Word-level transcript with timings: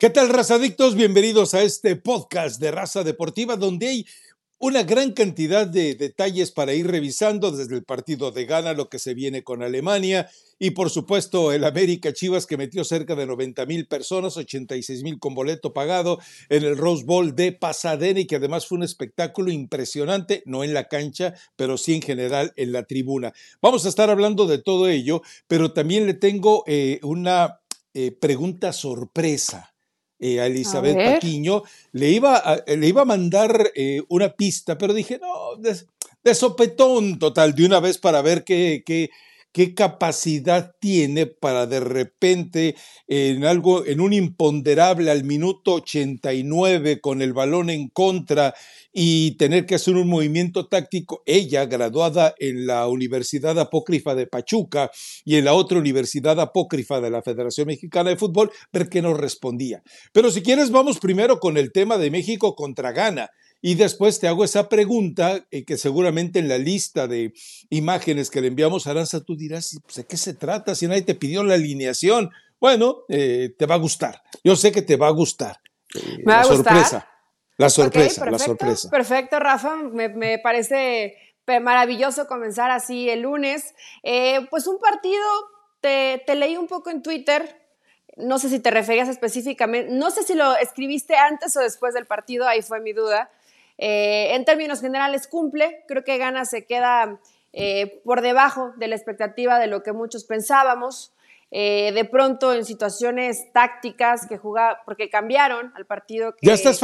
¿Qué 0.00 0.10
tal, 0.10 0.28
razadictos? 0.28 0.94
Bienvenidos 0.94 1.54
a 1.54 1.62
este 1.62 1.96
podcast 1.96 2.60
de 2.60 2.70
Raza 2.70 3.02
Deportiva, 3.02 3.56
donde 3.56 3.88
hay 3.88 4.06
una 4.60 4.84
gran 4.84 5.10
cantidad 5.10 5.66
de 5.66 5.96
detalles 5.96 6.52
para 6.52 6.72
ir 6.72 6.86
revisando 6.86 7.50
desde 7.50 7.74
el 7.74 7.82
partido 7.82 8.30
de 8.30 8.44
Ghana, 8.44 8.74
lo 8.74 8.88
que 8.88 9.00
se 9.00 9.14
viene 9.14 9.42
con 9.42 9.60
Alemania 9.60 10.30
y 10.56 10.70
por 10.70 10.90
supuesto 10.90 11.50
el 11.50 11.64
América 11.64 12.12
Chivas 12.12 12.46
que 12.46 12.56
metió 12.56 12.84
cerca 12.84 13.16
de 13.16 13.26
90 13.26 13.66
mil 13.66 13.88
personas, 13.88 14.36
86 14.36 15.02
mil 15.02 15.18
con 15.18 15.34
boleto 15.34 15.72
pagado 15.72 16.20
en 16.48 16.62
el 16.62 16.76
Rose 16.76 17.04
Bowl 17.04 17.34
de 17.34 17.50
Pasadena 17.50 18.20
y 18.20 18.26
que 18.28 18.36
además 18.36 18.68
fue 18.68 18.78
un 18.78 18.84
espectáculo 18.84 19.50
impresionante, 19.50 20.44
no 20.46 20.62
en 20.62 20.74
la 20.74 20.86
cancha, 20.86 21.34
pero 21.56 21.76
sí 21.76 21.94
en 21.94 22.02
general 22.02 22.52
en 22.54 22.70
la 22.70 22.84
tribuna. 22.84 23.32
Vamos 23.60 23.84
a 23.84 23.88
estar 23.88 24.10
hablando 24.10 24.46
de 24.46 24.58
todo 24.58 24.86
ello, 24.86 25.22
pero 25.48 25.72
también 25.72 26.06
le 26.06 26.14
tengo 26.14 26.62
eh, 26.68 27.00
una 27.02 27.58
eh, 27.94 28.12
pregunta 28.12 28.72
sorpresa 28.72 29.74
eh, 30.18 30.40
a 30.40 30.46
Elizabeth 30.46 30.96
Paquiño, 30.96 31.62
le 31.92 32.10
iba, 32.10 32.36
a, 32.36 32.62
le 32.66 32.86
iba 32.86 33.02
a 33.02 33.06
mandar 33.06 33.70
eh, 33.74 34.02
una 34.08 34.34
pista, 34.34 34.76
pero 34.76 34.94
dije, 34.94 35.20
no, 35.20 35.56
de, 35.56 36.34
sopetón 36.34 37.18
total, 37.18 37.54
de 37.54 37.64
una 37.64 37.80
vez 37.80 37.98
para 37.98 38.20
ver 38.22 38.44
qué, 38.44 38.82
qué, 38.84 39.10
qué 39.52 39.74
capacidad 39.74 40.72
tiene 40.80 41.26
para 41.26 41.66
de 41.66 41.80
repente 41.80 42.76
en 43.06 43.44
algo, 43.44 43.84
en 43.86 44.00
un 44.00 44.12
imponderable 44.12 45.10
al 45.10 45.24
minuto 45.24 45.74
89 45.74 47.00
con 47.00 47.22
el 47.22 47.32
balón 47.32 47.70
en 47.70 47.88
contra 47.88 48.54
y 48.92 49.36
tener 49.36 49.66
que 49.66 49.76
hacer 49.76 49.94
un 49.94 50.08
movimiento 50.08 50.66
táctico. 50.66 51.22
Ella, 51.26 51.66
graduada 51.66 52.34
en 52.38 52.66
la 52.66 52.88
Universidad 52.88 53.58
Apócrifa 53.58 54.14
de 54.14 54.26
Pachuca 54.26 54.90
y 55.24 55.36
en 55.36 55.44
la 55.44 55.54
otra 55.54 55.78
Universidad 55.78 56.40
Apócrifa 56.40 57.00
de 57.00 57.10
la 57.10 57.22
Federación 57.22 57.68
Mexicana 57.68 58.10
de 58.10 58.16
Fútbol, 58.16 58.50
ver 58.72 58.88
qué 58.88 59.02
nos 59.02 59.18
respondía. 59.18 59.82
Pero 60.12 60.30
si 60.30 60.42
quieres, 60.42 60.70
vamos 60.70 60.98
primero 60.98 61.38
con 61.38 61.56
el 61.56 61.72
tema 61.72 61.98
de 61.98 62.10
México 62.10 62.54
contra 62.54 62.92
Ghana. 62.92 63.30
Y 63.60 63.74
después 63.74 64.20
te 64.20 64.28
hago 64.28 64.44
esa 64.44 64.68
pregunta 64.68 65.44
eh, 65.50 65.64
que 65.64 65.76
seguramente 65.76 66.38
en 66.38 66.48
la 66.48 66.58
lista 66.58 67.08
de 67.08 67.32
imágenes 67.70 68.30
que 68.30 68.40
le 68.40 68.48
enviamos 68.48 68.86
a 68.86 68.92
Aranza 68.92 69.20
tú 69.20 69.36
dirás, 69.36 69.80
pues, 69.84 69.96
¿de 69.96 70.06
qué 70.06 70.16
se 70.16 70.34
trata? 70.34 70.74
Si 70.74 70.86
nadie 70.86 71.02
te 71.02 71.14
pidió 71.14 71.42
la 71.42 71.54
alineación. 71.54 72.30
Bueno, 72.60 73.04
eh, 73.08 73.54
te 73.56 73.66
va 73.66 73.76
a 73.76 73.78
gustar. 73.78 74.22
Yo 74.42 74.56
sé 74.56 74.72
que 74.72 74.82
te 74.82 74.96
va 74.96 75.08
a 75.08 75.12
gustar. 75.12 75.60
Eh, 75.94 76.18
¿Me 76.18 76.24
va 76.24 76.36
la 76.36 76.40
a 76.40 76.44
sorpresa. 76.44 76.80
Gustar? 76.80 77.08
La 77.56 77.70
sorpresa, 77.70 78.30
la 78.30 78.38
sorpresa. 78.38 78.90
Perfecto, 78.90 79.38
Rafa. 79.40 79.76
Me, 79.76 80.38
parece 80.38 81.16
maravilloso 81.60 82.26
comenzar 82.28 82.70
así 82.70 83.08
el 83.08 83.22
lunes. 83.22 83.74
pues 84.50 84.66
un 84.68 84.78
partido, 84.78 85.24
te, 85.80 86.22
te 86.24 86.36
leí 86.36 86.56
un 86.56 86.68
poco 86.68 86.90
en 86.90 87.02
Twitter, 87.02 87.56
no 88.18 88.38
sé 88.38 88.48
si 88.48 88.58
te 88.58 88.70
referías 88.70 89.08
específicamente, 89.08 89.92
no 89.92 90.10
sé 90.10 90.24
si 90.24 90.34
lo 90.34 90.56
escribiste 90.56 91.16
antes 91.16 91.56
o 91.56 91.60
después 91.60 91.94
del 91.94 92.06
partido, 92.06 92.46
ahí 92.46 92.62
fue 92.62 92.80
mi 92.80 92.92
duda, 92.92 93.30
eh, 93.78 94.34
en 94.34 94.44
términos 94.44 94.80
generales 94.80 95.28
cumple, 95.28 95.84
creo 95.86 96.04
que 96.04 96.18
Gana 96.18 96.44
se 96.44 96.66
queda 96.66 97.20
eh, 97.52 98.00
por 98.04 98.20
debajo 98.20 98.72
de 98.76 98.88
la 98.88 98.96
expectativa 98.96 99.58
de 99.58 99.68
lo 99.68 99.82
que 99.82 99.92
muchos 99.92 100.24
pensábamos. 100.24 101.12
Eh, 101.50 101.92
de 101.94 102.04
pronto 102.04 102.52
en 102.52 102.66
situaciones 102.66 103.50
tácticas 103.54 104.26
que 104.26 104.36
jugaba, 104.36 104.82
porque 104.84 105.08
cambiaron 105.08 105.72
al 105.76 105.86
partido 105.86 106.36
que, 106.36 106.46
ya 106.46 106.52
estás 106.52 106.78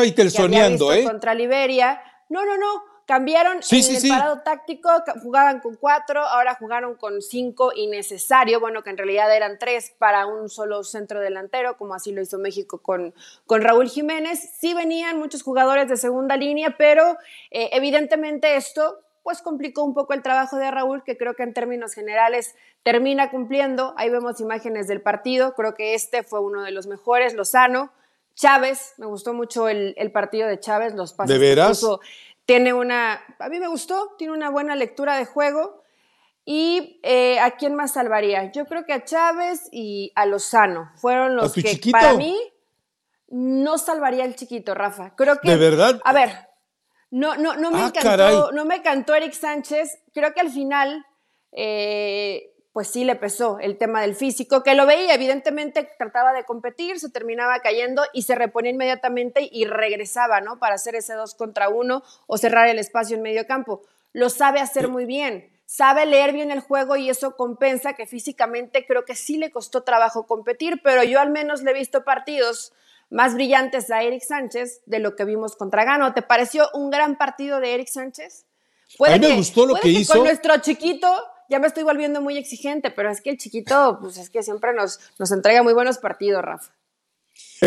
¿eh? 0.95 1.05
contra 1.05 1.35
Liberia. 1.35 2.01
No, 2.31 2.47
no, 2.47 2.57
no 2.57 2.94
Cambiaron 3.07 3.59
en 3.71 3.97
el 3.97 4.09
parado 4.09 4.41
táctico, 4.41 4.89
jugaban 5.23 5.61
con 5.61 5.77
cuatro, 5.77 6.21
ahora 6.21 6.55
jugaron 6.55 6.95
con 6.95 7.21
cinco 7.21 7.73
innecesario, 7.75 8.61
bueno, 8.61 8.83
que 8.83 8.91
en 8.91 8.97
realidad 8.97 9.35
eran 9.35 9.59
tres 9.59 9.95
para 9.99 10.27
un 10.27 10.49
solo 10.49 10.83
centro 10.85 11.21
delantero, 11.21 11.77
como 11.77 11.95
así 11.95 12.13
lo 12.13 12.23
hizo 12.23 12.39
México 12.39 12.79
con, 12.79 13.13
con 13.47 13.61
Raúl 13.61 13.89
Jiménez. 13.89 14.51
Sí 14.59 14.73
venían 14.73 15.19
muchos 15.19 15.43
jugadores 15.43 15.89
de 15.89 15.99
segunda 15.99 16.37
línea, 16.37 16.77
pero 16.79 17.19
eh, 17.51 17.71
evidentemente 17.73 18.57
esto 18.57 19.01
pues 19.23 19.41
complicó 19.41 19.83
un 19.83 19.95
poco 19.95 20.13
el 20.13 20.23
trabajo 20.23 20.57
de 20.57 20.71
Raúl, 20.71 21.03
que 21.03 21.17
creo 21.17 21.35
que 21.35 21.43
en 21.43 21.55
términos 21.55 21.95
generales 21.95 22.55
termina 22.83 23.31
cumpliendo. 23.31 23.95
Ahí 23.97 24.11
vemos 24.11 24.39
imágenes 24.41 24.87
del 24.87 25.01
partido, 25.01 25.55
creo 25.55 25.75
que 25.75 25.95
este 25.95 26.23
fue 26.23 26.41
uno 26.41 26.63
de 26.63 26.71
los 26.71 26.87
mejores, 26.87 27.35
Lozano. 27.35 27.91
Chávez, 28.35 28.95
me 28.99 29.07
gustó 29.07 29.33
mucho 29.33 29.69
el, 29.69 29.95
partido 30.13 30.49
de 30.49 30.59
Chávez, 30.59 30.95
los 30.95 31.13
pases 31.13 31.33
¿De 31.33 31.39
veras? 31.39 31.87
Tiene 32.47 32.73
una, 32.75 33.23
a 33.39 33.49
mí 33.49 33.59
me 33.59 33.69
gustó, 33.69 34.15
tiene 34.19 34.33
una 34.33 34.51
buena 34.51 34.77
lectura 34.77 35.17
de 35.17 35.25
juego. 35.25 35.83
¿Y 36.45 37.01
eh, 37.03 37.41
a 37.41 37.53
quién 37.53 37.75
más 37.75 37.95
salvaría? 37.95 38.53
Yo 38.53 38.67
creo 38.67 38.85
que 38.85 38.93
a 38.93 39.05
Chávez 39.05 39.69
y 39.73 40.13
a 40.15 40.27
Lozano. 40.27 40.93
Fueron 40.97 41.37
los 41.37 41.55
que 41.55 41.81
para 41.91 42.15
mí 42.15 42.37
no 43.29 43.79
salvaría 43.79 44.25
el 44.25 44.37
chiquito, 44.37 44.75
Rafa. 44.75 45.15
Creo 45.17 45.41
que. 45.41 45.49
¿De 45.49 45.57
verdad? 45.57 46.01
A 46.05 46.13
ver, 46.13 46.49
no, 47.11 47.37
no, 47.37 47.57
no 47.57 47.71
me 47.71 47.81
ah, 47.81 47.87
encantó, 47.87 48.53
no 48.53 48.65
me 48.67 48.77
encantó 48.77 49.15
Eric 49.15 49.33
Sánchez. 49.33 50.03
Creo 50.13 50.35
que 50.35 50.41
al 50.41 50.51
final 50.51 51.07
eh, 51.53 52.54
pues 52.75 52.89
sí 52.89 53.05
le 53.05 53.15
pesó 53.15 53.61
el 53.61 53.79
tema 53.79 54.03
del 54.03 54.17
físico, 54.17 54.65
que 54.65 54.75
lo 54.75 54.85
veía, 54.85 55.15
evidentemente 55.15 55.89
trataba 55.97 56.33
de 56.33 56.43
competir, 56.43 56.99
se 56.99 57.09
terminaba 57.09 57.61
cayendo 57.61 58.03
y 58.13 58.23
se 58.23 58.35
reponía 58.35 58.73
inmediatamente 58.73 59.49
y 59.51 59.65
regresaba, 59.65 60.41
¿no? 60.41 60.59
Para 60.59 60.75
hacer 60.75 60.97
ese 60.97 61.15
dos 61.15 61.37
contra 61.37 61.69
uno 61.69 62.03
o 62.27 62.37
cerrar 62.37 62.67
el 62.67 62.81
espacio 62.81 63.17
en 63.17 63.23
medio 63.23 63.47
campo. 63.47 63.83
Lo 64.13 64.29
sabe 64.29 64.59
hacer 64.59 64.89
muy 64.89 65.05
bien, 65.05 65.53
sabe 65.67 66.05
leer 66.05 66.33
bien 66.33 66.51
el 66.51 66.59
juego 66.59 66.97
y 66.97 67.09
eso 67.09 67.37
compensa 67.37 67.93
que 67.93 68.07
físicamente 68.07 68.85
creo 68.85 69.05
que 69.05 69.15
sí 69.15 69.39
le 69.39 69.53
costó 69.53 69.85
trabajo 69.85 70.27
competir, 70.27 70.81
pero 70.83 71.05
yo 71.05 71.21
al 71.21 71.31
menos 71.31 71.63
le 71.63 71.71
he 71.71 71.75
visto 71.75 72.03
partidos 72.03 72.73
más 73.09 73.35
brillantes 73.35 73.89
a 73.93 74.03
Eric 74.03 74.25
Sánchez 74.25 74.81
de 74.87 74.99
lo 74.99 75.15
que 75.15 75.25
vimos 75.25 75.55
contra 75.55 75.85
Gano. 75.85 76.13
¿Te 76.13 76.23
pareció 76.23 76.69
un 76.75 76.91
gran 76.91 77.19
partido 77.19 77.61
de 77.61 77.73
Eric 77.73 77.87
Sánchez? 77.87 78.47
a 78.99 79.11
mí 79.13 79.19
me 79.21 79.37
gustó 79.37 79.65
lo 79.65 79.77
que, 79.77 79.91
hizo. 79.91 80.15
Con 80.15 80.25
nuestro 80.25 80.57
chiquito 80.59 81.09
ya 81.49 81.59
me 81.59 81.67
estoy 81.67 81.83
volviendo 81.83 82.21
muy 82.21 82.37
exigente, 82.39 82.91
pero 82.91 83.11
es 83.11 83.21
que 83.21 83.31
el 83.31 83.39
chiquito, 83.39 83.99
pues 84.01 84.19
es 84.19 84.31
que 84.31 84.43
siempre 84.43 84.73
nos, 84.73 85.01
nos 85.19 85.31
entrega 85.33 85.63
muy 85.63 85.73
buenos 85.73 85.99
partidos, 85.99 86.43
Rafa. 86.43 86.73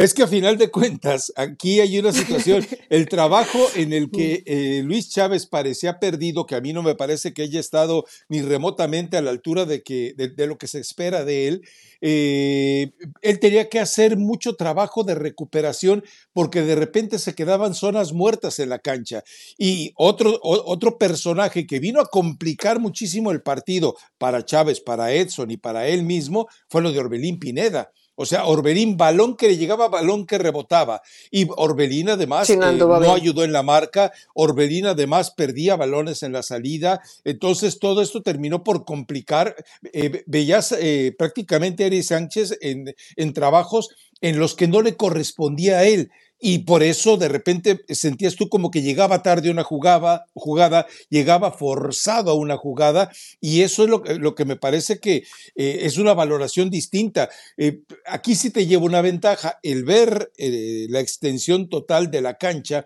Es 0.04 0.14
que 0.14 0.22
a 0.22 0.28
final 0.28 0.60
de 0.60 0.70
cuentas, 0.70 1.34
aquí 1.36 1.80
hay 1.80 1.98
una 1.98 2.12
situación, 2.14 2.66
el 2.90 3.10
trabajo 3.10 3.58
en 3.76 3.94
el 3.94 4.12
que 4.12 4.44
eh, 4.46 4.82
Luis 4.84 5.10
Chávez 5.10 5.48
parecía 5.48 6.00
perdido, 6.00 6.46
que 6.46 6.54
a 6.54 6.62
mí 6.62 6.72
no 6.72 6.84
me 6.84 6.94
parece 6.94 7.34
que 7.34 7.42
haya 7.42 7.60
estado 7.60 8.06
ni 8.30 8.44
remotamente 8.44 9.18
a 9.18 9.22
la 9.22 9.32
altura 9.32 9.66
de, 9.66 9.82
que, 9.82 10.14
de, 10.16 10.48
lo 10.48 10.60
que 10.60 10.68
se 10.68 10.80
espera 10.80 11.26
de 11.26 11.48
él, 11.48 11.62
eh, 12.02 12.92
él 13.24 13.40
tenía 13.40 13.70
que 13.70 13.80
hacer 13.80 14.18
mucho 14.18 14.54
trabajo 14.54 15.04
de 15.04 15.16
recuperación 15.16 16.04
porque 16.32 16.62
de 16.62 16.76
repente 16.76 17.18
se 17.18 17.34
quedaban 17.34 17.74
zonas 17.74 18.14
muertas 18.14 18.60
en 18.60 18.70
la 18.70 18.78
cancha. 18.78 19.24
Y 19.58 19.94
otro, 19.96 20.40
otro 20.44 21.00
personaje 21.00 21.66
que 21.66 21.80
vino 21.80 22.02
a 22.02 22.06
complicar 22.06 22.80
muchísimo 22.80 23.32
el 23.32 23.42
partido 23.42 23.96
para 24.20 24.46
Chávez, 24.46 24.80
para 24.80 25.12
Edson 25.12 25.50
y 25.50 25.58
para 25.58 25.88
él 25.88 26.04
mismo 26.04 26.48
fue 26.70 26.84
lo 26.84 26.92
de 26.92 27.00
Orbelín 27.00 27.40
Pineda. 27.40 27.90
O 28.20 28.26
sea, 28.26 28.46
Orbelín, 28.46 28.98
balón 28.98 29.38
que 29.38 29.48
le 29.48 29.58
llegaba, 29.58 29.90
balón 29.90 30.26
que 30.26 30.40
rebotaba. 30.40 31.04
Y 31.30 31.48
Orbelín 31.56 32.10
además 32.10 32.50
eh, 32.50 32.58
no 32.58 33.14
ayudó 33.14 33.44
en 33.44 33.54
la 33.54 33.62
marca. 33.62 34.12
Orbelín 34.34 34.88
además 34.88 35.30
perdía 35.30 35.76
balones 35.76 36.24
en 36.24 36.34
la 36.34 36.42
salida. 36.42 37.00
Entonces 37.24 37.78
todo 37.78 38.02
esto 38.02 38.24
terminó 38.24 38.64
por 38.64 38.86
complicar. 38.86 39.56
Eh, 39.94 40.24
veías 40.26 40.72
eh, 40.72 41.14
prácticamente 41.16 41.84
a 41.84 41.88
Eric 41.88 42.02
Sánchez 42.02 42.58
en, 42.60 42.96
en 43.16 43.34
trabajos 43.34 43.90
en 44.20 44.40
los 44.40 44.56
que 44.56 44.68
no 44.68 44.82
le 44.82 44.96
correspondía 44.96 45.78
a 45.78 45.84
él 45.84 46.10
y 46.40 46.60
por 46.60 46.84
eso 46.84 47.18
de 47.18 47.28
repente 47.28 47.84
sentías 47.90 48.36
tú 48.36 48.50
como 48.50 48.70
que 48.70 48.82
llegaba 48.82 49.24
tarde 49.24 49.50
una 49.50 49.64
jugada, 49.64 50.28
jugada 50.34 50.86
llegaba 51.10 51.52
forzado 51.52 52.32
a 52.32 52.36
una 52.36 52.58
jugada 52.58 53.12
y 53.42 53.62
eso 53.62 53.84
es 53.84 53.90
lo, 53.90 54.04
lo 54.20 54.36
que 54.36 54.46
me 54.46 54.56
parece 54.56 55.00
que 55.00 55.24
eh, 55.56 55.80
es 55.82 55.98
una 55.98 56.14
valoración 56.14 56.70
distinta. 56.70 57.30
Eh, 57.58 57.82
aquí 58.06 58.36
sí 58.36 58.52
te 58.52 58.68
lleva 58.68 58.84
una 58.84 59.02
ventaja, 59.02 59.60
el 59.64 59.84
ver 59.84 60.32
eh, 60.38 60.86
la 60.90 61.00
extensión 61.00 61.70
total 61.70 62.12
de 62.12 62.22
la 62.22 62.38
cancha 62.38 62.84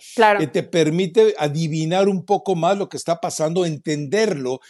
te 0.51 0.63
permite 0.63 1.35
adivinar 1.37 2.07
un 2.07 2.25
poco 2.25 2.55
más 2.55 2.77
lo 2.77 2.89
que 2.89 2.97
está 2.97 3.19
pasando, 3.19 3.65
entenderlo. 3.65 4.61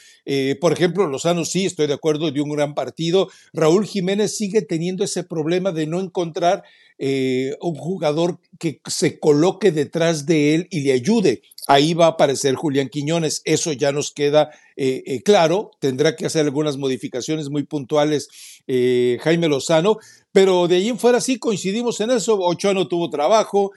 por 0.59 0.73
ejemplo, 0.73 1.07
Lozano 1.07 1.45
sí, 1.45 1.65
estoy 1.65 1.87
de 1.87 1.93
acuerdo, 1.93 2.31
dio 2.31 2.43
un 2.43 2.51
gran 2.51 2.73
partido. 2.73 3.29
Raúl 3.53 3.85
Jiménez 3.85 4.35
sigue 4.35 4.61
teniendo 4.61 5.03
ese 5.03 5.23
problema 5.23 5.71
de 5.71 5.87
no 5.87 5.99
encontrar 5.99 6.63
eh, 7.03 7.57
un 7.61 7.73
jugador 7.73 8.37
que 8.59 8.79
se 8.85 9.17
coloque 9.17 9.71
detrás 9.71 10.27
de 10.27 10.53
él 10.53 10.67
y 10.69 10.81
le 10.81 10.91
ayude. 10.91 11.41
Ahí 11.65 11.95
va 11.95 12.05
a 12.05 12.09
aparecer 12.09 12.53
Julián 12.53 12.89
Quiñones, 12.89 13.41
eso 13.43 13.73
ya 13.73 13.91
nos 13.91 14.11
queda 14.11 14.51
eh, 14.77 15.01
eh, 15.07 15.23
claro, 15.23 15.71
tendrá 15.79 16.15
que 16.15 16.27
hacer 16.27 16.45
algunas 16.45 16.77
modificaciones 16.77 17.49
muy 17.49 17.63
puntuales 17.63 18.29
Jaime 18.67 19.47
Lozano, 19.47 19.97
pero 20.31 20.67
de 20.67 20.75
ahí 20.75 20.89
en 20.89 20.99
fuera 20.99 21.21
sí 21.21 21.39
coincidimos 21.39 21.99
en 22.01 22.11
eso, 22.11 22.37
Ochoa 22.39 22.75
no 22.75 22.87
tuvo 22.87 23.09
trabajo, 23.09 23.71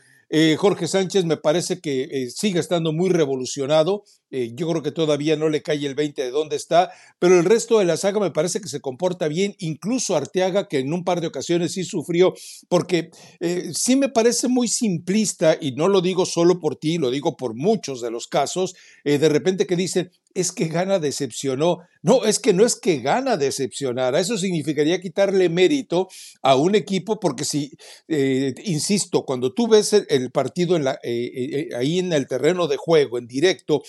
Jorge 0.59 0.87
Sánchez 0.87 1.25
me 1.25 1.39
parece 1.39 1.81
que 1.81 2.29
sigue 2.31 2.61
estando 2.61 2.93
muy 2.93 3.09
revolucionado. 3.09 4.05
Eh, 4.37 4.51
yo 4.55 4.69
creo 4.69 4.83
que 4.83 4.91
todavía 4.91 5.37
no 5.37 5.49
le 5.49 5.63
cae 5.63 5.87
el 5.87 5.95
20 5.95 6.21
de 6.23 6.31
dónde 6.33 6.57
está, 6.57 6.91
pero 7.21 7.39
el 7.39 7.45
resto 7.45 7.79
de 7.79 7.85
la 7.85 7.97
saga 7.97 8.19
me 8.19 8.33
parece 8.33 8.61
que 8.61 8.69
se 8.69 8.81
comporta 8.81 9.29
bien. 9.29 9.55
Incluso 9.61 10.17
Arteaga, 10.17 10.67
que 10.67 10.81
en 10.81 10.93
un 10.93 11.05
par 11.05 11.21
de 11.21 11.29
ocasiones 11.29 11.73
sí 11.73 11.85
sufrió, 11.85 12.35
porque 12.69 13.11
sí 13.73 13.95
me 13.95 14.09
parece 14.09 14.49
muy 14.49 14.67
simplista, 14.67 15.57
y 15.61 15.73
no 15.73 15.87
lo 15.89 16.01
digo 16.01 16.27
solo 16.27 16.59
por 16.59 16.75
ti, 16.77 16.99
lo 16.99 17.11
digo 17.11 17.37
por 17.37 17.55
muchos 17.55 18.01
de 18.01 18.11
los 18.11 18.27
casos, 18.27 18.75
de 19.05 19.29
repente 19.29 19.67
que 19.67 19.77
dicen, 19.77 20.11
es 20.35 20.51
que 20.53 20.67
Gana 20.67 20.99
decepcionó. 20.99 21.79
No, 22.03 22.25
es 22.25 22.39
que 22.39 22.53
no 22.53 22.67
es 22.67 22.77
que 22.77 22.99
Gana 22.99 23.37
decepcionara. 23.37 24.21
Eso 24.21 24.37
significaría 24.37 25.01
quitarle 25.01 25.49
mérito 25.49 26.09
a 26.43 26.57
un 26.57 26.75
equipo, 26.75 27.19
porque 27.21 27.45
si, 27.45 27.73
eh, 28.09 28.53
insisto, 28.65 29.25
cuando 29.25 29.55
tú 29.55 29.69
ves 29.69 29.93
el, 29.93 30.31
partido 30.31 30.77
eh, 30.77 30.99
eh, 31.03 31.69
ahí 31.77 32.01
en 32.01 32.13
el 32.13 32.27
terreno 32.27 32.67
de 32.67 32.77
juego, 32.77 33.19
en 33.19 33.27
directo, 33.27 33.83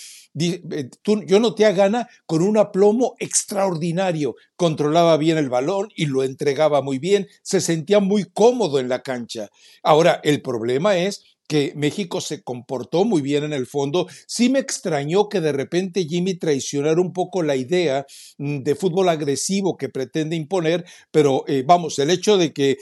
tú, 1.01 1.23
yo 1.25 1.39
noté 1.39 1.65
a 1.65 1.71
Gana 1.71 2.07
con 2.25 2.41
un 2.41 2.57
aplomo 2.57 3.15
extraordinario. 3.19 4.35
Controlaba 4.55 5.17
bien 5.17 5.37
el 5.37 5.49
balón 5.49 5.89
y 5.95 6.05
lo 6.05 6.23
entregaba 6.23 6.81
muy 6.81 6.99
bien. 6.99 7.27
Se 7.41 7.61
sentía 7.61 7.99
muy 7.99 8.25
cómodo 8.25 8.79
en 8.79 8.89
la 8.89 9.01
cancha. 9.01 9.49
Ahora, 9.83 10.19
el 10.23 10.41
problema 10.41 10.97
es 10.97 11.23
que 11.47 11.73
México 11.75 12.21
se 12.21 12.43
comportó 12.43 13.05
muy 13.05 13.21
bien 13.21 13.43
en 13.43 13.53
el 13.53 13.67
fondo. 13.67 14.07
Sí 14.27 14.49
me 14.49 14.59
extrañó 14.59 15.29
que 15.29 15.41
de 15.41 15.51
repente 15.51 16.05
Jimmy 16.05 16.35
traicionara 16.35 16.99
un 16.99 17.13
poco 17.13 17.43
la 17.43 17.55
idea 17.55 18.05
mm, 18.37 18.59
de 18.59 18.75
fútbol 18.75 19.09
agresivo 19.09 19.77
que 19.77 19.89
pretende 19.89 20.35
imponer, 20.35 20.85
pero 21.11 21.43
eh, 21.47 21.63
vamos, 21.65 21.99
el 21.99 22.09
hecho 22.09 22.37
de 22.37 22.53
que 22.53 22.77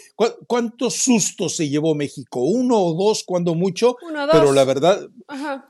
cuántos 0.47 0.95
sustos 0.95 1.55
se 1.55 1.69
llevó 1.69 1.95
México, 1.95 2.41
uno 2.41 2.79
o 2.79 2.93
dos 2.93 3.23
cuando 3.25 3.55
mucho, 3.55 3.97
pero 4.31 4.53
la 4.53 4.63
verdad, 4.63 5.07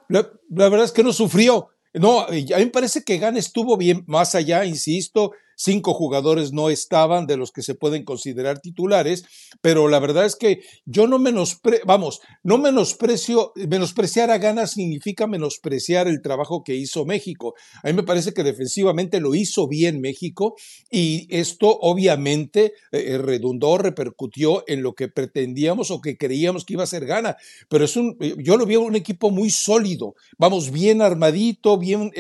la, 0.09 0.29
verdad 0.49 0.85
es 0.85 0.91
que 0.91 1.03
no 1.03 1.13
sufrió. 1.13 1.69
No, 1.93 2.21
a 2.21 2.31
mí 2.31 2.45
me 2.49 2.67
parece 2.67 3.03
que 3.03 3.19
Gan 3.19 3.37
estuvo 3.37 3.77
bien 3.77 4.03
más 4.07 4.33
allá, 4.33 4.65
insisto, 4.65 5.31
cinco 5.63 5.93
jugadores 5.93 6.51
no 6.51 6.69
estaban 6.69 7.25
de 7.25 7.37
los 7.37 7.51
que 7.51 7.61
se 7.61 7.73
pueden 7.73 8.03
considerar 8.03 8.59
titulares, 8.59 9.23
pero 9.61 9.87
la 9.87 9.99
verdad 9.99 10.25
es 10.25 10.35
que 10.35 10.61
yo 10.85 11.07
no 11.07 11.19
menospre, 11.19 11.81
vamos, 11.85 12.19
no 12.43 12.57
menosprecio, 12.57 13.53
menospreciar 13.55 14.29
a 14.29 14.37
Gana 14.39 14.67
significa 14.67 15.25
menospreciar 15.25 16.07
el 16.07 16.21
trabajo 16.21 16.63
que 16.63 16.75
hizo 16.75 17.05
México. 17.05 17.55
A 17.81 17.87
mí 17.87 17.93
me 17.93 18.03
parece 18.03 18.33
que 18.33 18.43
defensivamente 18.43 19.21
lo 19.21 19.35
hizo 19.35 19.67
bien 19.67 20.01
México 20.01 20.55
y 20.91 21.27
esto 21.29 21.77
obviamente 21.81 22.73
eh, 22.91 23.13
eh, 23.13 23.17
redundó, 23.17 23.77
repercutió 23.77 24.63
en 24.67 24.83
lo 24.83 24.93
que 24.93 25.07
pretendíamos 25.07 25.91
o 25.91 26.01
que 26.01 26.17
creíamos 26.17 26.65
que 26.65 26.73
iba 26.73 26.83
a 26.83 26.87
ser 26.87 27.05
Gana, 27.05 27.37
pero 27.69 27.85
es 27.85 27.95
un, 27.95 28.17
eh, 28.19 28.35
yo 28.37 28.57
lo 28.57 28.65
vi 28.65 28.75
un 28.75 28.95
equipo 28.95 29.31
muy 29.31 29.49
sólido, 29.49 30.15
vamos, 30.37 30.71
bien 30.71 31.01
armadito, 31.01 31.77
bien, 31.77 32.11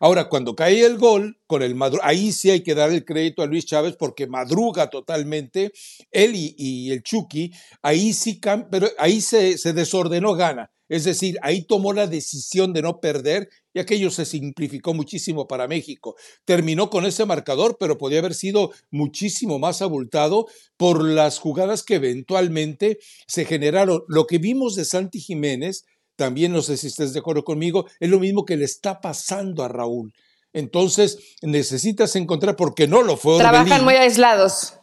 ahora 0.00 0.28
cuando 0.28 0.54
cae 0.54 0.84
el 0.84 0.98
gol, 0.98 1.38
con 1.52 1.62
el 1.62 1.76
ahí 2.00 2.32
sí 2.32 2.48
hay 2.48 2.62
que 2.62 2.74
dar 2.74 2.90
el 2.90 3.04
crédito 3.04 3.42
a 3.42 3.46
Luis 3.46 3.66
Chávez 3.66 3.94
porque 3.98 4.26
madruga 4.26 4.88
totalmente, 4.88 5.70
él 6.10 6.32
y, 6.34 6.90
el 6.90 7.02
Chucky, 7.02 7.52
ahí 7.82 8.14
sí, 8.14 8.40
pero 8.70 8.88
ahí 8.96 9.20
se, 9.20 9.58
se 9.58 9.74
desordenó 9.74 10.32
gana. 10.32 10.70
Es 10.88 11.04
decir, 11.04 11.36
ahí 11.42 11.64
tomó 11.64 11.92
la 11.92 12.06
decisión 12.06 12.72
de 12.72 12.80
no 12.80 13.00
perder 13.00 13.50
y 13.74 13.80
aquello 13.80 14.10
se 14.10 14.24
simplificó 14.24 14.94
muchísimo 14.94 15.46
para 15.46 15.68
México. 15.68 16.16
Terminó 16.46 16.88
con 16.88 17.04
ese 17.04 17.26
marcador, 17.26 17.76
pero 17.78 17.98
podía 17.98 18.20
haber 18.20 18.32
sido 18.32 18.72
muchísimo 18.90 19.58
más 19.58 19.82
abultado 19.82 20.46
por 20.78 21.04
las 21.04 21.38
jugadas 21.38 21.82
que 21.82 21.96
eventualmente 21.96 22.98
se 23.26 23.44
generaron. 23.44 24.04
Lo 24.08 24.26
que 24.26 24.38
vimos 24.38 24.74
de 24.74 24.86
Santi 24.86 25.20
Jiménez, 25.20 25.84
también 26.16 26.50
no 26.52 26.62
sé 26.62 26.78
si 26.78 26.86
estés 26.86 27.12
de 27.12 27.18
acuerdo 27.18 27.44
conmigo, 27.44 27.84
es 28.00 28.08
lo 28.08 28.20
mismo 28.20 28.46
que 28.46 28.56
le 28.56 28.64
está 28.64 29.02
pasando 29.02 29.62
a 29.62 29.68
Raúl 29.68 30.14
entonces 30.52 31.18
necesitas 31.42 32.14
encontrar, 32.16 32.56
porque 32.56 32.86
no 32.86 33.02
lo 33.02 33.16
fue. 33.16 33.38
Trabajan 33.38 33.84
muy 33.84 33.94
aislados. 33.94 34.74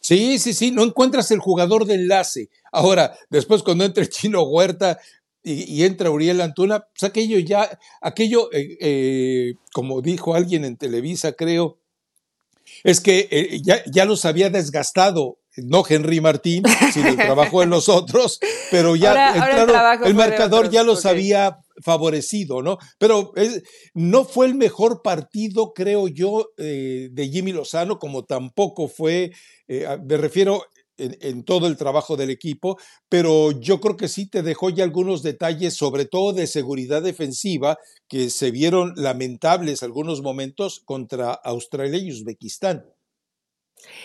Sí, 0.00 0.38
sí, 0.38 0.52
sí, 0.52 0.70
no 0.70 0.82
encuentras 0.82 1.30
el 1.30 1.38
jugador 1.38 1.86
de 1.86 1.94
enlace. 1.94 2.50
Ahora, 2.72 3.16
después 3.30 3.62
cuando 3.62 3.84
entra 3.84 4.02
el 4.02 4.10
chino 4.10 4.42
Huerta 4.42 4.98
y, 5.42 5.84
entra 5.84 6.10
Uriel 6.10 6.40
Antuna, 6.40 6.80
pues 6.80 7.04
aquello 7.04 7.38
ya, 7.38 7.78
aquello, 8.00 8.52
eh, 8.52 8.76
eh, 8.80 9.54
como 9.72 10.02
dijo 10.02 10.34
alguien 10.34 10.64
en 10.64 10.76
Televisa, 10.76 11.32
creo, 11.32 11.78
es 12.82 13.00
que 13.00 13.28
eh, 13.30 13.60
ya, 13.62 13.82
ya 13.86 14.04
los 14.04 14.24
había 14.24 14.50
desgastado 14.50 15.38
no 15.56 15.84
Henry 15.88 16.20
Martín, 16.20 16.64
sino 16.92 17.08
el 17.08 17.16
trabajo 17.16 17.60
de 17.60 17.66
los 17.66 17.88
otros, 17.88 18.40
pero 18.70 18.96
ya 18.96 19.32
el, 20.04 20.14
marcador 20.14 20.70
ya 20.70 20.82
los 20.82 21.06
había 21.06 21.58
favorecido, 21.82 22.62
¿no? 22.62 22.78
Pero 22.98 23.32
no 23.94 24.24
fue 24.24 24.46
el 24.46 24.54
mejor 24.54 25.02
partido, 25.02 25.72
creo 25.74 26.08
yo, 26.08 26.50
eh, 26.58 27.08
de 27.10 27.28
Jimmy 27.28 27.52
Lozano, 27.52 27.98
como 27.98 28.24
tampoco 28.24 28.88
fue, 28.88 29.32
eh, 29.68 29.86
me 30.04 30.16
refiero 30.16 30.62
en, 30.96 31.44
todo 31.44 31.66
el 31.66 31.76
trabajo 31.76 32.16
del 32.16 32.30
equipo, 32.30 32.78
pero 33.08 33.50
yo 33.52 33.80
creo 33.80 33.96
que 33.96 34.08
sí 34.08 34.28
te 34.28 34.42
dejó 34.42 34.70
ya 34.70 34.84
algunos 34.84 35.22
detalles, 35.22 35.74
sobre 35.74 36.04
todo 36.04 36.32
de 36.32 36.46
seguridad 36.46 37.02
defensiva, 37.02 37.78
que 38.08 38.30
se 38.30 38.50
vieron 38.50 38.92
lamentables 38.96 39.82
algunos 39.82 40.22
momentos 40.22 40.80
contra 40.84 41.32
Australia 41.32 41.98
y 41.98 42.10
Uzbekistán. 42.10 42.84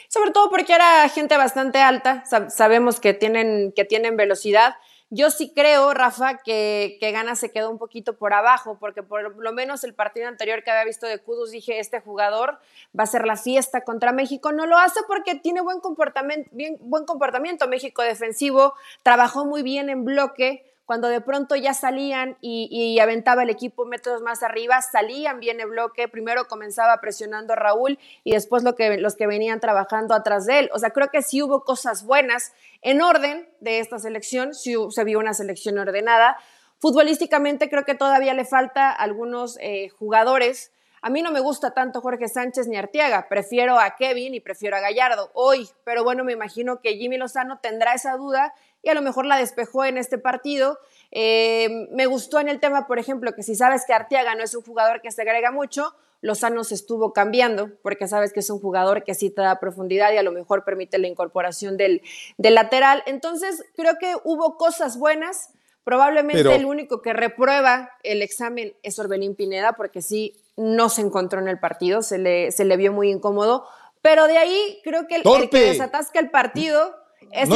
Sobre 0.09 0.31
todo 0.31 0.49
porque 0.49 0.73
era 0.73 1.07
gente 1.09 1.37
bastante 1.37 1.79
alta, 1.79 2.23
sabemos 2.49 2.99
que 2.99 3.13
tienen, 3.13 3.71
que 3.75 3.85
tienen 3.85 4.17
velocidad. 4.17 4.73
Yo 5.11 5.31
sí 5.31 5.51
creo, 5.55 5.91
Rafa, 5.95 6.37
que, 6.37 6.97
que 6.99 7.11
Gana 7.11 7.35
se 7.35 7.51
quedó 7.51 7.71
un 7.71 7.79
poquito 7.79 8.15
por 8.17 8.31
abajo, 8.33 8.77
porque 8.79 9.01
por 9.01 9.35
lo 9.37 9.53
menos 9.53 9.83
el 9.83 9.95
partido 9.95 10.27
anterior 10.27 10.63
que 10.63 10.69
había 10.69 10.85
visto 10.85 11.07
de 11.07 11.17
Kudus 11.17 11.49
dije, 11.49 11.79
este 11.79 11.99
jugador 11.99 12.59
va 12.97 13.05
a 13.05 13.07
ser 13.07 13.25
la 13.25 13.35
fiesta 13.35 13.81
contra 13.83 14.11
México. 14.11 14.51
No 14.51 14.67
lo 14.67 14.77
hace 14.77 14.99
porque 15.07 15.33
tiene 15.33 15.61
buen 15.61 15.79
comportamiento, 15.79 16.51
buen 16.81 17.05
comportamiento 17.05 17.67
México 17.67 18.03
defensivo, 18.03 18.75
trabajó 19.01 19.45
muy 19.45 19.63
bien 19.63 19.89
en 19.89 20.05
bloque, 20.05 20.68
cuando 20.89 21.07
de 21.07 21.21
pronto 21.21 21.55
ya 21.55 21.75
salían 21.75 22.35
y, 22.41 22.97
aventaba 22.99 23.43
el 23.43 23.51
equipo 23.51 23.85
metros 23.85 24.23
más 24.23 24.41
arriba, 24.41 24.81
salían 24.81 25.39
bien 25.39 25.59
el 25.59 25.67
bloque, 25.67 26.07
primero 26.07 26.47
comenzaba 26.47 26.99
presionando 26.99 27.53
a 27.53 27.57
Raúl 27.57 27.99
y 28.23 28.31
después 28.31 28.63
lo 28.63 28.73
que, 28.73 28.97
los 28.97 29.15
que 29.15 29.27
venían 29.27 29.59
trabajando 29.59 30.15
atrás 30.15 30.47
de 30.47 30.57
él. 30.57 30.69
O 30.73 30.79
sea, 30.79 30.89
creo 30.89 31.09
que 31.09 31.21
sí 31.21 31.43
hubo 31.43 31.63
cosas 31.63 32.03
buenas 32.03 32.53
en 32.81 33.03
orden 33.03 33.47
de 33.59 33.81
esta 33.81 33.99
selección, 33.99 34.55
sí 34.55 34.73
se 34.89 35.03
vio 35.03 35.19
una 35.19 35.35
selección 35.35 35.77
ordenada. 35.77 36.37
Futbolísticamente 36.79 37.69
creo 37.69 37.85
que 37.85 37.93
todavía 37.93 38.33
le 38.33 38.45
falta 38.45 38.89
algunos 38.89 39.59
eh, 39.61 39.89
jugadores. 39.89 40.71
A 41.01 41.09
mí 41.09 41.21
no 41.21 41.31
me 41.31 41.39
gusta 41.39 41.73
tanto 41.73 42.01
Jorge 42.01 42.27
Sánchez 42.27 42.67
ni 42.67 42.77
Arteaga, 42.77 43.27
prefiero 43.29 43.79
a 43.79 43.95
Kevin 43.95 44.33
y 44.33 44.39
prefiero 44.39 44.75
a 44.75 44.79
Gallardo 44.79 45.31
hoy, 45.33 45.69
pero 45.83 46.03
bueno, 46.03 46.23
me 46.23 46.33
imagino 46.33 46.81
que 46.81 46.97
Jimmy 46.97 47.17
Lozano 47.17 47.59
tendrá 47.59 47.93
esa 47.93 48.17
duda 48.17 48.53
y 48.81 48.89
a 48.89 48.93
lo 48.93 49.01
mejor 49.01 49.25
la 49.25 49.37
despejó 49.37 49.85
en 49.85 49.97
este 49.97 50.17
partido. 50.17 50.79
Eh, 51.11 51.87
me 51.91 52.05
gustó 52.05 52.39
en 52.39 52.49
el 52.49 52.59
tema, 52.59 52.87
por 52.87 52.99
ejemplo, 52.99 53.33
que 53.33 53.43
si 53.43 53.55
sabes 53.55 53.85
que 53.85 53.93
Arteaga 53.93 54.35
no 54.35 54.43
es 54.43 54.55
un 54.55 54.63
jugador 54.63 55.01
que 55.01 55.11
se 55.11 55.21
agrega 55.21 55.51
mucho, 55.51 55.93
Lozano 56.21 56.63
se 56.63 56.75
estuvo 56.75 57.13
cambiando, 57.13 57.71
porque 57.81 58.07
sabes 58.07 58.33
que 58.33 58.41
es 58.41 58.49
un 58.49 58.59
jugador 58.59 59.03
que 59.03 59.15
sí 59.15 59.29
te 59.29 59.41
da 59.41 59.59
profundidad 59.59 60.11
y 60.11 60.17
a 60.17 60.23
lo 60.23 60.31
mejor 60.31 60.65
permite 60.65 60.97
la 60.97 61.07
incorporación 61.07 61.77
del, 61.77 62.01
lateral. 62.37 63.03
Entonces, 63.05 63.63
creo 63.75 63.97
que 63.99 64.15
hubo 64.23 64.57
cosas 64.57 64.97
buenas. 64.97 65.51
Probablemente 65.85 66.55
el 66.55 66.65
único 66.65 67.01
que 67.01 67.13
reprueba 67.13 67.91
el 68.03 68.21
examen 68.21 68.75
es 68.83 68.99
Orbelín 68.99 69.33
Pineda, 69.33 69.73
porque 69.73 70.01
sí 70.01 70.35
no 70.59 70.89
se 70.89 71.01
encontró 71.01 71.39
en 71.39 71.47
el 71.47 71.59
partido, 71.59 72.01
se 72.01 72.17
le, 72.17 72.51
se 72.51 72.65
le 72.65 72.75
vio 72.77 72.91
muy 72.91 73.09
incómodo. 73.09 73.65
Pero 74.01 74.27
de 74.27 74.37
ahí 74.37 74.79
creo 74.83 75.07
que 75.07 75.15
el, 75.15 75.23
el 75.25 75.49
que 75.49 75.59
desatasca 75.61 76.19
el 76.19 76.29
partido 76.29 76.95
es 77.31 77.49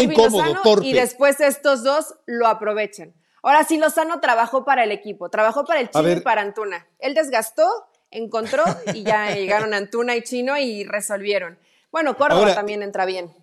y 0.84 0.94
después 0.94 1.40
estos 1.40 1.84
dos 1.84 2.16
lo 2.26 2.48
aprovechan. 2.48 3.14
Ahora 3.42 3.66
sí, 3.66 3.78
Lozano 3.78 4.22
trabajó 4.22 4.64
para 4.64 4.86
el 4.86 4.92
equipo, 4.92 5.30
trabajó 5.30 5.66
para 5.66 5.82
el 5.82 5.90
Chino 5.90 6.12
y 6.12 6.22
para 6.22 6.42
Antuna. 6.42 6.88
Él 7.00 7.14
desgastó, 7.14 7.68
encontró 8.10 8.64
y 8.94 9.04
ya 9.04 9.32
llegaron 9.36 9.74
Antuna 9.74 10.16
y 10.16 10.22
Chino 10.22 10.58
y 10.58 10.86
resolvieron. 10.86 11.58
Bueno, 11.92 12.16
Córdoba 12.18 12.56
también 12.56 12.84
entra 12.84 13.06
bien. 13.06 13.34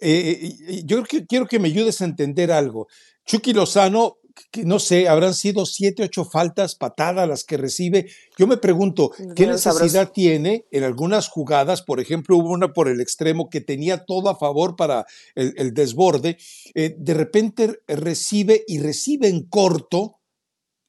Eh, 0.00 0.56
eh, 0.68 0.82
yo 0.84 1.04
quiero 1.28 1.46
que 1.46 1.58
me 1.58 1.68
ayudes 1.68 2.00
a 2.00 2.06
entender 2.06 2.50
algo. 2.50 2.88
Chucky 3.24 3.52
Lozano 3.52 4.18
que 4.50 4.64
no 4.64 4.78
sé, 4.78 5.08
habrán 5.08 5.34
sido 5.34 5.66
siete, 5.66 6.02
ocho 6.02 6.24
faltas, 6.24 6.74
patadas 6.74 7.28
las 7.28 7.44
que 7.44 7.56
recibe. 7.56 8.10
Yo 8.38 8.46
me 8.46 8.56
pregunto, 8.56 9.10
¿qué 9.34 9.46
necesidad 9.46 10.10
tiene 10.12 10.66
en 10.70 10.84
algunas 10.84 11.28
jugadas? 11.28 11.82
Por 11.82 12.00
ejemplo, 12.00 12.36
hubo 12.36 12.50
una 12.50 12.72
por 12.72 12.88
el 12.88 13.00
extremo 13.00 13.48
que 13.50 13.60
tenía 13.60 14.04
todo 14.04 14.28
a 14.28 14.38
favor 14.38 14.76
para 14.76 15.06
el, 15.34 15.74
desborde. 15.74 16.38
Eh, 16.74 16.94
de 16.98 17.14
repente 17.14 17.80
recibe 17.86 18.64
y 18.66 18.78
recibe 18.78 19.28
en 19.28 19.46
corto 19.48 20.18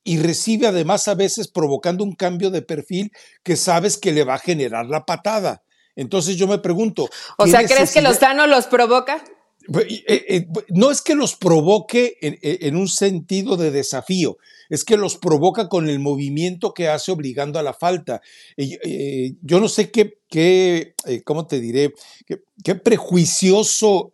y 0.03 0.17
recibe 0.17 0.67
además 0.67 1.07
a 1.07 1.15
veces 1.15 1.47
provocando 1.47 2.03
un 2.03 2.13
cambio 2.13 2.49
de 2.49 2.61
perfil 2.61 3.11
que 3.43 3.55
sabes 3.55 3.97
que 3.97 4.11
le 4.11 4.23
va 4.23 4.35
a 4.35 4.39
generar 4.39 4.87
la 4.87 5.05
patada. 5.05 5.63
Entonces 5.95 6.35
yo 6.35 6.47
me 6.47 6.57
pregunto. 6.57 7.09
O 7.37 7.47
sea, 7.47 7.65
¿crees 7.65 7.93
que 7.93 8.01
Lozano 8.01 8.47
los 8.47 8.65
provoca? 8.67 9.23
Pues, 9.71 9.85
eh, 9.89 10.03
eh, 10.07 10.47
no 10.69 10.91
es 10.91 11.01
que 11.01 11.15
los 11.15 11.35
provoque 11.35 12.17
en, 12.21 12.75
un 12.75 12.87
sentido 12.87 13.55
de 13.55 13.71
desafío, 13.71 14.37
es 14.69 14.83
que 14.83 14.97
los 14.97 15.17
provoca 15.17 15.69
con 15.69 15.87
el 15.89 15.99
movimiento 15.99 16.73
que 16.73 16.89
hace 16.89 17.11
obligando 17.11 17.59
a 17.59 17.63
la 17.63 17.73
falta. 17.73 18.21
yo 18.57 19.59
no 19.59 19.67
sé 19.67 19.91
qué, 19.91 20.19
qué 20.29 20.95
¿cómo 21.23 21.47
te 21.47 21.59
diré? 21.59 21.93
Qué, 22.63 22.75
prejuicioso 22.75 24.09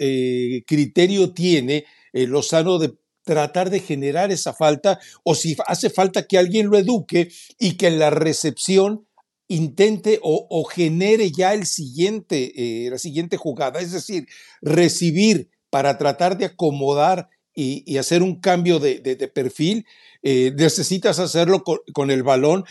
criterio 0.66 1.34
tiene 1.34 1.86
Lozano 2.14 2.78
de 2.78 2.94
tratar 3.24 3.70
de 3.70 3.80
generar 3.80 4.32
esa 4.32 4.54
falta 4.54 5.00
o 5.24 5.36
si 5.36 5.56
hace 5.68 5.90
falta 5.90 6.26
que 6.26 6.38
alguien 6.38 6.68
lo 6.68 6.78
eduque 6.78 7.32
y 7.60 7.78
que 7.78 7.88
en 7.88 8.00
la 8.00 8.10
recepción 8.10 9.06
intente 9.50 10.20
o, 10.22 10.64
genere 10.64 11.32
ya 11.32 11.54
el 11.54 11.66
siguiente, 11.66 12.54
eh, 12.56 12.90
la 12.90 13.00
siguiente 13.00 13.36
jugada, 13.36 13.82
es 13.82 13.92
decir, 13.92 14.28
recibir 14.62 15.50
para 15.70 15.98
tratar 15.98 16.38
de 16.38 16.46
acomodar 16.46 17.30
y, 17.54 17.98
hacer 17.98 18.24
un 18.24 18.40
cambio 18.40 18.80
de, 18.80 19.32
perfil, 19.34 19.86
eh, 20.24 20.54
necesitas 20.56 21.20
hacerlo 21.20 21.64
con, 21.64 22.12
el 22.12 22.24
balón 22.24 22.64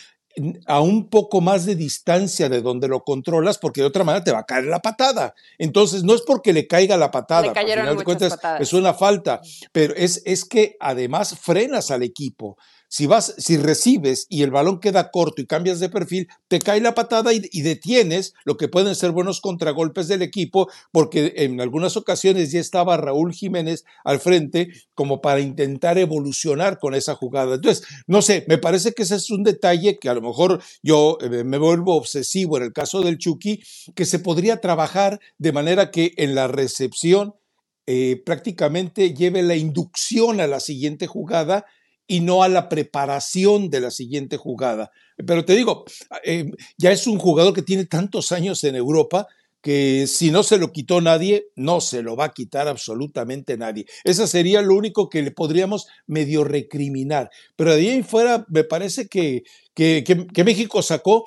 a 0.67 0.81
un 0.81 1.11
poco 1.11 1.41
más 1.41 1.67
de 1.67 1.75
distancia 1.75 2.49
de 2.49 2.63
donde 2.63 2.87
lo 2.87 3.03
controlas, 3.03 3.59
porque 3.59 3.81
de 3.81 3.89
otra 3.89 4.05
manera 4.05 4.25
te 4.25 4.33
va 4.33 4.39
a 4.39 4.47
caer 4.47 4.65
la 4.65 4.79
patada. 4.79 5.35
Entonces, 5.59 6.05
no 6.05 6.15
es 6.15 6.23
porque 6.23 6.53
le 6.53 6.69
caiga 6.69 6.97
la 6.97 7.11
patada, 7.11 7.53
al 7.55 7.67
final 7.67 7.99
de 7.99 8.05
cuentas 8.05 8.39
es 8.61 8.73
una 8.73 8.95
falta, 8.95 9.41
pero 9.73 9.95
es, 9.95 10.23
es 10.25 10.45
que 10.45 10.77
además 10.81 11.37
frenas 11.39 11.91
al 11.91 12.05
equipo. 12.05 12.57
Si 12.89 13.07
vas, 13.07 13.35
si 13.37 13.59
recibes 13.59 14.27
y 14.31 14.43
el 14.43 14.51
balón 14.51 14.81
queda 14.81 15.11
corto 15.11 15.43
y 15.43 15.47
cambias 15.47 15.79
de 15.79 15.91
perfil, 15.91 16.29
te 16.49 16.59
cae 16.59 16.81
la 16.81 16.95
patada 16.95 17.33
y, 17.35 17.41
detienes 17.61 18.33
lo 18.45 18.57
que 18.57 18.69
pueden 18.69 18.95
ser 18.95 19.11
buenos 19.11 19.43
contragolpes 19.43 20.09
del 20.09 20.23
equipo, 20.23 20.71
porque 20.91 21.35
en 21.37 21.61
algunas 21.61 21.99
ocasiones 21.99 22.51
ya 22.51 22.61
estaba 22.61 22.97
Raúl 22.97 23.35
Jiménez 23.35 23.85
al 24.05 24.21
frente 24.21 24.73
como 24.95 25.21
para 25.21 25.41
intentar 25.41 25.99
evolucionar 25.99 26.79
con 26.79 26.95
esa 26.95 27.15
jugada. 27.15 27.57
Entonces, 27.57 27.87
no 28.07 28.23
sé, 28.23 28.47
me 28.49 28.57
parece 28.57 28.93
que 28.93 29.03
ese 29.03 29.17
es 29.17 29.31
un 29.31 29.43
detalle 29.43 29.99
que 29.99 30.09
a 30.09 30.15
lo 30.15 30.23
mejor 30.23 30.63
yo 30.83 31.19
eh, 31.21 31.45
me 31.45 31.59
vuelvo 31.59 31.95
obsesivo 31.95 32.57
en 32.57 32.63
el 32.63 32.73
caso 32.73 33.03
del 33.03 33.19
Chucky, 33.19 33.63
que 33.95 34.07
se 34.07 34.19
podría 34.19 34.63
trabajar 34.63 35.21
de 35.37 35.53
manera 35.53 35.91
que 35.91 36.15
en 36.17 36.35
la 36.35 36.49
recepción 36.49 37.35
eh, 37.87 38.23
prácticamente 38.25 39.15
lleve 39.15 39.43
la 39.43 39.57
inducción 39.57 40.41
a 40.41 40.47
la 40.47 40.61
siguiente 40.61 41.07
jugada 41.07 41.65
y 42.09 42.21
no 42.21 42.43
a 42.43 42.49
la 42.49 42.69
preparación 42.69 43.71
de 43.71 43.81
la 43.81 43.93
siguiente 43.93 44.37
jugada. 44.37 44.91
Pero 45.25 45.45
te 45.45 45.55
digo, 45.55 45.85
eh, 46.25 46.51
ya 46.77 46.91
es 46.91 47.07
un 47.07 47.19
jugador 47.19 47.55
que 47.55 47.63
tiene 47.63 47.85
tantos 47.85 48.33
años 48.33 48.65
en 48.65 48.75
Europa 48.75 49.29
que 49.61 50.07
si 50.07 50.31
no 50.31 50.43
se 50.43 50.57
lo 50.57 50.73
quitó 50.73 51.01
nadie, 51.01 51.49
no 51.57 51.81
se 51.81 52.03
lo 52.03 52.17
va 52.17 52.27
a 52.27 52.33
quitar 52.33 52.69
absolutamente 52.69 53.57
nadie. 53.57 53.87
Esa 54.05 54.27
sería 54.27 54.63
lo 54.63 54.75
único 54.75 55.09
que 55.09 55.23
le 55.23 55.31
podríamos 55.33 55.89
medio 56.07 56.45
recriminar. 56.45 57.31
Pero 57.57 57.75
de 57.75 57.91
ahí 57.91 58.03
fuera 58.03 58.47
me 58.49 58.65
parece 58.65 59.09
que, 59.09 59.43
que, 59.79 60.27
que 60.35 60.45
México 60.45 60.83
sacó 60.83 61.25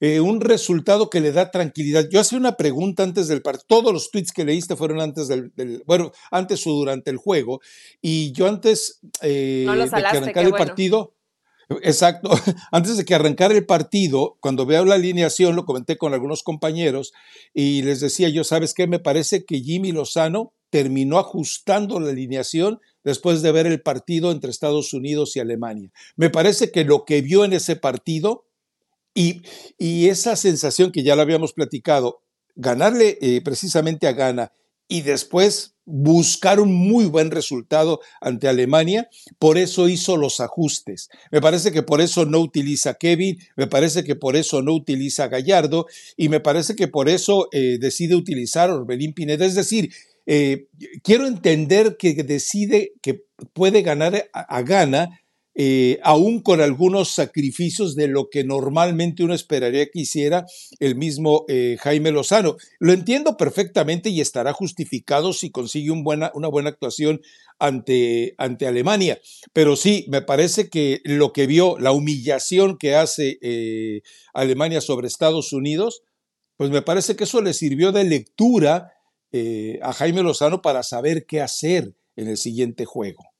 eh, 0.00 0.18
un 0.18 0.40
resultado 0.40 1.10
que 1.10 1.20
le 1.20 1.30
da 1.30 1.52
tranquilidad. 1.52 2.08
Yo 2.10 2.18
hacía 2.18 2.36
una 2.36 2.56
pregunta 2.56 3.04
antes 3.04 3.28
del 3.28 3.40
partido, 3.40 3.66
todos 3.68 3.92
los 3.92 4.10
tweets 4.10 4.32
que 4.32 4.44
leíste 4.44 4.74
fueron 4.74 5.00
antes 5.00 5.28
del, 5.28 5.52
bueno, 5.86 6.10
antes 6.32 6.66
o 6.66 6.70
durante 6.70 7.12
el 7.12 7.18
juego, 7.18 7.60
y 8.00 8.32
yo 8.32 8.48
antes 8.48 8.98
eh, 9.20 9.64
de 9.68 9.88
que 9.88 9.94
arrancara 9.94 10.48
el 10.48 10.54
partido, 10.54 11.14
exacto, 11.82 12.30
antes 12.72 12.96
de 12.96 13.04
que 13.04 13.14
arrancara 13.14 13.54
el 13.54 13.64
partido, 13.64 14.38
cuando 14.40 14.66
veo 14.66 14.84
la 14.84 14.96
alineación, 14.96 15.54
lo 15.54 15.64
comenté 15.64 15.96
con 15.96 16.14
algunos 16.14 16.42
compañeros 16.42 17.12
y 17.54 17.82
les 17.82 18.00
decía 18.00 18.28
yo, 18.28 18.42
¿sabes 18.42 18.74
qué? 18.74 18.88
Me 18.88 18.98
parece 18.98 19.44
que 19.44 19.60
Jimmy 19.60 19.92
Lozano 19.92 20.52
terminó 20.72 21.18
ajustando 21.18 22.00
la 22.00 22.08
alineación 22.08 22.80
después 23.04 23.42
de 23.42 23.52
ver 23.52 23.66
el 23.66 23.82
partido 23.82 24.32
entre 24.32 24.50
Estados 24.50 24.94
Unidos 24.94 25.36
y 25.36 25.40
Alemania. 25.40 25.92
Me 26.16 26.30
parece 26.30 26.70
que 26.70 26.84
lo 26.84 27.04
que 27.04 27.20
vio 27.20 27.44
en 27.44 27.52
ese 27.52 27.76
partido 27.76 28.46
y, 29.14 29.42
esa 29.78 30.34
sensación 30.34 30.90
que 30.90 31.02
ya 31.02 31.14
la 31.14 31.22
habíamos 31.22 31.52
platicado, 31.52 32.22
ganarle 32.54 33.18
eh, 33.20 33.42
precisamente 33.44 34.06
a 34.06 34.12
Ghana 34.12 34.52
y 34.88 35.02
después 35.02 35.74
buscar 35.84 36.58
un 36.58 36.72
muy 36.72 37.04
buen 37.04 37.30
resultado 37.30 38.00
ante 38.22 38.48
Alemania, 38.48 39.10
por 39.38 39.58
eso 39.58 39.88
hizo 39.88 40.16
los 40.16 40.40
ajustes. 40.40 41.10
Me 41.30 41.42
parece 41.42 41.70
que 41.70 41.82
por 41.82 42.00
eso 42.00 42.24
no 42.24 42.38
utiliza 42.38 42.94
Kevin, 42.94 43.38
me 43.56 43.66
parece 43.66 44.04
que 44.04 44.16
por 44.16 44.36
eso 44.36 44.62
no 44.62 44.72
utiliza 44.72 45.28
Gallardo 45.28 45.86
y 46.16 46.30
me 46.30 46.40
parece 46.40 46.76
que 46.76 46.88
por 46.88 47.10
eso 47.10 47.48
eh, 47.52 47.76
decide 47.78 48.14
utilizar 48.16 48.70
Orbelín 48.70 49.12
Pineda. 49.12 49.44
Es 49.44 49.54
decir, 49.54 49.92
eh, 50.26 50.68
quiero 51.02 51.26
entender 51.26 51.96
que 51.96 52.14
decide 52.14 52.92
que 53.02 53.24
puede 53.52 53.82
ganar 53.82 54.28
a, 54.32 54.40
a 54.40 54.62
Ghana 54.62 55.22
eh, 55.54 55.98
aún 56.02 56.40
con 56.40 56.62
algunos 56.62 57.10
sacrificios 57.10 57.94
de 57.94 58.08
lo 58.08 58.30
que 58.30 58.42
normalmente 58.42 59.22
uno 59.22 59.34
esperaría 59.34 59.86
que 59.90 60.00
hiciera 60.00 60.46
el 60.80 60.96
mismo 60.96 61.44
eh, 61.48 61.76
Jaime 61.80 62.10
Lozano. 62.10 62.56
Lo 62.78 62.94
entiendo 62.94 63.36
perfectamente 63.36 64.08
y 64.08 64.22
estará 64.22 64.54
justificado 64.54 65.34
si 65.34 65.50
consigue 65.50 65.90
una 65.90 66.48
buena 66.48 66.70
actuación 66.70 67.20
ante, 67.58 68.34
ante, 68.38 68.66
Alemania. 68.66 69.20
Pero 69.52 69.76
sí, 69.76 70.06
me 70.08 70.22
parece 70.22 70.70
que 70.70 71.02
lo 71.04 71.34
que 71.34 71.46
vio, 71.46 71.76
la 71.78 71.92
humillación 71.92 72.78
que 72.78 72.94
hace 72.94 73.38
Alemania 74.32 74.80
sobre 74.80 75.06
Estados 75.06 75.52
Unidos, 75.52 76.02
pues 76.56 76.70
me 76.70 76.80
parece 76.80 77.14
que 77.14 77.24
eso 77.24 77.42
le 77.42 77.52
sirvió 77.52 77.92
de 77.92 78.04
lectura 78.04 78.92
a 79.82 79.92
Jaime 79.92 80.22
Lozano 80.22 80.62
para 80.62 80.82
saber 80.82 81.26
qué 81.26 81.40
hacer 81.40 81.94
en 82.16 82.28
el 82.28 82.36
siguiente 82.36 82.84
juego. 82.84 83.32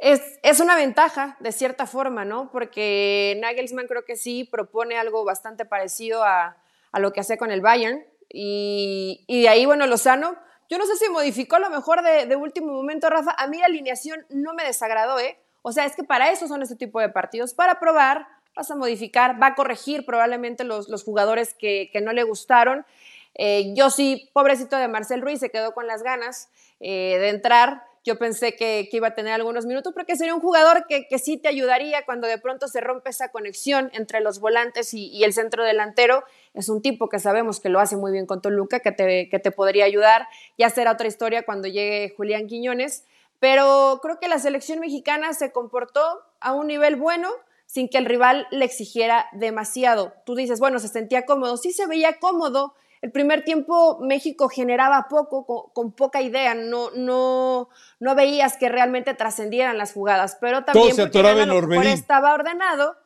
Es, 0.00 0.60
una 0.60 0.76
ventaja, 0.76 1.36
de 1.40 1.52
cierta 1.52 1.86
forma, 1.86 2.24
¿no? 2.24 2.50
Porque 2.50 3.38
Nagelsmann 3.40 3.86
creo 3.86 4.06
que 4.06 4.16
sí 4.16 4.44
propone 4.44 4.96
algo 4.96 5.26
bastante 5.26 5.66
parecido 5.66 6.24
a, 6.24 6.56
lo 6.94 7.12
que 7.12 7.20
hace 7.20 7.36
con 7.36 7.50
el 7.50 7.60
Bayern. 7.60 8.02
Y, 8.30 9.24
de 9.28 9.48
ahí, 9.48 9.66
bueno, 9.66 9.86
Lozano, 9.86 10.36
yo 10.70 10.78
no 10.78 10.86
sé 10.86 10.96
si 10.96 11.10
modificó 11.10 11.56
a 11.56 11.60
lo 11.60 11.68
mejor 11.68 12.00
de, 12.02 12.34
último 12.34 12.72
momento, 12.72 13.10
Rafa. 13.10 13.34
A 13.36 13.46
mí 13.46 13.58
la 13.58 13.66
alineación 13.66 14.24
no 14.30 14.54
me 14.54 14.64
desagradó, 14.64 15.18
¿eh? 15.20 15.38
O 15.60 15.72
sea, 15.72 15.84
es 15.84 15.94
que 15.94 16.04
para 16.04 16.32
eso 16.32 16.48
son 16.48 16.62
este 16.62 16.76
tipo 16.76 16.98
de 17.00 17.10
partidos, 17.10 17.52
para 17.52 17.78
probar, 17.78 18.26
vas 18.56 18.70
a 18.70 18.76
modificar, 18.76 19.40
va 19.40 19.48
a 19.48 19.54
corregir 19.54 20.06
probablemente 20.06 20.64
los, 20.64 21.04
jugadores 21.04 21.52
que, 21.52 21.90
no 22.02 22.14
le 22.14 22.22
gustaron. 22.22 22.86
Eh, 23.34 23.72
yo 23.74 23.90
sí, 23.90 24.30
pobrecito 24.32 24.76
de 24.76 24.88
Marcel 24.88 25.22
Ruiz, 25.22 25.40
se 25.40 25.50
quedó 25.50 25.72
con 25.72 25.86
las 25.86 26.02
ganas 26.02 26.48
eh, 26.80 27.16
de 27.18 27.28
entrar 27.28 27.84
yo 28.02 28.16
pensé 28.16 28.56
que, 28.56 28.88
iba 28.90 29.08
a 29.08 29.14
tener 29.14 29.34
algunos 29.34 29.66
minutos 29.66 29.92
porque 29.92 30.16
sería 30.16 30.34
un 30.34 30.40
jugador 30.40 30.86
que, 30.88 31.06
sí 31.18 31.36
te 31.36 31.48
ayudaría 31.48 32.04
cuando 32.06 32.26
de 32.26 32.38
pronto 32.38 32.66
se 32.66 32.80
rompe 32.80 33.10
esa 33.10 33.30
conexión 33.30 33.90
entre 33.92 34.20
los 34.20 34.40
volantes 34.40 34.94
y, 34.94 35.22
el 35.22 35.34
centro 35.34 35.64
delantero. 35.64 36.24
Es 36.54 36.68
un 36.70 36.80
tipo 36.80 37.08
que 37.08 37.18
sabemos 37.18 37.60
que 37.60 37.68
lo 37.68 37.78
hace 37.78 37.96
muy 37.96 38.10
bien 38.10 38.24
con 38.24 38.40
Toluca, 38.40 38.80
que 38.80 38.92
te, 38.92 39.28
que 39.28 39.38
te 39.38 39.50
podría 39.50 39.84
ayudar. 39.84 40.26
Ya 40.56 40.70
será 40.70 40.92
otra 40.92 41.08
historia 41.08 41.44
cuando 41.44 41.68
llegue 41.68 42.14
Julián 42.16 42.46
Quiñones. 42.46 43.04
Pero 43.38 44.00
creo 44.02 44.18
que 44.18 44.28
la 44.28 44.38
selección 44.38 44.80
mexicana 44.80 45.32
se 45.34 45.52
comportó 45.52 46.02
a 46.40 46.52
un 46.52 46.66
nivel 46.66 46.96
bueno 46.96 47.30
sin 47.66 47.88
que 47.88 47.98
el 47.98 48.06
rival 48.06 48.46
le 48.50 48.64
exigiera 48.64 49.28
demasiado. 49.32 50.14
Tú 50.26 50.34
dices, 50.34 50.58
bueno, 50.58 50.78
se 50.78 50.88
sentía 50.88 51.26
cómodo. 51.26 51.56
Sí 51.56 51.72
se 51.72 51.86
veía 51.86 52.18
cómodo 52.18 52.74
el 53.02 53.12
primer 53.12 53.44
tiempo 53.44 53.98
México 54.00 54.48
generaba 54.48 55.06
poco, 55.08 55.72
con, 55.72 55.92
poca 55.92 56.20
idea, 56.20 56.54
no, 56.54 56.90
no, 56.90 57.70
no 57.98 58.14
veías 58.14 58.56
que 58.58 58.68
realmente 58.68 59.14
trascendieran 59.14 59.78
las 59.78 59.92
jugadas, 59.92 60.36
pero 60.40 60.64
también 60.64 60.94
porque 60.94 61.92
estaba 61.92 62.34
ordenado, 62.34 62.96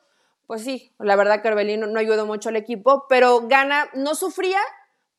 pues 0.46 0.62
sí, 0.62 0.92
la 0.98 1.14
verdad 1.16 1.42
que 1.42 1.48
Orbelín 1.48 1.80
no 1.80 1.98
ayudó 1.98 2.26
mucho 2.26 2.48
al 2.48 2.56
equipo, 2.56 3.06
pero 3.08 3.46
Gana 3.46 3.88
no 3.94 4.14
sufría, 4.16 4.60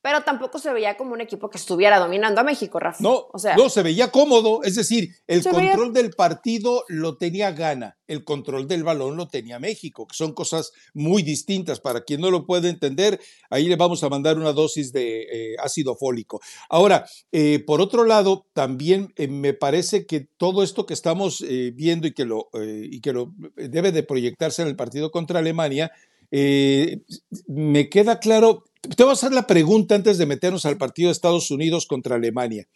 pero 0.06 0.22
tampoco 0.22 0.60
se 0.60 0.72
veía 0.72 0.96
como 0.96 1.14
un 1.14 1.20
equipo 1.20 1.50
que 1.50 1.58
estuviera 1.58 1.98
dominando 1.98 2.40
a 2.40 2.44
México, 2.44 2.78
Rafa. 2.78 3.02
No, 3.02 3.26
o 3.32 3.40
sea, 3.40 3.56
no 3.56 3.68
se 3.68 3.82
veía 3.82 4.12
cómodo, 4.12 4.62
es 4.62 4.76
decir, 4.76 5.16
el 5.26 5.42
control 5.42 5.92
del 5.92 6.12
partido 6.12 6.84
lo 6.86 7.16
tenía 7.16 7.50
Gana, 7.50 7.98
el 8.06 8.22
control 8.22 8.68
del 8.68 8.84
balón 8.84 9.16
lo 9.16 9.26
tenía 9.26 9.58
México, 9.58 10.06
que 10.06 10.14
son 10.14 10.32
cosas 10.32 10.70
muy 10.94 11.24
distintas. 11.24 11.80
Para 11.80 12.04
quien 12.04 12.20
no 12.20 12.30
lo 12.30 12.46
puede 12.46 12.68
entender, 12.68 13.18
ahí 13.50 13.66
le 13.66 13.74
vamos 13.74 14.04
a 14.04 14.08
mandar 14.08 14.38
una 14.38 14.52
dosis 14.52 14.92
de 14.92 15.22
eh, 15.22 15.56
ácido 15.58 15.96
fólico. 15.96 16.40
Ahora, 16.70 17.04
eh, 17.32 17.58
por 17.66 17.80
otro 17.80 18.04
lado, 18.04 18.46
también 18.52 19.12
eh, 19.16 19.26
me 19.26 19.54
parece 19.54 20.06
que 20.06 20.20
todo 20.20 20.62
esto 20.62 20.86
que 20.86 20.94
estamos 20.94 21.44
viendo 21.74 22.06
y 22.06 22.14
que, 22.14 22.26
lo, 22.26 22.48
y 22.54 23.00
que 23.00 23.12
lo 23.12 23.34
debe 23.56 23.90
de 23.90 24.04
proyectarse 24.04 24.62
en 24.62 24.68
el 24.68 24.76
partido 24.76 25.10
contra 25.10 25.40
Alemania, 25.40 25.90
me 26.30 27.88
queda 27.88 28.18
claro 28.20 28.64
te 28.94 29.02
voy 29.02 29.10
a 29.10 29.14
hacer 29.14 29.32
la 29.32 29.46
pregunta 29.46 29.94
antes 29.94 30.18
de 30.18 30.26
meternos 30.26 30.66
al 30.66 30.76
partido 30.76 31.08
de 31.08 31.12
Estados 31.12 31.50
Unidos 31.50 31.86
contra 31.86 32.16
Alemania. 32.16 32.68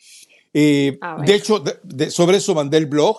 Eh, 0.52 0.98
de 1.24 1.34
hecho, 1.34 1.62
sobre 2.08 2.38
eso 2.38 2.54
mandé 2.54 2.78
el 2.78 2.86
blog, 2.86 3.18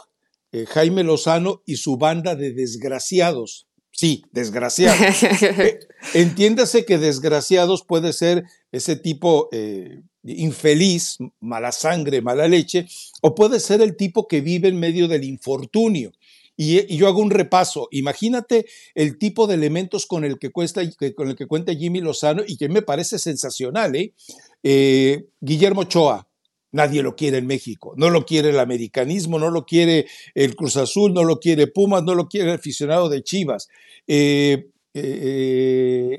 eh, 0.51 0.65
Jaime 0.67 1.03
Lozano 1.03 1.61
y 1.65 1.77
su 1.77 1.97
banda 1.97 2.35
de 2.35 2.51
desgraciados. 2.51 3.67
Sí, 3.91 4.23
desgraciados. 4.31 4.99
Eh, 5.41 5.79
entiéndase 6.15 6.85
que 6.85 6.97
desgraciados 6.97 7.83
puede 7.83 8.11
ser 8.13 8.43
ese 8.71 8.95
tipo 8.95 9.49
infeliz, 10.23 11.17
mala 11.39 11.71
sangre, 11.71 12.21
mala 12.21 12.47
leche, 12.47 12.87
o 13.21 13.35
puede 13.35 13.59
ser 13.59 13.81
el 13.81 13.95
tipo 13.95 14.27
que 14.27 14.41
vive 14.41 14.67
en 14.67 14.79
medio 14.79 15.07
del 15.07 15.23
infortunio. 15.23 16.11
Y, 16.63 16.95
yo 16.95 17.07
hago 17.07 17.21
un 17.21 17.31
repaso. 17.31 17.87
Imagínate 17.89 18.67
el 18.93 19.17
tipo 19.17 19.47
de 19.47 19.55
elementos 19.55 20.05
con 20.05 20.23
el 20.23 20.37
que, 20.37 20.51
cuesta, 20.51 20.83
con 21.15 21.29
el 21.29 21.35
que 21.35 21.47
cuenta 21.47 21.73
Jimmy 21.73 22.01
Lozano 22.01 22.43
y 22.45 22.55
que 22.55 22.69
me 22.69 22.83
parece 22.83 23.17
sensacional. 23.17 23.95
¿eh? 23.95 24.13
Eh, 24.61 25.25
Guillermo 25.39 25.85
Choa, 25.85 26.27
Nadie 26.73 27.01
lo 27.01 27.15
quiere 27.15 27.39
en 27.39 27.47
México. 27.47 27.93
No 27.97 28.11
lo 28.11 28.25
quiere 28.25 28.49
el 28.49 28.59
americanismo, 28.59 29.39
no 29.39 29.49
lo 29.49 29.65
quiere 29.65 30.05
el 30.35 30.55
Cruz 30.55 30.77
Azul, 30.77 31.13
no 31.13 31.23
lo 31.23 31.39
quiere 31.39 31.67
Pumas, 31.67 32.03
no 32.03 32.13
lo 32.15 32.29
quiere 32.29 32.49
el 32.49 32.55
aficionado 32.55 33.09
de 33.09 33.23
Chivas. 33.23 33.67
Eh, 34.07 34.69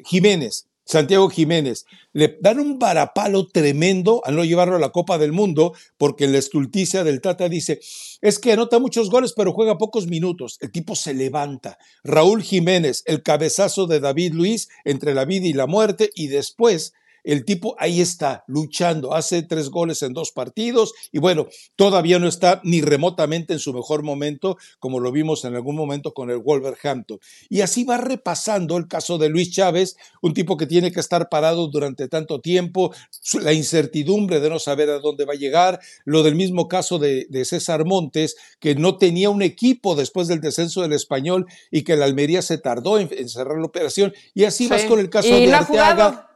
Jiménez, 0.05 0.67
Santiago 0.85 1.29
Jiménez, 1.29 1.87
le 2.13 2.39
dan 2.41 2.59
un 2.59 2.79
varapalo 2.79 3.47
tremendo 3.47 4.21
al 4.25 4.37
no 4.37 4.45
llevarlo 4.45 4.77
a 4.77 4.81
la 4.81 4.91
Copa 4.91 5.19
del 5.19 5.33
Mundo, 5.33 5.75
porque 5.97 6.27
la 6.27 6.39
estulticia 6.39 7.05
del 7.05 7.21
Tata 7.21 7.49
dice, 7.49 7.81
es 8.21 8.39
que 8.39 8.53
anota 8.53 8.79
muchos 8.79 9.09
goles, 9.09 9.33
pero 9.37 9.53
juega 9.53 9.79
pocos 9.79 10.07
minutos. 10.07 10.59
El 10.61 10.73
tipo 10.73 10.97
se 10.97 11.15
levanta. 11.15 11.79
Raúl 12.03 12.43
Jiménez, 12.43 13.03
el 13.07 13.23
cabezazo 13.23 13.87
de 13.87 14.01
David 14.01 14.35
Luis 14.35 14.69
entre 14.85 15.15
la 15.15 15.25
vida 15.25 15.47
y 15.47 15.53
la 15.53 15.67
muerte, 15.67 16.11
y 16.15 16.27
después 16.27 16.93
el 17.25 17.45
tipo 17.45 17.77
ahí 17.79 18.01
está, 18.01 18.45
luchando, 18.47 19.15
hace 19.15 19.43
tres 19.43 19.71
goles 19.71 20.03
en 20.03 20.13
dos 20.13 20.33
partidos 20.33 20.93
y 21.13 21.19
bueno, 21.19 21.49
todavía 21.77 22.19
no 22.19 22.29
está 22.29 22.61
ni 22.65 22.81
remotamente 22.81 23.53
en 23.53 23.59
su 23.59 23.73
mejor 23.73 24.03
momento, 24.03 24.57
como 24.79 25.01
lo 25.01 25.13
vimos 25.13 25.45
en 25.45 25.55
algún 25.55 25.77
momento 25.77 26.13
con 26.13 26.31
el 26.31 26.39
Wolverhampton. 26.39 27.19
Y 27.49 27.61
así 27.61 27.85
va 27.85 27.99
repasando 27.99 28.77
el 28.77 28.89
caso 28.89 29.19
de 29.19 29.29
Luis 29.29 29.51
Chávez, 29.51 29.97
un 30.21 30.35
tipo 30.35 30.57
que 30.57 30.67
tiene 30.67 30.93
que 30.93 31.01
estar 31.01 31.29
parado 31.29 31.69
durante 31.69 32.09
tanto 32.09 32.41
tiempo, 32.41 32.93
la 33.41 33.53
incertidumbre 33.53 34.41
de 34.41 34.51
no 34.51 34.59
saber 34.59 34.91
a 34.91 34.99
dónde 34.99 35.25
va 35.25 35.35
a 35.35 35.37
llegar, 35.37 35.81
lo 36.05 36.23
del 36.23 36.35
mismo 36.35 36.69
caso 36.69 36.99
de, 36.99 37.27
César 37.45 37.85
Montes, 37.85 38.37
que 38.61 38.75
no 38.77 38.99
tenía 38.99 39.29
un 39.29 39.43
equipo 39.43 39.97
después 39.97 40.29
del 40.29 40.41
descenso 40.41 40.83
del 40.83 40.93
español 40.93 41.47
y 41.71 41.83
que 41.83 41.97
la 41.97 42.05
Almería 42.05 42.41
se 42.41 42.57
tardó 42.57 42.99
en, 42.99 43.29
cerrar 43.29 43.59
la 43.59 43.67
operación. 43.67 44.13
Y 44.33 44.45
así 44.45 44.69
vas 44.69 44.85
con 44.85 45.01
el 45.01 45.11
caso 45.11 45.29
de 45.29 45.53
Arteaga. 45.53 46.32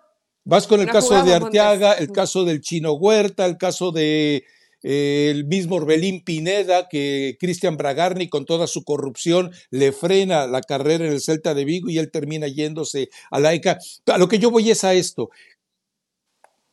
Vas 0.49 0.69
con 0.69 0.81
el 0.81 0.87
caso 0.87 1.25
de 1.25 1.35
Arteaga, 1.35 1.95
el 1.95 2.13
caso 2.13 2.45
del 2.45 2.61
Chino 2.61 2.93
Huerta, 2.93 3.47
el 3.47 3.57
caso 3.59 3.91
de 3.91 4.45
eh, 4.85 5.29
el 5.33 5.45
mismo 5.45 5.75
Orbelín 5.75 6.23
Pineda, 6.23 6.87
que 6.89 7.37
Cristian 7.41 7.77
Bragarni 7.77 8.29
con 8.29 8.45
toda 8.45 8.69
su 8.69 8.85
corrupción 8.85 9.51
le 9.71 9.91
frena 9.91 10.47
la 10.47 10.61
carrera 10.61 11.05
en 11.05 11.11
el 11.11 11.21
Celta 11.21 11.53
de 11.53 11.65
Vigo 11.65 11.91
y 11.91 11.99
él 11.99 12.13
termina 12.13 12.47
yéndose 12.47 13.09
a 13.33 13.41
la 13.41 13.55
ECA. 13.55 13.79
A 14.07 14.19
lo 14.19 14.29
que 14.29 14.39
yo 14.39 14.53
voy 14.53 14.71
es 14.71 14.85
a 14.85 14.95
esto 14.95 15.31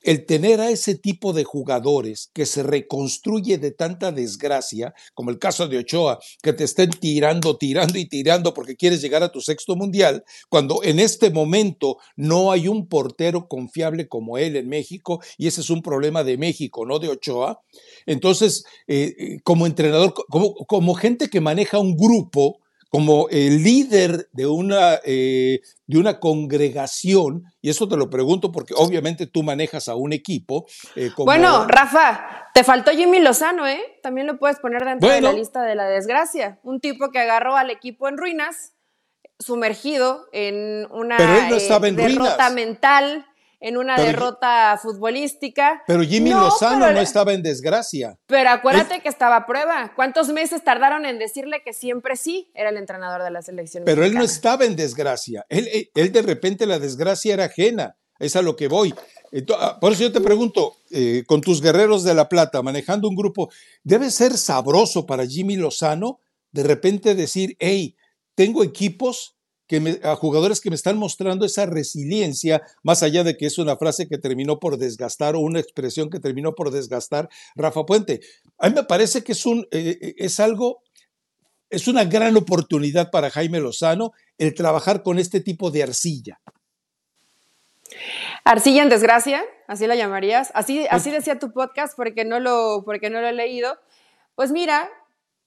el 0.04 0.26
tener 0.26 0.60
a 0.62 0.70
ese 0.70 0.96
tipo 0.96 1.34
de 1.34 1.44
jugadores 1.44 2.30
que 2.34 2.46
se 2.46 2.62
reconstruye 2.62 3.58
de 3.58 3.72
tanta 3.72 4.12
desgracia, 4.12 4.94
como 5.14 5.30
el 5.30 5.40
caso 5.40 5.68
de 5.68 5.78
Ochoa, 5.78 6.20
que 6.42 6.54
te 6.54 6.66
estén 6.66 6.92
tirando, 6.92 7.58
tirando 7.58 7.98
y 7.98 8.08
tirando 8.08 8.54
porque 8.54 8.76
quieres 8.76 9.02
llegar 9.02 9.24
a 9.24 9.32
tu 9.32 9.42
sexto 9.42 9.76
mundial, 9.76 10.24
cuando 10.50 10.84
en 10.84 11.00
este 11.00 11.32
momento 11.32 11.98
no 12.16 12.52
hay 12.52 12.68
un 12.68 12.88
portero 12.88 13.48
confiable 13.48 14.08
como 14.08 14.38
él 14.38 14.56
en 14.58 14.68
México, 14.70 15.22
y 15.38 15.48
ese 15.48 15.62
es 15.62 15.70
un 15.70 15.82
problema 15.82 16.24
de 16.24 16.38
México, 16.38 16.86
no 16.86 17.00
de 17.00 17.10
Ochoa. 17.10 17.62
Entonces, 18.06 18.66
eh, 18.88 19.16
eh, 19.18 19.40
como 19.44 19.66
entrenador, 19.66 20.14
como, 20.30 20.54
como 20.56 20.94
gente 20.96 21.30
que 21.30 21.42
maneja 21.42 21.80
un 21.80 21.96
grupo, 21.96 22.60
como 22.94 23.28
el 23.32 23.64
líder 23.64 24.30
de 24.34 24.46
una, 24.46 25.00
eh, 25.04 25.62
de 25.88 25.98
una 25.98 26.20
congregación, 26.20 27.42
y 27.60 27.72
eso 27.72 27.88
te 27.88 27.98
lo 27.98 28.08
pregunto 28.12 28.52
porque 28.52 28.76
obviamente 28.78 29.26
tú 29.26 29.42
manejas 29.42 29.90
a 29.90 29.96
un 29.96 30.14
equipo. 30.14 30.68
Eh, 30.96 31.10
bueno, 31.18 31.66
Rafa, 31.68 32.52
te 32.54 32.64
faltó 32.64 32.92
Jimmy 32.92 33.20
Lozano, 33.20 33.66
¿eh? 33.66 33.82
También 34.04 34.28
lo 34.28 34.38
puedes 34.38 34.60
poner 34.60 34.86
dentro 34.86 35.10
de 35.10 35.22
la 35.22 35.34
lista 35.34 35.64
de 35.64 35.74
la 35.74 35.88
desgracia. 35.88 36.60
Un 36.62 36.80
tipo 36.80 37.10
que 37.10 37.18
agarró 37.18 37.56
al 37.56 37.72
equipo 37.72 38.08
en 38.08 38.16
ruinas, 38.16 38.74
sumergido 39.40 40.28
en 40.32 40.86
una 40.92 41.18
eh, 41.18 41.92
derrota 41.94 42.52
mental 42.52 43.26
en 43.64 43.78
una 43.78 43.96
derrota 43.96 44.78
futbolística. 44.80 45.84
Pero 45.88 46.04
Jimmy 46.04 46.32
Lozano 46.32 46.92
no 46.92 47.00
estaba 47.00 47.32
en 47.32 47.42
desgracia. 47.42 48.20
Pero 48.28 48.50
acuérdate 48.50 49.00
que 49.00 49.08
estaba 49.08 49.38
a 49.38 49.46
prueba. 49.46 49.94
¿Cuántos 49.96 50.28
meses 50.28 50.66
tardaron 50.66 51.06
en 51.06 51.18
decirle 51.18 51.62
que 51.64 51.72
siempre 51.72 52.18
sí 52.18 52.52
era 52.54 52.72
el 52.72 52.78
entrenador 52.78 53.24
de 53.24 53.32
la 53.32 53.42
selección? 53.42 53.86
Pero 53.86 54.04
él 54.04 54.16
no 54.16 54.24
estaba 54.26 54.66
en 54.66 54.76
desgracia. 54.76 55.46
Él, 55.48 55.90
él, 55.96 56.12
de 56.12 56.22
repente 56.22 56.66
la 56.66 56.78
desgracia 56.78 57.34
era 57.34 57.46
ajena. 57.46 57.96
Es 58.20 58.36
a 58.36 58.42
lo 58.42 58.58
que 58.58 58.68
voy. 58.68 58.94
Ah, 59.58 59.78
por 59.80 59.94
eso 59.94 60.04
yo 60.04 60.12
te 60.12 60.20
pregunto, 60.20 60.76
eh, 60.92 61.24
con 61.26 61.40
tus 61.40 61.62
guerreros 61.62 62.04
de 62.04 62.14
la 62.14 62.28
plata, 62.28 62.62
manejando 62.62 63.08
un 63.08 63.16
grupo, 63.16 63.50
¿debe 63.82 64.12
ser 64.12 64.38
sabroso 64.38 65.06
para 65.06 65.26
Jimmy 65.26 65.56
Lozano 65.56 66.20
de 66.52 66.64
repente 66.64 67.16
decir, 67.16 67.56
hey, 67.60 67.96
tengo 68.36 68.62
equipos 68.62 69.38
a 70.04 70.16
jugadores 70.16 70.62
que 70.62 70.70
me 70.70 70.76
están 70.76 70.98
mostrando 70.98 71.46
esa 71.46 71.66
resiliencia, 71.66 72.62
más 72.84 73.02
allá 73.04 73.24
de 73.24 73.38
que 73.38 73.46
es 73.46 73.58
una 73.58 73.78
frase 73.78 74.08
que 74.08 74.18
terminó 74.18 74.60
por 74.60 74.78
desgastar 74.78 75.36
o 75.36 75.40
una 75.40 75.60
expresión 75.60 76.10
que 76.10 76.20
terminó 76.20 76.54
por 76.54 76.72
desgastar 76.72 77.30
Rafa 77.56 77.86
Puente. 77.86 78.22
A 78.58 78.70
mí 78.70 78.76
me 78.76 78.84
parece 78.84 79.24
que 79.24 79.32
es, 79.32 79.46
un, 79.46 79.68
eh, 79.72 79.98
eh, 80.02 80.16
es 80.18 80.40
algo, 80.40 80.82
es 81.70 81.88
una 81.88 82.06
gran 82.06 82.36
oportunidad 82.38 83.10
para 83.10 83.30
Jaime 83.30 83.60
Lozano 83.60 84.12
el 84.38 84.54
trabajar 84.54 85.02
con 85.02 85.18
este 85.18 85.40
tipo 85.40 85.72
de 85.72 85.84
arcilla. 85.84 86.40
Arcilla 88.44 88.84
en 88.84 88.90
desgracia, 88.90 89.44
así 89.68 89.88
la 89.88 89.96
llamarías. 89.96 90.52
Así, 90.54 90.86
así 90.90 91.12
decía 91.12 91.40
tu 91.40 91.52
podcast 91.54 91.96
porque 91.96 92.26
no, 92.26 92.40
lo, 92.40 92.84
porque 92.86 93.10
no 93.10 93.22
lo 93.22 93.28
he 93.28 93.34
leído. 93.34 93.78
Pues 94.36 94.52
mira, 94.52 94.90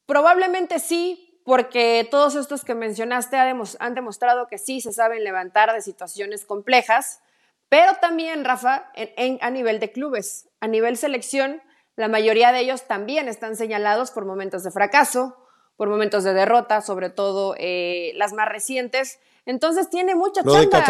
probablemente 0.07 0.79
sí, 0.79 1.26
porque 1.47 2.07
todos 2.11 2.35
estos 2.35 2.65
que 2.65 2.75
mencionaste 2.75 3.37
han 3.37 3.95
demostrado 3.95 4.49
que 4.49 4.59
sí 4.59 4.81
se 4.81 4.93
saben 4.93 5.23
levantar 5.23 5.73
de 5.73 5.81
situaciones 5.81 6.45
complejas, 6.45 7.21
pero 7.69 7.95
también, 8.01 8.45
Rafa, 8.45 8.91
a 9.41 9.51
nivel 9.51 9.79
de 9.79 9.93
clubes, 9.93 10.49
a 10.59 10.67
nivel 10.67 10.97
selección, 10.97 11.63
la 11.95 12.09
mayoría 12.09 12.51
de 12.51 12.61
ellos 12.61 12.89
también 12.89 13.29
están 13.29 13.55
señalados 13.55 14.11
por 14.11 14.25
momentos 14.25 14.65
de 14.65 14.73
fracaso, 14.73 15.37
por 15.77 15.89
momentos 15.89 16.25
de 16.25 16.35
derrota, 16.35 16.81
sobre 16.81 17.11
todo 17.11 17.55
eh, 17.59 18.11
las 18.17 18.33
más 18.33 18.49
recientes. 18.49 19.21
Entonces 19.45 19.89
tiene 19.89 20.17
mucha 20.17 20.43
chamba 20.43 20.85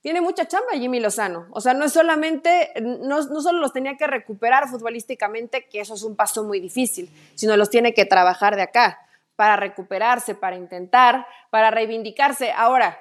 tiene 0.00 0.20
mucha 0.20 0.46
chamba 0.46 0.72
Jimmy 0.72 1.00
Lozano. 1.00 1.46
O 1.50 1.60
sea, 1.60 1.74
no 1.74 1.84
es 1.84 1.92
solamente, 1.92 2.70
no, 2.80 3.22
no, 3.22 3.40
solo 3.42 3.58
los 3.58 3.72
tenía 3.72 3.96
que 3.96 4.06
recuperar 4.06 4.68
futbolísticamente, 4.68 5.68
que 5.68 5.80
eso 5.80 5.94
es 5.94 6.02
un 6.02 6.16
paso 6.16 6.44
muy 6.44 6.60
difícil, 6.60 7.10
sino 7.34 7.56
los 7.56 7.70
tiene 7.70 7.92
que 7.92 8.06
trabajar 8.06 8.56
de 8.56 8.62
acá 8.62 8.98
para 9.36 9.56
recuperarse, 9.56 10.34
para 10.34 10.56
intentar, 10.56 11.26
para 11.50 11.70
reivindicarse. 11.70 12.52
Ahora, 12.52 12.98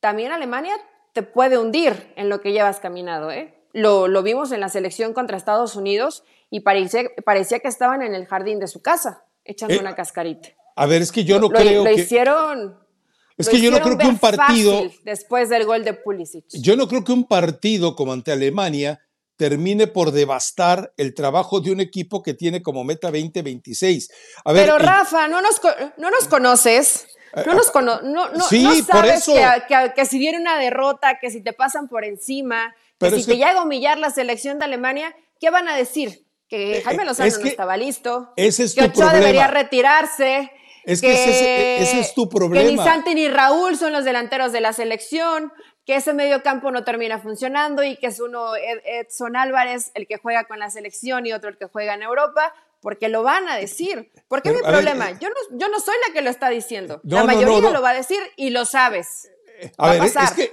también 0.00 0.32
Alemania 0.32 0.74
te 1.12 1.22
puede 1.22 1.58
hundir 1.58 2.12
en 2.16 2.28
lo 2.28 2.40
que 2.40 2.52
llevas 2.52 2.80
caminado, 2.80 3.30
¿eh? 3.30 3.54
Lo, 3.72 4.06
lo 4.06 4.22
vimos 4.22 4.52
en 4.52 4.60
la 4.60 4.68
selección 4.68 5.14
contra 5.14 5.36
Estados 5.36 5.76
Unidos 5.76 6.24
y 6.50 6.60
parecía, 6.60 7.04
parecía 7.24 7.60
que 7.60 7.68
estaban 7.68 8.02
en 8.02 8.14
el 8.14 8.26
jardín 8.26 8.58
de 8.58 8.66
su 8.66 8.82
casa, 8.82 9.24
echando 9.44 9.74
eh, 9.74 9.80
una 9.80 9.94
cascarita. 9.94 10.50
A 10.76 10.86
ver, 10.86 11.02
es 11.02 11.10
que 11.10 11.24
yo 11.24 11.40
no 11.40 11.48
creo 11.48 11.84
lo 11.84 11.90
hicieron 11.90 12.78
es 13.36 13.48
que 13.48 13.60
yo 13.60 13.70
no 13.70 13.80
creo 13.80 13.98
que 13.98 14.06
un 14.06 14.18
partido. 14.18 14.90
Después 15.04 15.48
del 15.48 15.64
gol 15.64 15.84
de 15.84 15.94
Pulisic. 15.94 16.44
Yo 16.52 16.76
no 16.76 16.88
creo 16.88 17.04
que 17.04 17.12
un 17.12 17.24
partido 17.24 17.96
como 17.96 18.12
ante 18.12 18.32
Alemania 18.32 19.00
termine 19.36 19.86
por 19.86 20.12
devastar 20.12 20.92
el 20.96 21.14
trabajo 21.14 21.60
de 21.60 21.72
un 21.72 21.80
equipo 21.80 22.22
que 22.22 22.34
tiene 22.34 22.62
como 22.62 22.84
meta 22.84 23.08
2026. 23.08 24.10
Pero 24.44 24.78
Rafa, 24.78 25.26
no 25.28 25.40
nos, 25.40 25.60
no 25.96 26.10
nos 26.10 26.28
conoces. 26.28 27.06
No 27.46 27.54
nos 27.54 27.70
cono 27.70 28.02
no, 28.02 28.28
no, 28.28 28.46
sí, 28.46 28.62
no 28.62 28.70
sabes 28.70 28.86
por 28.86 29.06
eso. 29.06 29.34
Que, 29.66 29.92
que, 29.96 30.04
si 30.04 30.18
viene 30.18 30.38
una 30.38 30.58
derrota, 30.58 31.18
que 31.18 31.30
si 31.30 31.42
te 31.42 31.54
pasan 31.54 31.88
por 31.88 32.04
encima, 32.04 32.74
que 32.98 33.10
si 33.10 33.24
te 33.24 33.36
llega 33.36 33.60
a 33.60 33.62
humillar 33.62 33.98
la 33.98 34.10
selección 34.10 34.58
de 34.58 34.66
Alemania, 34.66 35.16
¿qué 35.40 35.48
van 35.48 35.66
a 35.66 35.74
decir? 35.74 36.26
Que 36.46 36.78
eh, 36.78 36.82
Jaime 36.82 37.06
Lozano 37.06 37.34
no 37.36 37.46
estaba 37.46 37.78
listo. 37.78 38.34
Es 38.36 38.58
que 38.74 38.84
Ochoa 38.84 39.14
debería 39.14 39.46
retirarse 39.46 40.52
es 40.84 41.00
que, 41.00 41.12
ese, 41.80 42.00
es 42.00 42.14
tu 42.14 42.28
problema. 42.28 42.64
Que 42.64 42.72
ni 42.72 42.76
Santi 42.76 43.14
ni 43.14 43.28
Raúl 43.28 43.76
son 43.76 43.92
los 43.92 44.04
delanteros 44.04 44.52
de 44.52 44.60
la 44.60 44.72
selección, 44.72 45.52
que 45.84 45.96
ese 45.96 46.12
medio 46.12 46.42
campo 46.42 46.70
no 46.70 46.84
termina 46.84 47.18
funcionando 47.18 47.82
y 47.84 47.96
que 47.96 48.08
es 48.08 48.20
uno 48.20 48.52
Edson 48.56 49.36
Álvarez 49.36 49.90
el 49.94 50.06
que 50.06 50.16
juega 50.16 50.44
con 50.44 50.58
la 50.58 50.70
selección 50.70 51.26
y 51.26 51.32
otro 51.32 51.50
el 51.50 51.58
que 51.58 51.66
juega 51.66 51.94
en 51.94 52.02
Europa, 52.02 52.52
porque 52.80 53.08
lo 53.08 53.22
van 53.22 53.48
a 53.48 53.56
decir. 53.56 54.10
Porque 54.28 54.50
es 54.50 54.56
mi 54.56 54.62
problema. 54.62 55.10
Eh, 55.10 55.16
yo, 55.20 55.28
no, 55.28 55.58
yo 55.58 55.68
no 55.68 55.80
soy 55.80 55.94
la 56.06 56.14
que 56.14 56.22
lo 56.22 56.30
está 56.30 56.50
diciendo. 56.50 57.00
la 57.04 57.24
mayoría 57.24 57.70
lo 57.70 57.82
va 57.82 57.90
a 57.90 57.94
decir 57.94 58.18
y 58.36 58.50
lo 58.50 58.64
sabes. 58.64 59.30
A 59.78 59.92
ver, 59.92 60.02
es 60.02 60.32
que, 60.32 60.50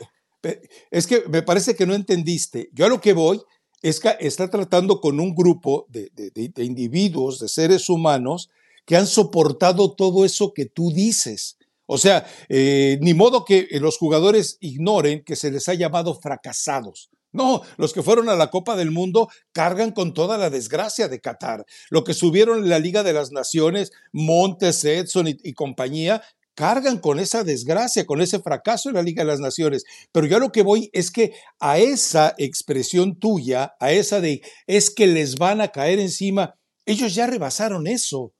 es 0.92 1.08
que 1.08 1.24
me 1.28 1.42
parece 1.42 1.76
que 1.76 1.88
no 1.88 1.96
entendiste. 1.96 2.70
Yo 2.74 2.86
a 2.86 2.90
lo 2.90 3.02
que 3.02 3.14
voy 3.14 3.42
es 3.82 4.00
que 4.00 4.16
está 4.20 4.50
tratando 4.50 5.02
con 5.02 5.20
un 5.20 5.34
grupo 5.34 5.86
de, 5.90 6.12
de 6.14 6.64
individuos, 6.64 7.40
de 7.40 7.48
seres 7.48 7.90
humanos, 7.90 8.52
que 8.90 8.98
han 8.98 9.06
soportado 9.06 9.94
todo 9.94 10.26
eso 10.26 10.52
que 10.52 10.66
tú 10.66 10.92
dices. 10.92 11.60
O 11.86 12.00
sea, 12.00 12.26
eh, 12.50 12.98
ni 13.02 13.14
modo 13.14 13.46
que 13.46 13.68
los 13.74 14.00
jugadores 14.00 14.58
ignoren 14.62 15.24
que 15.24 15.36
se 15.36 15.52
les 15.52 15.70
ha 15.70 15.76
llamado 15.76 16.20
fracasados. 16.20 17.12
No, 17.32 17.62
los 17.78 17.94
que 17.94 18.02
fueron 18.02 18.30
a 18.30 18.36
la 18.36 18.50
Copa 18.50 18.76
del 18.76 18.90
Mundo 18.90 19.30
cargan 19.52 19.92
con 19.92 20.16
toda 20.16 20.40
la 20.40 20.50
desgracia 20.50 21.08
de 21.08 21.22
Qatar. 21.22 21.68
Lo 21.92 22.04
que 22.04 22.16
subieron 22.16 22.64
en 22.64 22.70
la 22.70 22.80
Liga 22.80 23.04
de 23.04 23.14
las 23.14 23.32
Naciones, 23.32 23.92
Montes, 24.12 24.84
Edson 24.84 25.28
y, 25.28 25.54
compañía, 25.54 26.24
cargan 26.56 26.98
con 26.98 27.20
esa 27.20 27.44
desgracia, 27.44 28.08
con 28.08 28.22
ese 28.22 28.40
fracaso 28.40 28.90
en 28.90 28.96
la 28.96 29.04
Liga 29.04 29.22
de 29.22 29.30
las 29.30 29.40
Naciones. 29.40 29.84
Pero 30.12 30.26
yo 30.26 30.40
lo 30.40 30.52
que 30.52 30.64
voy 30.64 30.90
es 30.94 31.12
que 31.12 31.34
a 31.60 31.78
esa 31.78 32.34
expresión 32.40 33.20
tuya, 33.20 33.76
a 33.80 33.92
esa 33.92 34.20
de 34.20 34.42
es 34.66 34.90
que 34.90 35.06
les 35.06 35.36
van 35.36 35.62
a 35.62 35.68
caer 35.68 36.00
encima, 36.00 36.56
ellos 36.88 37.14
ya 37.14 37.28
rebasaron 37.28 37.86
eso. 37.86 38.34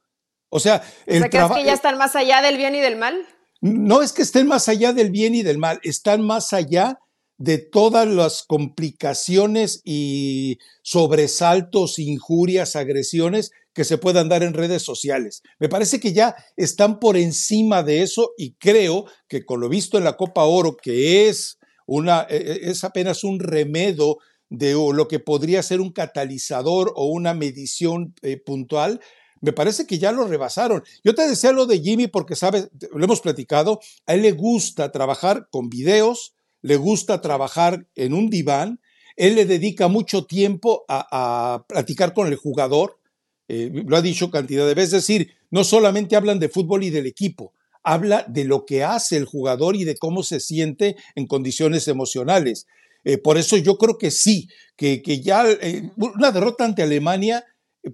O 0.50 0.60
sea, 0.60 0.84
el 1.06 1.24
¿O 1.24 1.30
que 1.30 1.64
ya 1.64 1.74
están 1.74 1.98
más 1.98 2.16
allá 2.16 2.42
del 2.42 2.58
bien 2.58 2.76
y 2.76 2.80
del 2.80 2.98
mal? 2.98 3.26
No 3.62 4.02
es 4.02 4.14
que 4.14 4.22
estén 4.22 4.48
más 4.48 4.70
allá 4.70 4.94
del 4.94 5.12
bien 5.12 5.36
y 5.36 5.44
del 5.44 5.58
mal, 5.58 5.80
están 5.84 6.22
más 6.22 6.54
allá 6.54 7.00
de 7.38 7.58
todas 7.58 8.08
las 8.08 8.44
complicaciones 8.44 9.82
y 9.86 10.60
sobresaltos, 10.82 11.98
injurias, 12.00 12.76
agresiones 12.76 13.52
que 13.74 13.86
se 13.86 13.98
puedan 13.98 14.28
dar 14.28 14.44
en 14.44 14.54
redes 14.54 14.82
sociales. 14.82 15.42
Me 15.58 15.70
parece 15.70 16.02
que 16.02 16.12
ya 16.12 16.36
están 16.58 17.00
por 17.00 17.16
encima 17.16 17.82
de 17.82 18.02
eso 18.02 18.32
y 18.38 18.56
creo 18.56 19.06
que 19.30 19.46
con 19.46 19.62
lo 19.62 19.70
visto 19.70 19.98
en 19.98 20.04
la 20.04 20.18
Copa 20.18 20.44
Oro, 20.44 20.76
que 20.76 21.30
es, 21.30 21.60
una, 21.86 22.28
e, 22.30 22.36
e, 22.36 22.72
es 22.72 22.84
apenas 22.84 23.24
un 23.24 23.40
remedio 23.40 24.18
de 24.50 24.74
lo 24.74 25.08
que 25.08 25.20
podría 25.20 25.64
ser 25.64 25.80
un 25.80 25.94
catalizador 25.94 26.92
o 26.96 27.06
una 27.06 27.34
medición 27.34 28.16
eh, 28.22 28.36
puntual, 28.36 29.00
me 29.42 29.54
parece 29.54 29.86
que 29.86 30.00
ya 30.00 30.12
lo 30.12 30.28
rebasaron. 30.28 30.84
Yo 31.04 31.16
te 31.16 31.28
decía 31.28 31.52
lo 31.52 31.66
de 31.66 31.80
Jimmy 31.80 32.08
porque, 32.08 32.36
sabes, 32.36 32.70
lo 32.94 33.04
hemos 33.04 33.22
platicado, 33.22 33.80
a 34.06 34.14
él 34.14 34.22
le 34.22 34.32
gusta 34.32 34.92
trabajar 34.92 35.48
con 35.52 35.70
videos, 35.70 36.34
le 36.62 36.76
gusta 36.76 37.22
trabajar 37.22 37.88
en 37.96 38.14
un 38.14 38.30
diván, 38.30 38.80
él 39.16 39.36
le 39.36 39.46
dedica 39.46 39.88
mucho 39.88 40.26
tiempo 40.26 40.86
a, 40.88 41.66
platicar 41.68 42.14
con 42.14 42.28
el 42.28 42.36
jugador, 42.36 43.00
eh, 43.48 43.72
lo 43.86 43.98
ha 43.98 44.02
dicho 44.02 44.32
cantidad 44.32 44.68
de 44.68 44.74
veces, 44.74 44.94
es 44.94 45.08
decir, 45.08 45.34
no 45.50 45.64
solamente 45.64 46.16
hablan 46.16 46.40
de 46.40 46.50
fútbol 46.50 46.84
y 46.84 46.90
del 46.90 47.08
equipo, 47.08 47.54
habla 47.84 48.26
de 48.28 48.46
lo 48.46 48.66
que 48.66 48.84
hace 48.84 49.18
el 49.18 49.26
jugador 49.26 49.76
y 49.76 49.84
de 49.84 49.98
cómo 49.98 50.24
se 50.24 50.40
siente 50.40 50.96
en 51.16 51.28
condiciones 51.28 51.88
emocionales. 51.88 52.68
Eh, 53.04 53.18
por 53.18 53.38
eso 53.38 53.58
yo 53.58 53.78
creo 53.78 53.98
que 53.98 54.12
sí, 54.12 54.50
que, 54.76 55.02
que 55.02 55.22
ya 55.22 55.50
eh, 55.50 55.90
una 55.98 56.32
derrota 56.32 56.66
ante 56.66 56.84
Alemania 56.84 57.46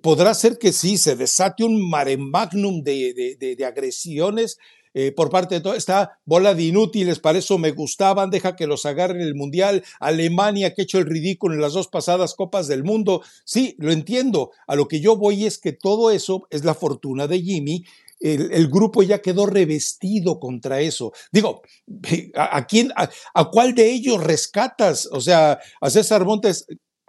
podrá 0.02 0.34
ser 0.34 0.58
que 0.58 0.71
sí, 0.74 0.98
se 0.98 1.15
desate 1.15 1.63
un 1.63 1.89
mare 1.89 2.17
magnum 2.17 2.82
de, 2.82 3.38
de 3.58 3.65
agresiones 3.65 4.58
eh, 4.98 5.12
por 5.12 5.30
parte 5.30 5.56
de 5.56 5.62
toda 5.62 5.76
esta 5.76 6.19
bola 6.24 6.56
de 6.56 6.63
inútiles, 6.63 7.19
para 7.19 7.38
eso 7.38 7.58
me 7.58 7.71
gustaban, 7.71 8.30
deja 8.30 8.56
que 8.56 8.65
los 8.65 8.86
agarren 8.86 9.19
el 9.19 9.36
Mundial, 9.36 9.84
Alemania 10.00 10.74
que 10.74 10.82
ha 10.82 10.86
hecho 10.86 11.00
el 11.00 11.06
ridículo 11.06 11.54
en 11.54 11.60
las 11.60 11.74
dos 11.74 11.89
pasadas 11.89 12.34
Copas 12.34 12.67
del 12.69 12.86
Mundo, 12.86 13.21
sí, 13.43 13.76
lo 13.78 13.91
entiendo, 13.91 14.52
a 14.67 14.76
lo 14.78 14.88
que 14.88 15.02
yo 15.02 15.17
voy 15.17 15.45
es 15.45 15.58
que 15.58 15.74
todo 15.74 16.12
eso 16.12 16.48
es 16.50 16.63
la 16.63 16.76
fortuna 16.76 17.28
de 17.28 17.41
Jimmy, 17.41 17.84
el, 18.21 18.69
grupo 18.69 19.04
ya 19.04 19.21
quedó 19.21 19.45
revestido 19.45 20.39
contra 20.39 20.80
eso. 20.80 21.12
Digo, 21.34 21.62
¿a, 22.36 22.65
quién, 22.65 22.91
a, 22.95 23.10
cuál 23.52 23.76
de 23.76 23.91
ellos 23.91 24.24
rescatas? 24.24 25.10
O 25.12 25.19
sea, 25.19 25.60
a 25.82 25.89
César 25.89 26.24
Montes, 26.24 26.65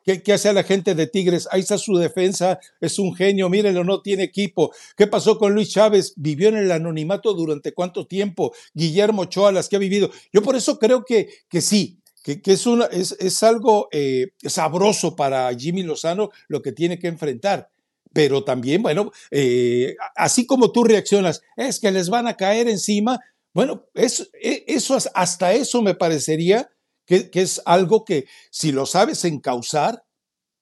¿Qué, 0.07 0.33
hace 0.33 0.53
la 0.53 0.63
gente 0.63 0.95
de 0.95 1.09
Tigres? 1.09 1.49
Ahí 1.51 1.63
está 1.63 1.79
su 1.79 1.97
defensa, 1.97 2.61
es 2.81 3.01
un 3.01 3.13
genio, 3.13 3.49
mírenlo, 3.49 3.83
no 3.83 4.03
tiene 4.03 4.23
equipo. 4.23 4.73
¿Qué 4.97 5.09
pasó 5.09 5.37
con 5.37 5.53
Luis 5.53 5.71
Chávez? 5.71 6.13
Vivió 6.15 6.49
en 6.49 6.59
el 6.59 6.71
anonimato 6.71 7.35
durante 7.35 7.73
cuánto 7.73 8.07
tiempo. 8.07 8.55
Guillermo 8.73 9.23
Ochoa, 9.23 9.51
las 9.51 9.69
que 9.69 9.75
ha 9.75 9.81
vivido. 9.81 10.09
Yo 10.33 10.43
por 10.43 10.55
eso 10.55 10.79
creo 10.79 11.05
que, 11.05 11.29
que 11.49 11.61
sí, 11.61 11.99
que, 12.23 12.41
es, 12.45 12.67
una, 12.67 12.85
es, 12.85 13.17
es 13.19 13.43
algo 13.43 13.89
eh, 13.91 14.29
sabroso 14.45 15.17
para 15.17 15.53
Jimmy 15.53 15.83
Lozano 15.83 16.31
lo 16.47 16.63
que 16.63 16.71
tiene 16.71 17.01
que 17.01 17.09
enfrentar. 17.09 17.69
Pero 18.13 18.45
también, 18.45 18.83
bueno, 18.83 19.11
eh, 19.33 19.97
así 20.15 20.47
como 20.47 20.71
tú 20.71 20.85
reaccionas, 20.85 21.43
es 21.57 21.81
que 21.81 21.91
les 21.91 22.11
van 22.11 22.29
a 22.29 22.37
caer 22.37 22.69
encima. 22.69 23.19
Bueno, 23.53 23.87
eso, 23.95 24.25
e, 24.41 24.65
eso 24.69 24.97
hasta 25.15 25.53
eso 25.53 25.83
me 25.83 25.97
parecería 25.97 26.71
que, 27.07 27.31
es 27.33 27.63
algo 27.65 28.05
que 28.05 28.27
si 28.51 28.73
lo 28.73 28.85
sabes 28.85 29.25
encauzar, 29.25 30.05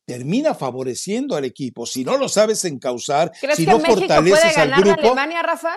termina 0.05 0.55
favoreciendo 0.55 1.35
al 1.37 1.45
equipo. 1.45 1.87
Si 1.87 2.05
no 2.05 2.17
lo 2.17 2.29
sabes 2.29 2.65
encauzar, 2.65 3.33
¿Crees 3.41 3.57
si 3.57 3.65
que 3.65 3.73
no 3.73 3.79
México 3.79 3.99
fortaleces 3.99 4.41
puede 4.41 4.55
ganar 4.55 4.79
al 4.79 4.85
grupo, 4.85 5.01
Alemania, 5.01 5.43
Rafa? 5.43 5.75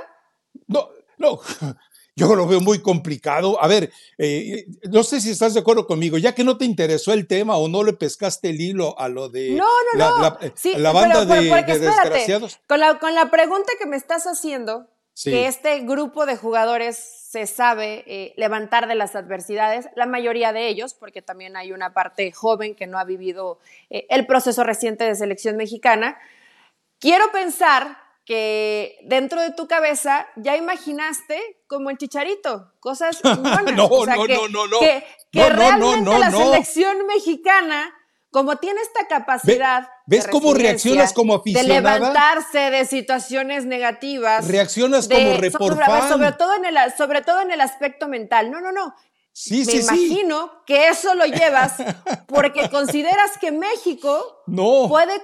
No, 0.68 0.90
no. 1.18 1.40
Yo 2.18 2.34
lo 2.36 2.48
veo 2.48 2.60
muy 2.60 2.82
complicado. 2.82 3.64
A 3.64 3.68
ver, 3.68 3.92
eh, 4.18 4.66
no 4.90 5.04
sé 5.04 5.22
si 5.22 5.30
estás 5.30 5.54
de 5.54 5.60
acuerdo 5.60 5.86
conmigo, 5.86 6.18
ya 6.18 6.34
que 6.34 6.44
no 6.44 6.58
te 6.58 6.66
interesó 6.66 7.14
el 7.14 7.28
tema 7.28 7.58
o 7.58 7.68
no 7.68 7.84
le 7.84 7.94
pescaste 7.94 8.50
el 8.50 8.60
hilo 8.60 9.00
a 9.00 9.08
lo 9.08 9.30
de 9.30 9.52
no, 9.52 9.68
no, 9.94 10.00
la, 10.00 10.10
no. 10.10 10.22
la, 10.22 10.54
sí, 10.56 10.74
la 10.76 10.92
banda 10.92 11.26
de, 11.26 11.42
de 11.44 11.80
desgraciados. 11.80 12.60
Con 12.68 12.80
la, 12.80 12.98
con 12.98 13.14
la 13.14 13.30
pregunta 13.30 13.72
que 13.80 13.86
me 13.86 13.98
estás 13.98 14.26
haciendo, 14.26 14.88
que 15.24 15.48
este 15.48 15.80
grupo 15.80 16.26
de 16.26 16.38
jugadores 16.38 16.98
se 16.98 17.48
sabe 17.48 18.04
eh, 18.08 18.34
levantar 18.38 18.88
de 18.88 18.96
las 18.96 19.16
adversidades, 19.16 19.90
la 19.96 20.06
mayoría 20.06 20.54
de 20.54 20.68
ellos, 20.68 20.94
porque 20.94 21.22
también 21.22 21.58
hay 21.58 21.72
una 21.72 21.94
parte 21.94 22.32
joven 22.32 22.76
que 22.76 22.88
no 22.88 23.00
ha 23.00 23.04
vivido 23.04 23.60
eh, 23.90 24.06
el 24.10 24.26
proceso 24.26 24.64
reciente 24.64 25.04
de 25.04 25.16
selección 25.16 25.58
mexicana. 25.58 26.18
Quiero 27.00 27.32
pensar 27.32 27.98
que 28.26 29.00
dentro 29.04 29.42
de 29.42 29.52
tu 29.52 29.68
cabeza 29.68 30.28
ya 30.36 30.56
imaginaste 30.56 31.40
como 31.68 31.90
el 31.90 31.98
chicharito, 31.98 32.72
cosas 32.80 33.22
no, 33.24 33.36
no, 33.36 33.62
no, 33.62 34.48
no, 34.50 34.68
no, 34.68 34.80
que, 34.80 35.04
que 35.32 35.50
realmente 35.50 36.20
la 36.20 36.32
selección 36.32 37.08
mexicana 37.08 37.97
como 38.38 38.58
tiene 38.58 38.80
esta 38.82 39.08
capacidad. 39.08 39.88
¿Ves 40.06 40.28
cómo 40.28 40.54
reaccionas 40.54 41.12
como 41.12 41.34
aficionada? 41.34 41.96
De 41.96 42.00
levantarse 42.00 42.60
de 42.70 42.86
situaciones 42.86 43.66
negativas. 43.66 44.48
Reaccionas 44.48 45.08
como 45.08 45.38
report 45.38 45.76
sobre, 46.08 46.34
todo 46.34 46.54
en 46.54 46.66
el, 46.66 46.76
sobre 46.96 47.24
todo 47.24 47.42
en 47.42 47.50
el 47.50 47.62
aspecto 47.62 48.08
mental. 48.08 48.52
No, 48.52 48.62
no, 48.62 48.72
no. 48.72 48.94
Sí, 49.34 49.64
Me 49.66 49.72
sí, 49.72 49.80
imagino 49.80 50.52
que 50.68 50.90
eso 50.90 51.16
lo 51.16 51.26
llevas 51.26 51.78
porque 52.28 52.70
consideras 52.70 53.40
que 53.42 53.52
México 53.52 54.44
no. 54.46 54.86
puede, 54.88 55.20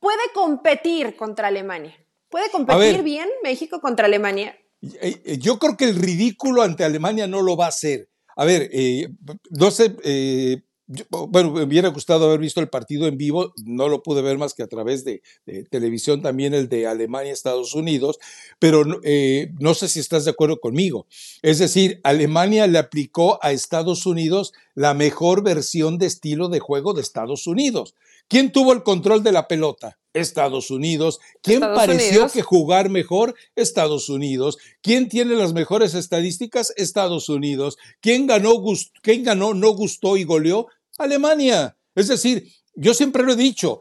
puede 0.00 0.22
competir 0.32 1.16
contra 1.16 1.48
Alemania. 1.48 1.94
¿Puede 2.30 2.50
competir 2.50 3.02
bien 3.02 3.28
México 3.42 3.78
contra 3.82 4.06
Alemania? 4.06 4.58
Eh, 5.02 5.20
eh, 5.22 5.38
yo 5.38 5.58
creo 5.58 5.76
que 5.76 5.84
el 5.84 5.96
ridículo 5.96 6.62
ante 6.62 6.82
Alemania 6.82 7.26
no 7.26 7.42
lo 7.42 7.58
va 7.58 7.66
a 7.66 7.68
hacer. 7.68 8.08
A 8.36 8.46
ver, 8.46 8.70
eh, 8.72 9.10
no 9.50 9.70
sé, 9.70 10.63
bueno, 11.08 11.50
me 11.50 11.62
hubiera 11.62 11.88
gustado 11.88 12.26
haber 12.26 12.40
visto 12.40 12.60
el 12.60 12.68
partido 12.68 13.06
en 13.06 13.16
vivo, 13.16 13.54
no 13.64 13.88
lo 13.88 14.02
pude 14.02 14.20
ver 14.20 14.36
más 14.36 14.52
que 14.52 14.62
a 14.62 14.66
través 14.66 15.04
de, 15.04 15.22
televisión 15.70 16.20
también 16.20 16.52
el 16.52 16.68
de 16.68 16.86
Alemania-Estados 16.86 17.74
Unidos, 17.74 18.18
pero 18.58 18.84
eh, 19.02 19.50
no 19.58 19.74
sé 19.74 19.88
si 19.88 20.00
estás 20.00 20.24
de 20.24 20.32
acuerdo 20.32 20.60
conmigo. 20.60 21.06
Es 21.42 21.58
decir, 21.58 22.00
Alemania 22.04 22.66
le 22.66 22.78
aplicó 22.78 23.38
a 23.42 23.52
Estados 23.52 24.04
Unidos 24.04 24.52
la 24.74 24.92
mejor 24.92 25.42
versión 25.42 25.98
de 25.98 26.06
estilo 26.06 26.48
de 26.48 26.60
juego 26.60 26.92
de 26.92 27.00
Estados 27.02 27.46
Unidos. 27.46 27.94
¿Quién 28.28 28.52
tuvo 28.52 28.72
el 28.72 28.82
control 28.82 29.22
de 29.22 29.32
la 29.32 29.48
pelota? 29.48 29.98
Estados 30.14 30.70
Unidos. 30.70 31.20
¿Quién 31.42 31.60
pareció 31.60 32.28
que 32.28 32.42
jugar 32.42 32.88
mejor? 32.88 33.34
Estados 33.56 34.08
Unidos. 34.08 34.58
¿Quién 34.80 35.08
tiene 35.08 35.34
las 35.34 35.52
mejores 35.52 35.94
estadísticas? 35.94 36.72
Estados 36.76 37.28
Unidos. 37.28 37.76
¿Quién 38.00 38.26
ganó, 38.26 38.62
quién 39.02 39.24
ganó 39.24 39.54
no 39.54 39.70
gustó 39.70 40.16
y 40.16 40.24
goleó? 40.24 40.68
Alemania. 40.98 41.76
Es 41.94 42.08
decir, 42.08 42.48
yo 42.74 42.94
siempre 42.94 43.22
lo 43.22 43.32
he 43.32 43.36
dicho, 43.36 43.80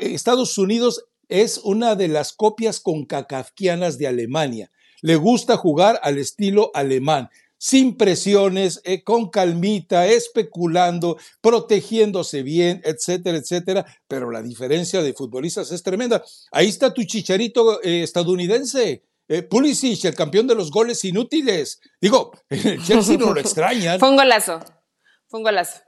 Estados 0.00 0.56
Unidos 0.58 1.04
es 1.28 1.58
una 1.58 1.94
de 1.94 2.08
las 2.08 2.32
copias 2.32 2.80
concacafquianas 2.80 3.98
de 3.98 4.06
Alemania. 4.06 4.70
Le 5.00 5.16
gusta 5.16 5.56
jugar 5.56 6.00
al 6.02 6.18
estilo 6.18 6.70
alemán 6.74 7.30
sin 7.58 7.96
presiones, 7.96 8.80
eh, 8.84 9.02
con 9.02 9.28
calmita, 9.30 10.06
especulando, 10.06 11.18
protegiéndose 11.40 12.42
bien, 12.42 12.80
etcétera, 12.84 13.36
etcétera. 13.36 13.84
Pero 14.06 14.30
la 14.30 14.42
diferencia 14.42 15.02
de 15.02 15.12
futbolistas 15.12 15.70
es 15.72 15.82
tremenda. 15.82 16.24
Ahí 16.52 16.68
está 16.68 16.94
tu 16.94 17.02
chicharito 17.02 17.82
eh, 17.82 18.02
estadounidense. 18.02 19.04
Eh, 19.28 19.42
Pulisic, 19.42 20.06
el 20.06 20.14
campeón 20.14 20.46
de 20.46 20.54
los 20.54 20.70
goles 20.70 21.04
inútiles. 21.04 21.80
Digo, 22.00 22.32
el 22.48 22.82
Chelsea 22.82 23.18
no 23.18 23.34
lo 23.34 23.40
extrañan. 23.42 24.00
Fue 24.00 24.08
un 24.08 24.16
golazo. 24.16 24.60
Fue 25.26 25.40
un 25.40 25.44
golazo. 25.44 25.87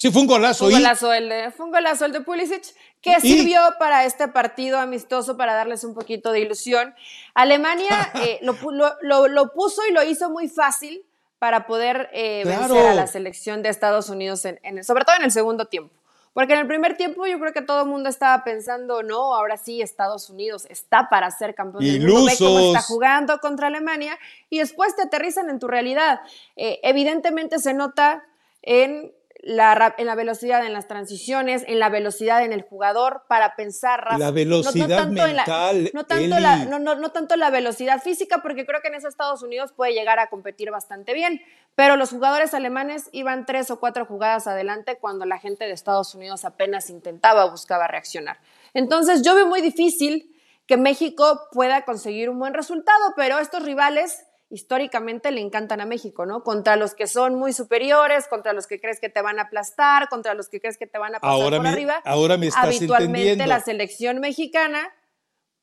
Sí, 0.00 0.10
fue 0.10 0.22
un 0.22 0.28
golazo. 0.28 0.64
Fue 0.64 0.68
un 0.68 0.80
golazo, 0.80 1.12
el 1.12 1.28
de, 1.28 1.50
fue 1.50 1.66
un 1.66 1.72
golazo 1.72 2.06
el 2.06 2.12
de 2.12 2.22
Pulisic, 2.22 2.64
que 3.02 3.20
sirvió 3.20 3.60
para 3.78 4.06
este 4.06 4.28
partido 4.28 4.78
amistoso, 4.78 5.36
para 5.36 5.52
darles 5.52 5.84
un 5.84 5.92
poquito 5.92 6.32
de 6.32 6.40
ilusión. 6.40 6.94
Alemania 7.34 8.10
eh, 8.14 8.40
lo, 8.40 9.28
lo, 9.28 9.52
puso 9.52 9.82
y 9.86 9.92
lo 9.92 10.02
hizo 10.02 10.30
muy 10.30 10.48
fácil 10.48 11.04
para 11.38 11.66
poder 11.66 12.08
eh, 12.14 12.44
vencer 12.46 12.86
a 12.86 12.94
la 12.94 13.06
selección 13.08 13.62
de 13.62 13.68
Estados 13.68 14.08
Unidos, 14.08 14.46
en, 14.46 14.82
sobre 14.84 15.04
todo 15.04 15.16
en 15.16 15.24
el 15.24 15.32
segundo 15.32 15.66
tiempo. 15.66 15.94
Porque 16.32 16.54
en 16.54 16.60
el 16.60 16.66
primer 16.66 16.96
tiempo 16.96 17.26
yo 17.26 17.38
creo 17.38 17.52
que 17.52 17.60
todo 17.60 17.82
el 17.82 17.88
mundo 17.88 18.08
estaba 18.08 18.42
pensando, 18.42 19.02
no, 19.02 19.34
ahora 19.34 19.58
sí 19.58 19.82
Estados 19.82 20.30
Unidos 20.30 20.66
está 20.70 21.10
para 21.10 21.30
ser 21.30 21.54
campeón 21.54 21.84
del 21.84 22.00
mundo, 22.06 22.24
ve 22.24 22.36
cómo 22.38 22.58
está 22.60 22.80
jugando 22.80 23.38
contra 23.40 23.66
Alemania 23.66 24.18
y 24.48 24.60
después 24.60 24.96
te 24.96 25.02
aterrizan 25.02 25.50
en 25.50 25.58
tu 25.58 25.68
realidad. 25.68 26.20
Eh, 26.56 26.80
evidentemente 26.84 27.58
se 27.58 27.74
nota 27.74 28.24
en 28.62 29.12
la, 29.42 29.94
en 29.96 30.06
la 30.06 30.14
velocidad 30.14 30.64
en 30.64 30.72
las 30.72 30.86
transiciones, 30.86 31.64
en 31.66 31.78
la 31.78 31.88
velocidad 31.88 32.44
en 32.44 32.52
el 32.52 32.62
jugador, 32.62 33.22
para 33.28 33.56
pensar 33.56 34.00
rápido. 34.00 34.26
La 34.26 34.30
velocidad 34.30 35.06
mental. 35.08 35.90
no, 35.94 36.04
tanto 36.04 36.38
la, 36.38 36.64
no, 36.66 36.78
no, 36.78 37.10
tanto 37.10 37.36
la 37.36 37.50
velocidad 37.50 38.02
física, 38.02 38.42
porque 38.42 38.66
creo 38.66 38.80
que 38.82 38.88
en 38.88 38.94
esos 38.94 39.10
Estados 39.10 39.42
Unidos 39.42 39.72
puede 39.72 39.94
llegar 39.94 40.18
a 40.18 40.28
competir 40.28 40.70
bastante 40.70 41.14
bien. 41.14 41.40
Pero 41.74 41.96
los 41.96 42.10
jugadores 42.10 42.52
alemanes 42.52 43.08
iban 43.12 43.46
tres 43.46 43.70
o 43.70 43.80
cuatro 43.80 44.04
jugadas 44.04 44.46
adelante 44.46 44.98
cuando 45.00 45.24
la 45.24 45.38
gente 45.38 45.64
de 45.64 45.72
Estados 45.72 46.14
Unidos 46.14 46.44
apenas 46.44 46.90
intentaba 46.90 47.46
o 47.46 47.50
buscaba 47.50 47.86
reaccionar. 47.86 48.38
Entonces, 48.74 49.22
yo 49.22 49.34
veo 49.34 49.46
muy 49.46 49.62
difícil 49.62 50.36
que 50.66 50.76
México 50.76 51.48
pueda 51.52 51.84
conseguir 51.84 52.28
un 52.28 52.38
buen 52.38 52.54
resultado, 52.54 53.14
pero 53.16 53.38
estos 53.38 53.62
rivales 53.62 54.24
históricamente 54.50 55.30
le 55.30 55.40
encantan 55.40 55.80
a 55.80 55.86
México, 55.86 56.26
¿no? 56.26 56.42
Contra 56.42 56.76
los 56.76 56.94
que 56.94 57.06
son 57.06 57.36
muy 57.36 57.52
superiores, 57.52 58.26
contra 58.28 58.52
los 58.52 58.66
que 58.66 58.80
crees 58.80 59.00
que 59.00 59.08
te 59.08 59.22
van 59.22 59.38
a 59.38 59.42
aplastar, 59.42 60.08
contra 60.08 60.34
los 60.34 60.48
que 60.48 60.60
crees 60.60 60.76
que 60.76 60.86
te 60.86 60.98
van 60.98 61.14
a 61.14 61.20
pasar 61.20 61.38
por 61.38 61.66
arriba. 61.66 62.02
Ahora 62.04 62.36
me 62.36 62.48
estás 62.48 62.64
Habitualmente 62.64 63.46
la 63.46 63.60
selección 63.60 64.18
mexicana 64.18 64.92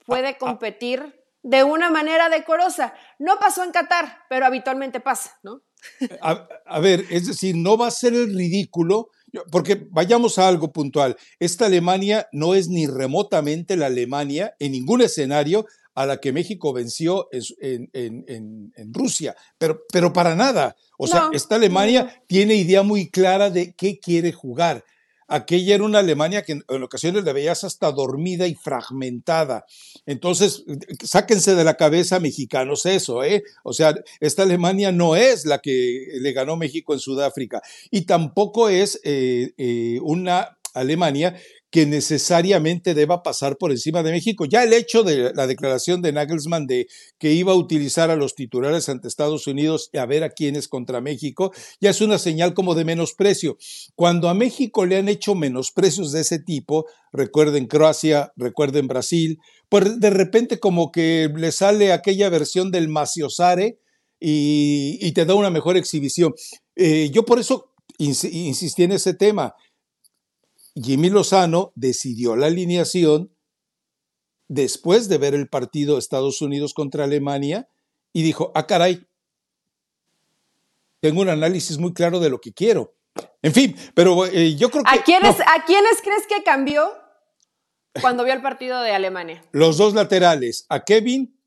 puede 0.05 0.29
ah, 0.29 0.33
ah. 0.35 0.37
competir 0.39 1.21
de 1.43 1.63
una 1.63 1.89
manera 1.89 2.29
decorosa. 2.29 2.93
No 3.19 3.37
pasó 3.39 3.63
en 3.63 3.71
Qatar, 3.71 4.25
pero 4.29 4.45
habitualmente 4.45 4.99
pasa, 4.99 5.37
¿no? 5.43 5.61
A, 6.21 6.79
ver, 6.79 7.05
es 7.11 7.27
decir, 7.27 7.55
no 7.55 7.77
va 7.77 7.87
a 7.87 7.91
ser 7.91 8.13
el 8.13 8.35
ridículo, 8.35 9.09
porque 9.51 9.87
vayamos 9.91 10.39
a 10.39 10.47
algo 10.47 10.71
puntual. 10.71 11.15
Esta 11.39 11.67
Alemania 11.67 12.27
no 12.31 12.55
es 12.55 12.67
ni 12.67 12.87
remotamente 12.87 13.77
la 13.77 13.85
Alemania 13.85 14.55
en 14.59 14.71
ningún 14.71 15.01
escenario 15.01 15.65
a 15.97 16.05
la 16.05 16.17
que 16.17 16.31
México 16.31 16.73
venció 16.73 17.27
en, 17.31 17.89
en, 17.91 18.93
Rusia, 18.93 19.35
pero, 19.57 19.81
pero 19.91 20.13
para 20.13 20.35
nada. 20.35 20.75
O 20.95 21.07
sea, 21.07 21.31
esta 21.33 21.55
Alemania 21.55 22.21
tiene 22.27 22.53
idea 22.53 22.83
muy 22.83 23.09
clara 23.09 23.49
de 23.49 23.73
qué 23.73 23.97
quiere 23.97 24.31
jugar. 24.31 24.85
Aquella 25.27 25.73
era 25.73 25.83
una 25.83 25.97
Alemania 25.97 26.43
que 26.43 26.51
en, 26.51 26.83
ocasiones 26.83 27.23
la 27.23 27.33
veías 27.33 27.63
hasta 27.63 27.91
dormida 27.91 28.45
y 28.45 28.53
fragmentada. 28.53 29.65
Entonces, 30.05 30.65
sáquense 31.03 31.55
de 31.55 31.63
la 31.63 31.77
cabeza 31.77 32.19
mexicanos 32.19 32.85
eso, 32.85 33.23
¿eh? 33.23 33.43
O 33.63 33.73
sea, 33.73 33.95
esta 34.19 34.43
Alemania 34.43 34.91
no 34.91 35.15
es 35.15 35.47
la 35.47 35.57
que 35.57 36.09
le 36.21 36.31
ganó 36.31 36.57
México 36.57 36.93
en 36.93 36.99
Sudáfrica 36.99 37.59
y 37.89 38.01
tampoco 38.01 38.69
es 38.69 39.01
eh, 39.03 39.51
eh, 39.57 39.97
una 40.03 40.59
Alemania 40.75 41.35
que 41.69 41.85
necesariamente 41.85 42.93
deba 42.93 43.23
pasar 43.23 43.57
por 43.57 43.71
encima 43.71 44.01
de 44.01 44.11
México. 44.11 44.45
Ya 44.45 44.63
el 44.63 44.71
hecho 44.71 45.03
de 45.03 45.33
la 45.33 45.47
declaración 45.47 46.01
de 46.01 46.13
Nagelsmann 46.13 46.65
de 46.65 46.87
que 47.19 47.33
iba 47.33 47.51
a 47.51 47.55
utilizar 47.55 48.09
a 48.09 48.15
los 48.15 48.35
titulares 48.35 48.87
ante 48.87 49.07
Estados 49.07 49.47
Unidos 49.47 49.89
y 49.91 49.97
a 49.97 50.05
ver 50.05 50.23
a 50.23 50.29
quiénes 50.29 50.67
contra 50.67 51.01
México, 51.01 51.51
ya 51.81 51.89
es 51.89 51.99
una 51.99 52.19
señal 52.19 52.53
como 52.53 52.73
de 52.73 52.85
menosprecio. 52.85 53.57
Cuando 53.95 54.29
a 54.29 54.33
México 54.33 54.85
le 54.85 54.97
han 54.97 55.09
hecho 55.09 55.35
menosprecios 55.35 56.13
de 56.13 56.21
ese 56.21 56.39
tipo, 56.39 56.85
recuerden 57.11 57.67
Croacia, 57.67 58.31
recuerden 58.37 58.87
Brasil, 58.87 59.39
pues 59.67 59.99
de 59.99 60.09
repente 60.09 60.59
como 60.59 60.91
que 60.91 61.29
le 61.35 61.51
sale 61.51 61.91
aquella 61.91 62.29
versión 62.29 62.71
del 62.71 62.87
maciosare 62.87 63.79
y, 64.19 65.11
te 65.11 65.25
da 65.25 65.35
una 65.35 65.49
mejor 65.49 65.77
exhibición. 65.77 66.33
Eh, 66.75 67.09
yo 67.11 67.25
por 67.25 67.39
eso 67.39 67.73
insistí 67.97 68.83
en 68.83 68.91
ese 68.91 69.13
tema. 69.13 69.55
Jimmy 70.81 71.09
Lozano 71.09 71.71
decidió 71.75 72.35
la 72.35 72.47
alineación 72.47 73.33
después 74.47 75.09
de 75.09 75.17
ver 75.17 75.33
el 75.33 75.49
partido 75.49 75.97
Estados 75.97 76.41
Unidos 76.41 76.73
contra 76.73 77.03
Alemania 77.03 77.69
y 78.13 78.23
dijo, 78.23 78.51
ah, 78.55 78.67
caray, 78.67 79.05
tengo 80.99 81.21
un 81.21 81.29
análisis 81.29 81.77
muy 81.77 81.93
claro 81.93 82.19
de 82.19 82.29
lo 82.29 82.39
que 82.39 82.53
quiero. 82.53 82.95
En 83.41 83.53
fin, 83.53 83.75
pero 83.93 84.25
eh, 84.25 84.55
yo 84.55 84.69
creo 84.69 84.83
que... 84.83 84.97
¿A 84.99 85.03
quiénes, 85.03 85.39
¿A 85.39 85.65
quiénes 85.65 86.01
crees 86.03 86.27
que 86.27 86.43
cambió 86.43 86.89
cuando 88.01 88.23
vio 88.23 88.33
el 88.33 88.41
partido 88.41 88.81
de 88.81 88.91
Alemania? 88.91 89.43
Los 89.51 89.77
dos 89.77 89.93
laterales, 89.93 90.65
a 90.69 90.83
Kevin 90.83 91.37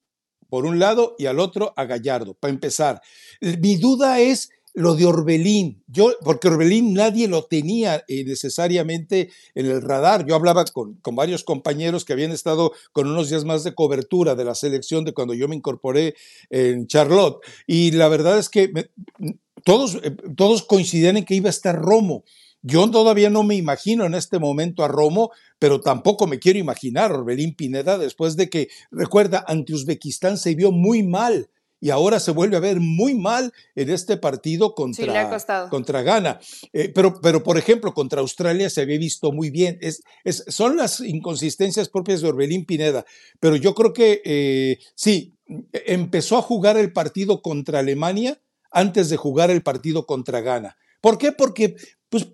por 0.51 0.67
un 0.67 0.79
lado 0.79 1.15
y 1.17 1.27
al 1.27 1.39
otro 1.39 1.73
a 1.77 1.85
Gallardo, 1.85 2.35
para 2.35 2.53
empezar. 2.53 3.01
Mi 3.41 3.77
duda 3.77 4.19
es 4.19 4.51
lo 4.81 4.95
de 4.97 5.07
Orbelín, 5.07 5.83
yo, 5.87 6.13
porque 6.25 6.49
Orbelín 6.49 6.95
nadie 6.95 7.29
lo 7.29 7.45
tenía 7.45 8.05
eh, 8.09 8.25
necesariamente 8.25 9.31
en 9.55 9.67
el 9.67 9.83
radar. 9.83 10.27
Yo 10.27 10.35
hablaba 10.35 10.65
con, 10.65 11.01
varios 11.13 11.45
compañeros 11.45 12.05
que 12.05 12.13
habían 12.13 12.33
estado 12.33 12.73
con 12.93 13.09
unos 13.09 13.31
días 13.31 13.45
más 13.45 13.63
de 13.63 13.75
cobertura 13.75 14.35
de 14.35 14.45
la 14.45 14.55
selección 14.55 15.05
de 15.05 15.13
cuando 15.13 15.35
yo 15.35 15.49
me 15.49 15.57
incorporé 15.57 16.15
en 16.49 16.87
Charlotte. 16.87 17.39
Y 17.67 17.93
la 17.93 18.09
verdad 18.09 18.39
es 18.39 18.49
que 18.49 18.73
todos, 19.65 19.97
eh, 20.03 20.17
todos 20.37 20.63
coincidían 20.63 21.17
en 21.17 21.25
que 21.25 21.35
iba 21.35 21.49
a 21.49 21.51
estar 21.51 21.77
Romo. 21.77 22.25
Yo 22.63 22.91
todavía 22.91 23.31
no 23.31 23.43
me 23.43 23.55
imagino 23.55 24.05
en 24.05 24.15
este 24.15 24.39
momento 24.39 24.85
a 24.85 24.89
Romo, 24.89 25.31
pero 25.59 25.81
tampoco 25.81 26.27
me 26.27 26.39
quiero 26.39 26.59
imaginar 26.59 27.13
Orbelín 27.13 27.55
Pineda 27.55 27.97
después 27.97 28.37
de 28.37 28.51
que, 28.51 28.69
recuerda, 28.91 29.45
ante 29.47 29.73
Uzbekistán 29.73 30.37
se 30.37 30.55
vio 30.55 30.71
muy 30.71 31.03
mal 31.03 31.49
y 31.81 31.91
ahora 31.91 32.21
se 32.21 32.31
vuelve 32.31 32.57
a 32.57 32.61
ver 32.61 32.79
muy 32.79 33.15
mal 33.15 33.53
en 33.75 33.91
este 33.91 34.17
partido 34.17 34.75
contra, 34.75 35.69
contra 35.71 36.03
Ghana. 36.03 36.39
Eh, 36.73 36.91
pero, 36.95 37.21
pero, 37.21 37.43
por 37.43 37.57
ejemplo, 37.57 37.95
contra 37.95 38.21
Australia 38.21 38.69
se 38.69 38.83
había 38.83 38.99
visto 38.99 39.33
muy 39.33 39.51
bien. 39.51 39.79
Es, 39.81 40.03
son 40.49 40.77
las 40.77 41.01
inconsistencias 41.01 41.89
propias 41.89 42.21
de 42.21 42.29
Orbelín 42.29 42.67
Pineda, 42.67 43.05
pero 43.41 43.57
yo 43.57 43.75
creo 43.75 43.93
que 43.93 44.21
eh, 44.25 44.79
sí, 44.95 45.35
empezó 45.73 46.37
a 46.37 46.43
jugar 46.43 46.77
el 46.77 46.93
partido 46.93 47.41
contra 47.41 47.79
Alemania 47.79 48.41
antes 48.71 49.09
de 49.09 49.17
jugar 49.17 49.51
el 49.51 49.63
partido 49.63 50.07
contra 50.07 50.41
Ghana. 50.41 50.77
¿Por 51.01 51.19
qué? 51.19 51.33
Porque, 51.33 51.77
pues, 52.09 52.29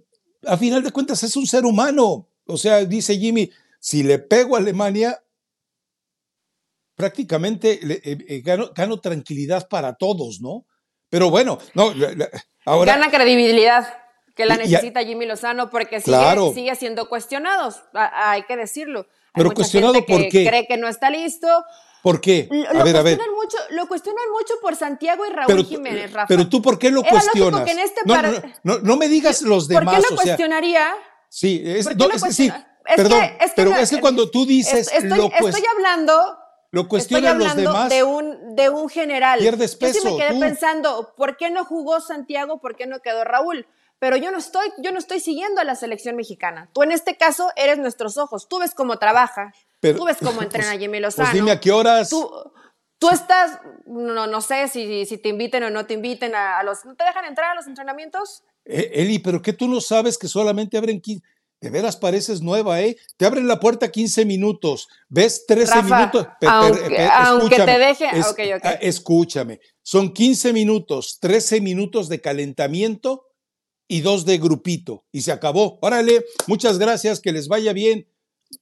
a 0.44 0.56
final 0.56 0.82
de 0.82 0.90
cuentas 0.90 1.22
es 1.22 1.37
un 1.37 1.46
ser 1.46 1.64
humano. 1.64 2.28
O 2.46 2.56
sea, 2.56 2.85
dice 2.85 3.16
Jimmy, 3.16 3.50
si 3.80 4.02
le 4.02 4.18
pego 4.18 4.56
a 4.56 4.59
Alemania, 4.59 5.22
prácticamente 6.96 7.78
eh, 7.82 8.18
eh, 8.28 8.42
gano, 8.42 9.00
tranquilidad 9.00 9.68
para 9.68 9.94
todos, 9.94 10.40
¿no? 10.40 10.66
Pero 11.09 11.30
bueno, 11.30 11.59
no, 11.74 11.92
ahora... 12.64 12.96
Gana 12.96 13.11
credibilidad, 13.11 13.87
que 14.35 14.46
la 14.46 14.56
necesita 14.56 15.04
Jimmy 15.04 15.26
Lozano 15.26 15.70
porque 15.70 16.00
sigue, 16.00 16.52
sigue 16.52 16.74
siendo 16.74 17.09
cuestionado, 17.09 17.72
hay 17.92 18.42
que 18.42 18.56
decirlo. 18.56 19.06
Pero 19.32 19.52
cuestionado 19.52 20.04
por 20.04 20.28
qué? 20.28 20.46
Cree 20.46 20.66
que 20.66 20.76
no 20.78 20.88
está 20.88 21.11
listo. 21.11 21.46
¿Por 22.02 22.20
qué? 22.20 22.48
A 22.72 22.82
ver, 22.82 22.96
a 22.96 23.02
ver. 23.02 23.18
Mucho, 23.18 23.59
lo 23.70 23.87
cuestionan 23.87 24.24
mucho 24.30 24.54
por 24.62 24.74
Santiago 24.74 25.26
y 25.26 25.30
Raúl 25.30 25.64
Jiménez, 25.64 26.12
Rafa. 26.12 26.28
Pero 26.28 26.48
tú, 26.48 26.62
¿por 26.62 26.78
qué 26.78 26.90
lo 26.90 27.02
cuestionas? 27.02 27.68
Este 27.68 28.00
no, 28.62 28.78
no, 28.78 28.96
me 28.96 29.09
digas 29.09 29.42
los 29.42 29.68
demás. 29.68 29.94
¿Por 29.94 30.04
qué 30.04 30.11
lo 30.11 30.16
cuestionaría? 30.16 30.94
sí, 31.28 31.62
es, 31.64 31.88
sí, 32.30 32.50
perdón, 32.96 33.20
pero 33.54 33.76
es 33.76 33.90
que 33.90 34.00
cuando 34.00 34.30
tú 34.30 34.46
dices 34.46 34.90
lo 35.04 35.30
Estoy 35.30 35.64
hablando 35.76 36.38
lo 36.70 36.88
cuestionan 36.88 37.38
los 37.38 37.55
demás. 37.57 37.88
De 37.88 38.02
un, 38.02 38.55
de 38.57 38.68
un 38.68 38.88
general. 38.88 39.38
Pierdes 39.38 39.76
peso. 39.76 39.94
Yo 39.94 40.00
sí 40.00 40.16
me 40.16 40.18
quedé 40.18 40.40
pensando, 40.40 41.14
¿por 41.16 41.37
qué 41.37 41.50
no 41.50 41.64
jugó 41.64 42.00
Santiago? 42.00 42.61
¿Por 42.61 42.76
qué 42.76 42.87
no 42.87 43.00
quedó 43.00 43.24
Raúl? 43.24 43.66
Pero 43.98 44.16
yo 44.16 44.31
no 44.31 44.38
estoy, 44.38 44.68
yo 44.79 44.92
no 44.92 44.98
estoy 44.98 45.20
siguiendo 45.20 45.61
a 45.61 45.64
la 45.64 45.74
selección 45.74 46.16
mexicana. 46.16 46.68
Tú 46.74 46.83
en 46.83 46.92
este 46.92 47.16
caso 47.16 47.50
eres 47.57 47.79
nuestros 47.79 48.18
ojos. 48.18 48.46
Tú 48.48 48.59
ves 48.59 48.74
cómo 48.74 48.98
trabaja. 48.98 49.52
tú 49.81 50.05
ves 50.05 50.18
cómo 50.22 50.42
entrena 50.42 50.68
pues, 50.70 50.81
Jimmy 50.81 51.00
Lozano. 51.00 51.29
Pues 51.29 51.35
dime 51.35 51.52
a 51.52 51.61
qué 51.61 51.72
horas. 51.72 52.11
Tú, 52.11 52.31
tú 52.98 53.09
estás, 53.09 53.59
no, 53.87 54.26
no 54.26 54.40
sé 54.42 54.68
si, 54.68 55.07
si 55.07 55.16
te 55.18 55.31
inviten 55.31 55.62
o 55.64 55.70
no 55.70 55.87
te 55.87 55.94
inviten 55.94 56.35
a, 56.35 56.62
los. 56.62 56.85
¿No 56.85 56.94
te 56.94 57.05
dejan 57.05 57.24
entrar 57.24 57.52
a 57.52 57.55
los 57.55 57.66
entrenamientos? 57.66 58.42
Eh, 58.66 58.90
Eli, 58.94 59.18
pero 59.18 59.40
¿qué 59.40 59.55
tú 59.55 59.66
no 59.66 59.81
sabes 59.81 60.18
que 60.18 60.29
solamente 60.29 60.76
abren 60.76 61.00
15? 61.00 61.24
De 61.61 61.71
veras 61.71 61.97
pareces 61.97 62.42
nueva, 62.42 62.83
¿eh? 62.83 62.97
Te 63.16 63.25
abren 63.25 63.49
la 63.49 63.61
puerta 63.61 63.90
15 63.90 64.25
minutos, 64.27 64.88
ves 65.09 65.47
13 65.47 65.83
minutos. 65.83 66.27
aunque, 66.47 67.57
te 67.57 67.79
deje. 67.79 68.11
Ah, 68.62 68.79
escúchame, 68.81 69.61
son 69.83 70.12
15 70.12 70.53
minutos, 70.53 71.19
13 71.21 71.61
minutos 71.61 72.09
de 72.09 72.21
calentamiento 72.21 73.27
y 73.88 74.01
dos 74.01 74.27
de 74.27 74.38
grupito. 74.38 75.07
Y 75.12 75.23
se 75.23 75.33
acabó. 75.33 75.79
Órale, 75.81 76.25
muchas 76.47 76.79
gracias, 76.79 77.21
que 77.21 77.33
les 77.33 77.49
vaya 77.49 77.73
bien. 77.73 78.07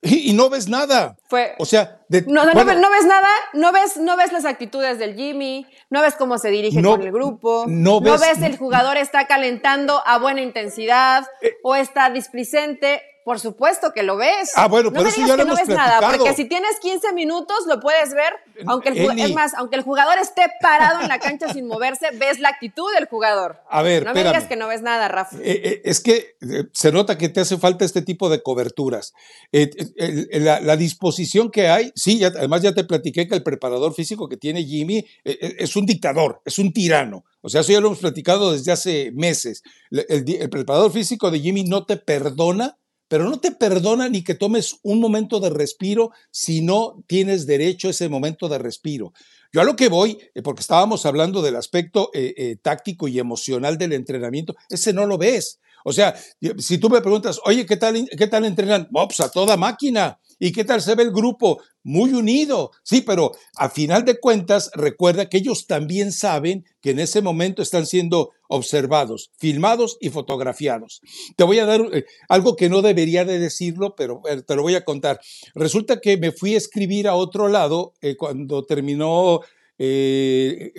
Y, 0.02 0.32
no 0.34 0.50
ves 0.50 0.68
nada. 0.68 1.16
Fue, 1.28 1.54
o 1.58 1.64
sea, 1.64 2.00
no, 2.26 2.44
no, 2.44 2.64
ves, 2.64 3.06
nada, 3.06 3.28
no 3.54 3.72
ves, 3.72 3.96
no 3.96 4.16
ves 4.16 4.32
las 4.32 4.44
actitudes 4.44 4.98
del 4.98 5.14
Jimmy, 5.14 5.66
no 5.90 6.02
ves 6.02 6.14
cómo 6.14 6.38
se 6.38 6.50
dirige 6.50 6.82
con 6.82 7.02
el 7.02 7.12
grupo, 7.12 7.64
no 7.66 8.00
ves, 8.00 8.42
el 8.42 8.56
jugador 8.56 8.96
está 8.96 9.26
calentando 9.26 10.02
a 10.06 10.18
buena 10.18 10.40
intensidad 10.40 11.26
eh, 11.42 11.54
o 11.62 11.74
está 11.74 12.10
displicente. 12.10 13.02
Por 13.24 13.40
supuesto 13.40 13.92
que 13.94 14.02
lo 14.02 14.18
ves. 14.18 14.52
Ah, 14.54 14.68
bueno, 14.68 14.92
por 14.92 15.06
eso 15.06 15.26
ya 15.26 15.34
lo 15.34 15.42
hemos 15.42 15.58
ves 15.58 15.68
nada, 15.68 16.10
porque 16.10 16.34
si 16.34 16.44
tienes 16.44 16.78
15 16.80 17.14
minutos 17.14 17.56
lo 17.66 17.80
puedes 17.80 18.12
ver, 18.12 18.34
aunque 18.66 18.90
el, 18.90 19.18
es 19.18 19.34
más, 19.34 19.54
aunque 19.54 19.76
el 19.76 19.82
jugador 19.82 20.18
esté 20.18 20.42
parado 20.60 21.00
en 21.00 21.08
la 21.08 21.18
cancha 21.18 21.50
sin 21.50 21.66
moverse, 21.66 22.10
ves 22.18 22.38
la 22.38 22.50
actitud 22.50 22.84
del 22.94 23.06
jugador. 23.06 23.62
A 23.70 23.80
ver, 23.80 24.04
no 24.04 24.12
me 24.12 24.22
digas 24.22 24.44
que 24.44 24.56
no 24.56 24.68
ves 24.68 24.82
nada, 24.82 25.08
Rafa. 25.08 25.38
Eh, 25.38 25.60
eh, 25.64 25.82
es 25.84 26.00
que 26.00 26.36
eh, 26.42 26.64
se 26.72 26.92
nota 26.92 27.16
que 27.16 27.30
te 27.30 27.40
hace 27.40 27.56
falta 27.56 27.86
este 27.86 28.02
tipo 28.02 28.28
de 28.28 28.42
coberturas. 28.42 29.14
La, 29.50 30.76
disposición 30.76 31.50
que 31.50 31.68
hay, 31.68 31.92
sí, 31.94 32.22
además 32.24 32.60
ya 32.60 32.74
te 32.74 32.84
platiqué 32.84 33.26
que 33.26 33.34
el 33.34 33.42
preparador 33.42 33.94
físico 33.94 34.28
que 34.28 34.36
tiene 34.36 34.64
Jimmy 34.64 35.06
es 35.24 35.76
un 35.76 35.86
dictador, 35.86 36.42
es 36.44 36.58
un 36.58 36.72
tirano. 36.72 37.24
O 37.40 37.48
sea, 37.48 37.62
eso 37.62 37.72
ya 37.72 37.80
lo 37.80 37.88
hemos 37.88 38.00
platicado 38.00 38.52
desde 38.52 38.72
hace 38.72 39.12
meses. 39.12 39.62
el 39.90 40.50
preparador 40.50 40.92
físico 40.92 41.30
de 41.30 41.40
Jimmy 41.40 41.64
no 41.64 41.86
te 41.86 41.96
perdona 41.96 42.76
pero 43.14 43.30
no 43.30 43.38
te 43.38 43.52
perdona 43.52 44.08
ni 44.08 44.24
que 44.24 44.34
tomes 44.34 44.80
un 44.82 44.98
momento 44.98 45.38
de 45.38 45.48
respiro 45.48 46.10
si 46.32 46.62
no 46.62 47.00
tienes 47.06 47.46
derecho 47.46 47.86
a 47.86 47.92
ese 47.92 48.08
momento 48.08 48.48
de 48.48 48.58
respiro. 48.58 49.12
Yo 49.52 49.60
a 49.60 49.64
lo 49.64 49.76
que 49.76 49.88
voy, 49.88 50.18
eh, 50.34 50.42
porque 50.42 50.62
estábamos 50.62 51.06
hablando 51.06 51.40
del 51.40 51.54
aspecto 51.54 52.10
eh, 52.12 52.34
eh, 52.36 52.56
táctico 52.60 53.06
y 53.06 53.20
emocional 53.20 53.78
del 53.78 53.92
entrenamiento, 53.92 54.56
ese 54.68 54.92
no 54.92 55.06
lo 55.06 55.16
ves. 55.16 55.60
O 55.84 55.92
sea, 55.92 56.16
si 56.58 56.78
tú 56.78 56.90
me 56.90 57.00
preguntas, 57.02 57.38
oye, 57.44 57.64
¿qué 57.66 57.76
tal, 57.76 58.04
qué 58.18 58.26
tal 58.26 58.46
entrenan? 58.46 58.88
pues 58.90 59.20
a 59.20 59.30
toda 59.30 59.56
máquina. 59.56 60.18
¿Y 60.38 60.52
qué 60.52 60.64
tal 60.64 60.80
se 60.80 60.94
ve 60.94 61.02
el 61.02 61.12
grupo? 61.12 61.62
Muy 61.82 62.12
unido. 62.12 62.70
Sí, 62.82 63.00
pero 63.00 63.32
a 63.56 63.68
final 63.68 64.04
de 64.04 64.18
cuentas, 64.18 64.70
recuerda 64.74 65.28
que 65.28 65.38
ellos 65.38 65.66
también 65.66 66.12
saben 66.12 66.64
que 66.80 66.90
en 66.90 66.98
ese 66.98 67.22
momento 67.22 67.62
están 67.62 67.86
siendo 67.86 68.30
observados, 68.48 69.30
filmados 69.38 69.96
y 70.00 70.10
fotografiados. 70.10 71.00
Te 71.36 71.44
voy 71.44 71.58
a 71.58 71.66
dar 71.66 71.80
eh, 71.92 72.04
algo 72.28 72.56
que 72.56 72.68
no 72.68 72.82
debería 72.82 73.24
de 73.24 73.38
decirlo, 73.38 73.94
pero 73.96 74.22
te 74.46 74.56
lo 74.56 74.62
voy 74.62 74.74
a 74.74 74.84
contar. 74.84 75.20
Resulta 75.54 76.00
que 76.00 76.16
me 76.16 76.32
fui 76.32 76.54
a 76.54 76.58
escribir 76.58 77.08
a 77.08 77.14
otro 77.14 77.48
lado 77.48 77.94
eh, 78.00 78.16
cuando 78.16 78.64
terminó 78.64 79.40
eh, 79.78 80.72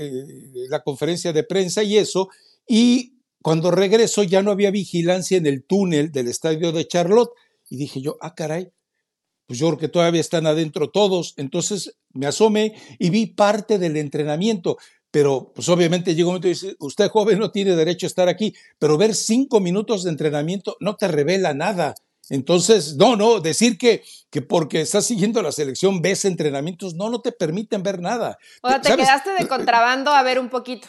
la 0.70 0.82
conferencia 0.84 1.34
de 1.34 1.44
prensa 1.44 1.84
y 1.84 1.98
eso, 1.98 2.30
y 2.68 3.16
cuando 3.46 3.70
regreso 3.70 4.24
ya 4.24 4.42
no 4.42 4.50
había 4.50 4.72
vigilancia 4.72 5.38
en 5.38 5.46
el 5.46 5.66
túnel 5.66 6.12
del 6.12 6.30
estadio 6.30 6.72
de 6.72 6.88
Charlotte. 6.88 7.30
Y 7.70 7.78
dije 7.78 8.02
yo, 8.02 8.18
ah, 8.20 8.34
caray, 8.34 8.72
pues 9.48 9.60
yo 9.60 9.68
creo 9.68 9.80
que 9.80 9.88
todavía 9.88 10.22
están 10.22 10.48
adentro 10.48 10.90
todos. 10.90 11.34
Entonces 11.38 11.98
me 12.14 12.28
asomé 12.28 12.76
y 13.00 13.10
vi 13.10 13.28
parte 13.28 13.78
del 13.80 13.98
entrenamiento. 13.98 14.78
Pero 15.12 15.52
pues 15.56 15.70
obviamente 15.70 16.14
llegó 16.14 16.30
un 16.30 16.34
momento 16.34 16.48
y 16.48 16.52
dice, 16.52 16.76
usted 16.80 17.10
joven 17.10 17.40
no 17.40 17.52
tiene 17.52 17.76
derecho 17.76 18.06
a 18.06 18.08
estar 18.08 18.28
aquí, 18.28 18.54
pero 18.80 18.98
ver 18.98 19.16
cinco 19.16 19.62
minutos 19.62 20.04
de 20.04 20.10
entrenamiento 20.10 20.76
no 20.82 20.96
te 20.96 21.08
revela 21.08 21.54
nada. 21.54 21.96
Entonces, 22.30 22.96
no, 22.96 23.16
no, 23.16 23.40
decir 23.40 23.78
que, 23.78 24.04
que 24.30 24.42
porque 24.42 24.82
estás 24.82 25.06
siguiendo 25.06 25.42
la 25.42 25.52
selección 25.52 26.02
ves 26.02 26.26
entrenamientos, 26.26 26.96
no, 26.96 27.10
no 27.10 27.22
te 27.22 27.32
permiten 27.32 27.84
ver 27.84 28.02
nada. 28.02 28.38
O 28.62 28.70
sea, 28.70 28.82
te 28.82 28.96
quedaste 28.96 29.32
de 29.40 29.48
contrabando 29.48 30.12
a 30.12 30.24
ver 30.24 30.40
un 30.40 30.50
poquito. 30.50 30.88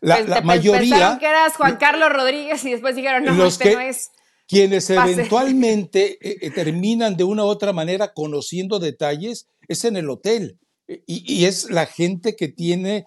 La, 0.00 0.24
pues, 0.24 0.44
mayoría. 0.44 0.80
Pensaron 0.80 1.18
que 1.18 1.26
eras 1.26 1.56
Juan 1.56 1.76
Carlos 1.76 2.08
Rodríguez 2.12 2.64
y 2.64 2.70
después 2.70 2.96
dijeron, 2.96 3.24
no, 3.24 3.46
este 3.46 3.74
no 3.74 3.80
es 3.80 4.10
quienes 4.46 4.90
eventualmente 4.90 6.18
eh, 6.20 6.38
eh, 6.42 6.50
terminan 6.54 7.16
de 7.16 7.24
una 7.24 7.44
u 7.44 7.48
otra 7.48 7.72
manera 7.72 8.12
conociendo 8.12 8.78
detalles 8.78 9.46
es 9.68 9.84
en 9.84 9.96
el 9.96 10.10
hotel. 10.10 10.58
Eh, 10.88 11.02
y, 11.06 11.44
es 11.44 11.70
la 11.70 11.86
gente 11.86 12.36
que 12.36 12.48
tiene 12.48 13.06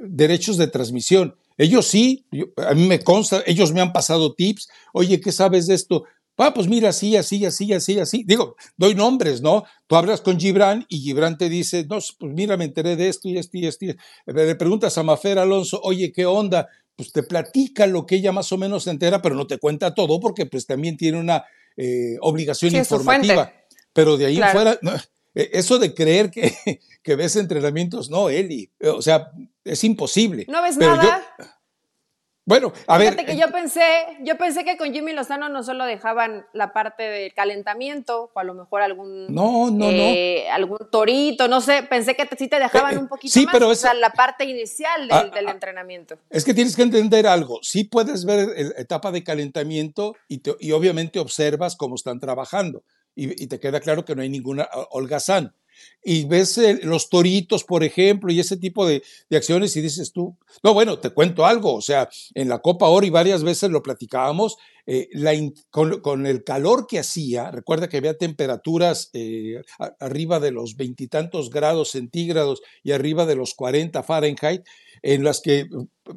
derechos 0.00 0.56
de 0.56 0.68
transmisión. 0.68 1.36
Ellos 1.58 1.86
sí, 1.86 2.24
a 2.56 2.72
mí 2.72 2.86
me 2.86 3.00
consta, 3.00 3.42
ellos 3.46 3.72
me 3.72 3.82
han 3.82 3.92
pasado 3.92 4.34
tips. 4.34 4.68
Oye, 4.94 5.20
¿qué 5.20 5.32
sabes 5.32 5.66
de 5.66 5.74
esto? 5.74 6.04
Ah, 6.42 6.54
pues 6.54 6.66
mira, 6.66 6.88
así, 6.88 7.16
así, 7.16 7.44
así, 7.44 7.70
así, 7.74 7.98
así. 7.98 8.24
Digo, 8.26 8.56
doy 8.78 8.94
nombres, 8.94 9.42
¿no? 9.42 9.64
Tú 9.86 9.96
hablas 9.96 10.22
con 10.22 10.40
Gibran 10.40 10.86
y 10.88 11.00
Gibran 11.00 11.36
te 11.36 11.50
dice, 11.50 11.84
no, 11.84 11.98
pues 12.18 12.32
mira, 12.32 12.56
me 12.56 12.64
enteré 12.64 12.96
de 12.96 13.08
esto 13.08 13.28
y 13.28 13.36
esto 13.36 13.58
y 13.58 13.66
esto. 13.66 13.84
Le 14.24 14.54
preguntas 14.54 14.96
a 14.96 15.02
Mafer 15.02 15.38
Alonso, 15.38 15.78
oye, 15.82 16.10
¿qué 16.10 16.24
onda? 16.24 16.66
Pues 17.00 17.12
te 17.12 17.22
platica 17.22 17.86
lo 17.86 18.04
que 18.04 18.16
ella 18.16 18.30
más 18.30 18.52
o 18.52 18.58
menos 18.58 18.84
se 18.84 18.90
entera, 18.90 19.22
pero 19.22 19.34
no 19.34 19.46
te 19.46 19.56
cuenta 19.56 19.94
todo 19.94 20.20
porque 20.20 20.44
pues 20.44 20.66
también 20.66 20.98
tiene 20.98 21.18
una 21.18 21.46
eh, 21.78 22.18
obligación 22.20 22.76
informativa. 22.76 23.54
Pero 23.94 24.18
de 24.18 24.26
ahí 24.26 24.38
fuera, 24.52 24.78
e, 25.34 25.48
eso 25.54 25.78
de 25.78 25.94
creer 25.94 26.30
que, 26.30 26.52
que, 27.02 27.16
ves 27.16 27.36
entrenamientos, 27.36 28.10
no, 28.10 28.28
Eli, 28.28 28.70
o 28.82 29.00
sea, 29.00 29.30
es 29.64 29.82
imposible. 29.82 30.44
No 30.46 30.60
ves 30.60 30.76
nada. 30.76 31.26
Bueno, 32.46 32.72
a 32.86 32.98
Fíjate 32.98 33.16
ver. 33.16 33.26
que 33.26 33.36
yo 33.36 33.50
pensé, 33.52 33.82
yo 34.22 34.36
pensé 34.38 34.64
que 34.64 34.76
con 34.76 34.92
Jimmy 34.92 35.12
Lozano 35.12 35.48
no 35.48 35.62
solo 35.62 35.84
dejaban 35.84 36.46
la 36.52 36.72
parte 36.72 37.02
del 37.02 37.34
calentamiento, 37.34 38.30
o 38.34 38.40
a 38.40 38.44
lo 38.44 38.54
mejor 38.54 38.82
algún. 38.82 39.32
No, 39.32 39.70
no, 39.70 39.86
eh, 39.88 40.48
Algún 40.50 40.78
torito, 40.90 41.48
no 41.48 41.60
sé. 41.60 41.82
Pensé 41.82 42.16
que 42.16 42.28
sí 42.36 42.48
te 42.48 42.58
dejaban 42.58 42.98
un 42.98 43.08
poquito 43.08 43.32
sí, 43.32 43.44
más. 43.44 43.52
Pero 43.52 43.68
o 43.68 43.74
sea, 43.74 43.94
la 43.94 44.10
parte 44.10 44.44
inicial 44.44 45.02
del, 45.02 45.12
ah, 45.12 45.30
ah, 45.32 45.50
entrenamiento. 45.50 46.16
Es 46.30 46.44
que 46.44 46.54
tienes 46.54 46.74
que 46.74 46.82
entender 46.82 47.26
algo. 47.26 47.60
Sí 47.62 47.84
puedes 47.84 48.24
ver 48.24 48.48
la 48.48 48.80
etapa 48.80 49.12
de 49.12 49.22
calentamiento 49.22 50.16
y, 50.26 50.42
y 50.58 50.72
obviamente 50.72 51.20
observas 51.20 51.76
cómo 51.76 51.94
están 51.94 52.20
trabajando. 52.20 52.82
Y, 53.14 53.42
y, 53.42 53.48
te 53.48 53.58
queda 53.58 53.80
claro 53.80 54.04
que 54.04 54.14
no 54.14 54.22
hay 54.22 54.28
ninguna 54.28 54.68
holgazán 54.90 55.52
y 56.02 56.24
ves 56.24 56.58
los 56.82 57.08
toritos, 57.10 57.64
por 57.64 57.84
ejemplo, 57.84 58.32
y 58.32 58.40
ese 58.40 58.56
tipo 58.56 58.86
de, 58.86 59.02
acciones 59.30 59.76
y 59.76 59.82
dices 59.82 60.12
tú, 60.12 60.36
no, 60.62 60.72
bueno, 60.74 60.98
te 60.98 61.10
cuento 61.10 61.44
algo, 61.44 61.74
o 61.74 61.82
sea, 61.82 62.08
en 62.34 62.48
la 62.48 62.60
Copa 62.60 62.88
Oro 62.88 63.06
y 63.06 63.10
varias 63.10 63.42
veces 63.42 63.70
lo 63.70 63.82
platicábamos, 63.82 64.56
eh, 64.86 65.08
con, 65.70 66.26
el 66.26 66.42
calor 66.42 66.86
que 66.88 66.98
hacía, 66.98 67.50
recuerda 67.50 67.88
que 67.88 67.98
había 67.98 68.16
temperaturas 68.16 69.10
eh, 69.12 69.62
arriba 70.00 70.40
de 70.40 70.50
los 70.50 70.76
veintitantos 70.76 71.50
grados 71.50 71.90
centígrados 71.90 72.60
y 72.82 72.92
arriba 72.92 73.26
de 73.26 73.36
los 73.36 73.54
40 73.54 74.02
Fahrenheit, 74.02 74.62
en 75.02 75.22
las 75.22 75.40
que 75.40 75.68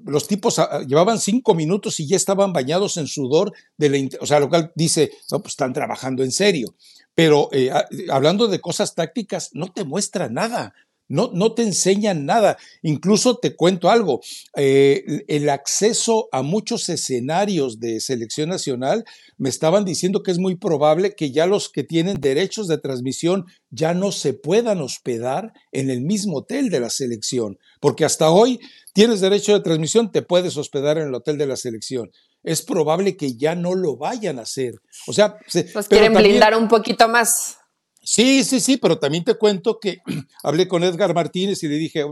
los 0.06 0.28
tipos 0.28 0.60
ah, 0.60 0.82
llevaban 0.88 1.20
cinco 1.20 1.54
minutos 1.54 2.00
y 2.00 2.08
ya 2.08 2.16
estaban 2.16 2.54
bañados 2.54 2.98
en 2.98 3.08
sudor, 3.08 3.54
de 3.78 3.90
la, 3.90 4.10
o 4.20 4.26
sea, 4.26 4.40
lo 4.40 4.50
cual 4.50 4.72
dice, 4.76 5.12
no, 5.32 5.42
pues 5.42 5.54
están 5.54 5.74
trabajando 5.74 6.24
en 6.24 6.32
serio. 6.32 6.76
Pero 7.16 7.50
eh, 7.52 7.72
hablando 8.10 8.48
de 8.48 8.60
cosas 8.60 8.96
tácticas, 8.96 9.50
no 9.54 9.72
te 9.72 9.84
muestra 9.84 10.30
nada. 10.30 10.74
No, 11.10 11.30
no, 11.34 11.54
te 11.54 11.64
enseñan 11.64 12.26
nada. 12.26 12.58
Incluso 12.82 13.38
te 13.38 13.56
cuento 13.56 13.92
algo, 13.92 14.22
eh, 14.56 15.24
el 15.28 15.50
acceso 15.50 16.30
a 16.32 16.42
muchos 16.42 16.88
escenarios 16.88 17.80
de 17.80 18.00
selección 18.00 18.50
nacional, 18.50 19.04
me 19.38 19.50
estaban 19.50 19.84
diciendo 19.84 20.24
que 20.24 20.32
es 20.32 20.40
muy 20.40 20.56
probable 20.56 21.14
que 21.14 21.32
ya 21.32 21.46
los 21.46 21.70
que 21.70 21.84
tienen 21.84 22.22
derechos 22.22 22.68
de 22.68 22.78
transmisión 22.78 23.46
ya 23.70 23.94
no 23.94 24.12
se 24.14 24.34
puedan 24.34 24.80
hospedar 24.80 25.52
en 25.74 25.90
el 25.90 26.02
mismo 26.02 26.38
hotel 26.38 26.70
de 26.70 26.80
la 26.80 26.90
selección, 26.90 27.60
porque 27.82 28.06
hasta 28.06 28.32
hoy 28.32 28.60
tienes 28.94 29.20
derecho 29.20 29.54
de 29.54 29.60
transmisión, 29.60 30.12
te 30.12 30.22
puedes 30.22 30.56
hospedar 30.56 30.98
en 30.98 31.10
el 31.10 31.16
hotel 31.16 31.38
de 31.38 31.48
la 31.48 31.58
selección 31.58 32.12
es 32.44 32.62
probable 32.62 33.16
que 33.16 33.36
ya 33.36 33.56
no 33.56 33.74
lo 33.74 33.96
vayan 33.98 34.40
a 34.40 34.44
hacer. 34.44 34.76
O 35.08 35.14
sea, 35.14 35.38
pues 35.74 35.88
quieren 35.88 36.14
blindar 36.14 36.56
un 36.56 36.68
poquito 36.68 37.08
más. 37.08 37.58
Sí, 38.02 38.44
sí, 38.44 38.60
sí, 38.60 38.78
pero 38.78 39.00
también 39.00 39.24
te 39.24 39.36
cuento 39.36 39.80
que 39.80 40.00
hablé 40.44 40.68
con 40.68 40.84
Edgar 40.84 41.16
Martínez 41.16 41.64
y 41.64 41.70
le 41.70 41.76
dije, 41.76 42.06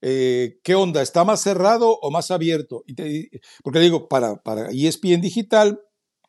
eh, 0.00 0.60
¿qué 0.62 0.74
onda? 0.74 1.02
¿Está 1.02 1.24
más 1.24 1.40
cerrado 1.40 1.98
o 2.00 2.10
más 2.10 2.30
abierto? 2.30 2.84
Y 2.86 2.94
te, 2.94 3.30
porque 3.64 3.80
digo, 3.80 4.08
para, 4.08 4.36
para 4.36 4.68
ESPN 4.70 5.20
Digital, 5.20 5.80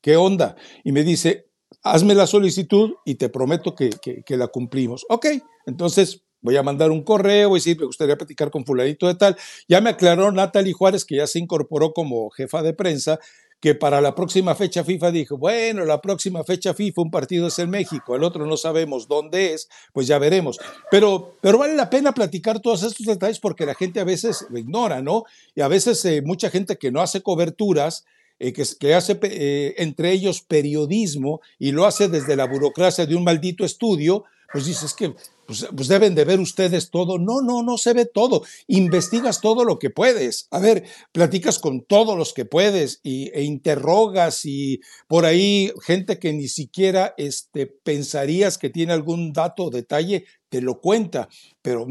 ¿qué 0.01 0.17
onda? 0.17 0.55
Y 0.83 0.91
me 0.91 1.03
dice, 1.03 1.51
hazme 1.83 2.15
la 2.15 2.25
solicitud 2.25 2.95
y 3.05 3.15
te 3.15 3.29
prometo 3.29 3.75
que, 3.75 3.91
que 3.91 4.37
la 4.37 4.47
cumplimos. 4.47 5.05
Ok, 5.09 5.27
entonces 5.67 6.23
voy 6.43 6.57
a 6.57 6.63
mandar 6.63 6.91
un 6.91 7.03
correo 7.03 7.51
y 7.51 7.53
decir, 7.55 7.79
me 7.79 7.85
gustaría 7.85 8.17
platicar 8.17 8.51
con 8.51 8.65
fulanito 8.65 9.07
de 9.07 9.15
tal. 9.15 9.35
Ya 9.67 9.81
me 9.81 9.89
aclaró 9.89 10.31
Natalie 10.31 10.73
Juárez, 10.73 11.05
que 11.05 11.15
ya 11.15 11.25
se 11.25 11.39
incorporó 11.39 11.93
como 11.93 12.29
jefa 12.29 12.61
de 12.61 12.73
prensa, 12.73 13.19
que 13.63 13.75
para 13.75 14.01
la 14.01 14.13
próxima 14.13 14.55
fecha 14.55 14.83
FIFA 14.83 15.11
dijo, 15.11 15.37
bueno, 15.37 15.85
la 15.85 16.01
próxima 16.01 16.43
fecha 16.43 16.73
FIFA 16.73 17.03
un 17.03 17.09
partido 17.09 17.47
es 17.47 17.57
en 17.59 17.69
México, 17.69 18.13
el 18.13 18.25
otro 18.25 18.45
no 18.45 18.57
sabemos 18.57 19.07
dónde 19.07 19.53
es, 19.53 19.69
pues 19.93 20.05
ya 20.05 20.19
veremos. 20.19 20.59
Pero, 20.91 21.37
pero 21.39 21.57
vale 21.57 21.73
la 21.73 21.89
pena 21.89 22.13
platicar 22.13 22.59
todos 22.59 22.83
estos 22.83 23.05
detalles 23.05 23.39
porque 23.39 23.65
la 23.65 23.73
gente 23.73 24.01
a 24.01 24.03
veces 24.03 24.45
lo 24.49 24.59
ignora, 24.59 25.01
¿no? 25.01 25.23
Y 25.55 25.61
a 25.61 25.69
veces 25.69 26.03
eh, 26.03 26.21
mucha 26.21 26.49
gente 26.49 26.75
que 26.75 26.91
no 26.91 26.99
hace 26.99 27.21
coberturas, 27.21 28.03
eh, 28.37 28.51
que, 28.51 28.65
que, 28.77 28.95
hace 28.95 29.17
eh, 29.21 29.75
entre 29.77 30.11
ellos 30.11 30.41
periodismo 30.41 31.39
y 31.57 31.71
lo 31.71 31.85
hace 31.85 32.09
desde 32.09 32.35
la 32.35 32.47
burocracia 32.47 33.05
de 33.05 33.15
un 33.15 33.23
maldito 33.23 33.63
estudio, 33.63 34.25
pues 34.51 34.65
dices 34.65 34.93
que 34.93 35.15
pues, 35.45 35.67
pues, 35.75 35.87
deben 35.87 36.15
de 36.15 36.25
ver 36.25 36.39
ustedes 36.39 36.89
todo. 36.89 37.17
No, 37.17 37.41
no, 37.41 37.63
no 37.63 37.77
se 37.77 37.93
ve 37.93 38.05
todo. 38.05 38.43
Investigas 38.67 39.41
todo 39.41 39.65
lo 39.65 39.79
que 39.79 39.89
puedes. 39.89 40.47
A 40.51 40.59
ver, 40.59 40.83
platicas 41.11 41.59
con 41.59 41.81
todos 41.81 42.17
los 42.17 42.33
que 42.33 42.45
puedes 42.45 42.99
y, 43.03 43.29
e 43.33 43.43
interrogas 43.43 44.45
y 44.45 44.81
por 45.07 45.25
ahí 45.25 45.71
gente 45.81 46.19
que 46.19 46.33
ni 46.33 46.47
siquiera 46.47 47.13
este, 47.17 47.67
pensarías 47.67 48.57
que 48.57 48.69
tiene 48.69 48.93
algún 48.93 49.33
dato 49.33 49.65
o 49.65 49.69
detalle, 49.69 50.25
te 50.53 50.61
lo 50.61 50.79
cuenta, 50.79 51.29
pero 51.63 51.87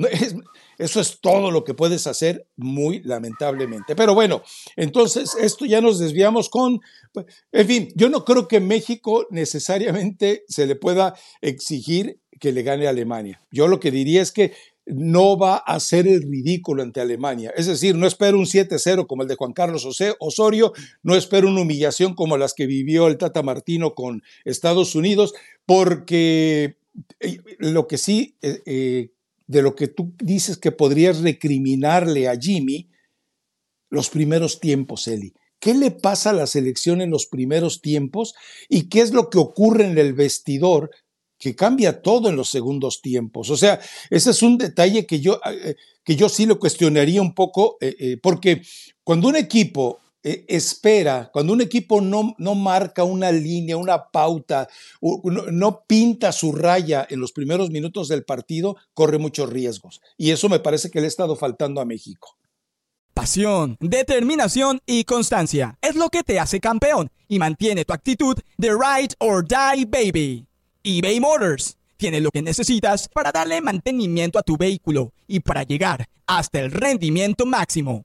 eso 0.79 1.01
es 1.01 1.19
todo 1.21 1.51
lo 1.51 1.65
que 1.65 1.75
puedes 1.75 2.07
hacer, 2.07 2.47
muy 2.55 3.03
lamentablemente. 3.03 3.97
Pero 3.97 4.15
bueno, 4.15 4.45
entonces 4.77 5.35
esto 5.35 5.67
ya 5.67 5.81
nos 5.81 5.99
desviamos 5.99 6.49
con, 6.49 6.81
en 7.51 7.67
fin, 7.67 7.89
yo 7.97 8.09
no 8.09 8.25
creo 8.25 8.47
que 8.47 8.61
México 8.61 9.27
necesariamente 9.31 10.45
se 10.47 10.69
le 10.69 10.77
pueda 10.77 11.17
exigir 11.41 12.21
que 12.39 12.53
le 12.53 12.63
gane 12.63 12.87
a 12.87 12.91
Alemania. 12.91 13.43
Yo 13.51 13.67
lo 13.67 13.81
que 13.81 13.91
diría 13.91 14.23
es 14.23 14.31
que 14.31 14.53
no 14.87 15.37
va 15.37 15.55
a 15.55 15.75
hacer 15.75 16.07
el 16.07 16.23
ridículo 16.23 16.85
ante 16.85 17.01
Alemania. 17.01 17.53
Es 17.57 17.67
decir, 17.67 17.97
no 17.97 18.07
espero 18.07 18.39
un 18.39 18.47
7-0 18.47 19.09
como 19.09 19.23
el 19.23 19.29
de 19.29 19.35
Juan 19.35 19.55
Carlos 19.55 19.85
Osorio, 20.21 20.73
no 21.03 21.17
espero 21.17 21.49
una 21.49 21.63
humillación 21.63 22.15
como 22.15 22.37
las 22.37 22.55
que 22.55 22.67
vivió 22.67 23.09
el 23.09 23.19
Tata 23.19 23.43
Martino 23.43 23.95
con 23.95 24.23
Estados 24.45 24.95
Unidos, 24.95 25.35
porque 25.67 26.77
lo 27.59 27.87
que 27.87 27.99
sí, 27.99 28.37
eh, 28.43 28.63
eh, 28.67 29.13
de 29.47 29.63
lo 29.63 29.75
que 29.75 29.89
tú 29.89 30.15
dices 30.19 30.57
que 30.57 30.73
podrías 30.73 31.21
recriminarle 31.21 32.29
a 32.29 32.37
Jimmy, 32.37 32.91
los 33.91 34.09
primeros 34.09 34.61
tiempos, 34.61 35.07
Eli. 35.09 35.35
¿Qué 35.59 35.75
le 35.75 35.91
pasa 35.91 36.31
a 36.31 36.35
la 36.35 36.47
selección 36.47 37.01
en 37.01 37.11
los 37.11 37.27
primeros 37.27 37.83
tiempos 37.83 38.35
y 38.69 38.89
qué 38.89 39.01
es 39.01 39.13
lo 39.13 39.31
que 39.31 39.39
ocurre 39.39 39.87
en 39.87 39.97
el 39.99 40.13
vestidor 40.13 40.91
que 41.43 41.57
cambia 41.57 42.03
todo 42.03 42.29
en 42.29 42.37
los 42.37 42.51
segundos 42.51 43.03
tiempos. 43.03 43.51
O 43.51 43.57
sea, 43.57 43.81
ese 44.11 44.31
es 44.31 44.45
un 44.45 44.59
detalle 44.59 45.07
que 45.07 45.19
yo, 45.19 45.41
eh, 45.45 45.75
que 46.05 46.15
yo 46.15 46.29
sí 46.29 46.47
lo 46.47 46.61
cuestionaría 46.61 47.21
un 47.21 47.35
poco, 47.35 47.79
eh, 47.81 47.97
eh, 47.99 48.17
porque 48.23 48.63
cuando 49.03 49.27
un 49.27 49.35
equipo 49.35 49.99
espera, 50.23 51.31
cuando 51.33 51.53
un 51.53 51.61
equipo 51.61 52.01
no, 52.01 52.35
no, 52.39 52.55
marca 52.55 53.05
una 53.05 53.33
línea, 53.33 53.77
una 53.77 54.11
pauta, 54.11 54.69
no, 55.01 55.45
no, 55.51 55.85
pinta 55.87 56.33
su 56.33 56.53
raya 56.53 57.07
en 57.09 57.21
los 57.21 57.33
primeros 57.33 57.71
minutos 57.71 58.09
del 58.09 58.25
partido, 58.25 58.77
corre 58.95 59.19
muchos 59.19 59.51
riesgos. 59.51 60.01
Y 60.17 60.31
eso 60.31 60.49
me 60.49 60.61
parece 60.61 60.91
que 60.91 61.01
le 61.01 61.07
ha 61.07 61.09
estado 61.09 61.37
faltando 61.37 61.81
a 61.81 61.85
México. 61.85 62.37
Pasión, 63.15 63.77
determinación 63.81 64.81
y 64.87 65.05
constancia 65.05 65.77
es 65.83 65.97
lo 65.97 66.09
que 66.09 66.23
te 66.23 66.41
hace 66.41 66.61
campeón 66.61 67.11
y 67.29 67.39
mantiene 67.39 67.85
tu 67.85 67.93
actitud 67.93 68.39
de 68.57 68.71
ride 68.71 69.15
or 69.19 69.47
die 69.47 69.85
baby 69.85 70.47
eBay 70.85 71.21
Motors 71.21 71.77
tiene 71.97 72.21
lo 72.21 72.33
que 72.33 72.43
necesitas 72.43 73.09
para 73.09 73.31
darle 73.31 73.61
mantenimiento 73.61 74.37
a 74.37 74.43
tu 74.43 74.57
vehículo 74.57 75.13
y 75.29 75.39
para 75.39 75.63
llegar 75.63 76.09
hasta 76.27 76.59
el 76.59 76.73
rendimiento 76.73 77.47
máximo. 77.47 78.05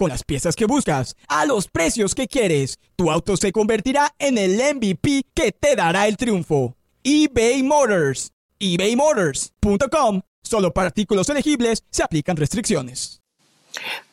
Con 0.00 0.08
las 0.08 0.24
piezas 0.24 0.56
que 0.56 0.64
buscas, 0.64 1.14
a 1.28 1.44
los 1.44 1.68
precios 1.68 2.14
que 2.14 2.26
quieres, 2.26 2.78
tu 2.96 3.10
auto 3.10 3.36
se 3.36 3.52
convertirá 3.52 4.14
en 4.18 4.38
el 4.38 4.52
MVP 4.52 5.26
que 5.34 5.52
te 5.52 5.76
dará 5.76 6.06
el 6.06 6.16
triunfo. 6.16 6.74
eBay 7.04 7.62
Motors. 7.62 8.32
ebaymotors.com. 8.58 10.22
Solo 10.42 10.72
para 10.72 10.86
artículos 10.86 11.28
elegibles 11.28 11.84
se 11.90 12.02
aplican 12.02 12.38
restricciones. 12.38 13.20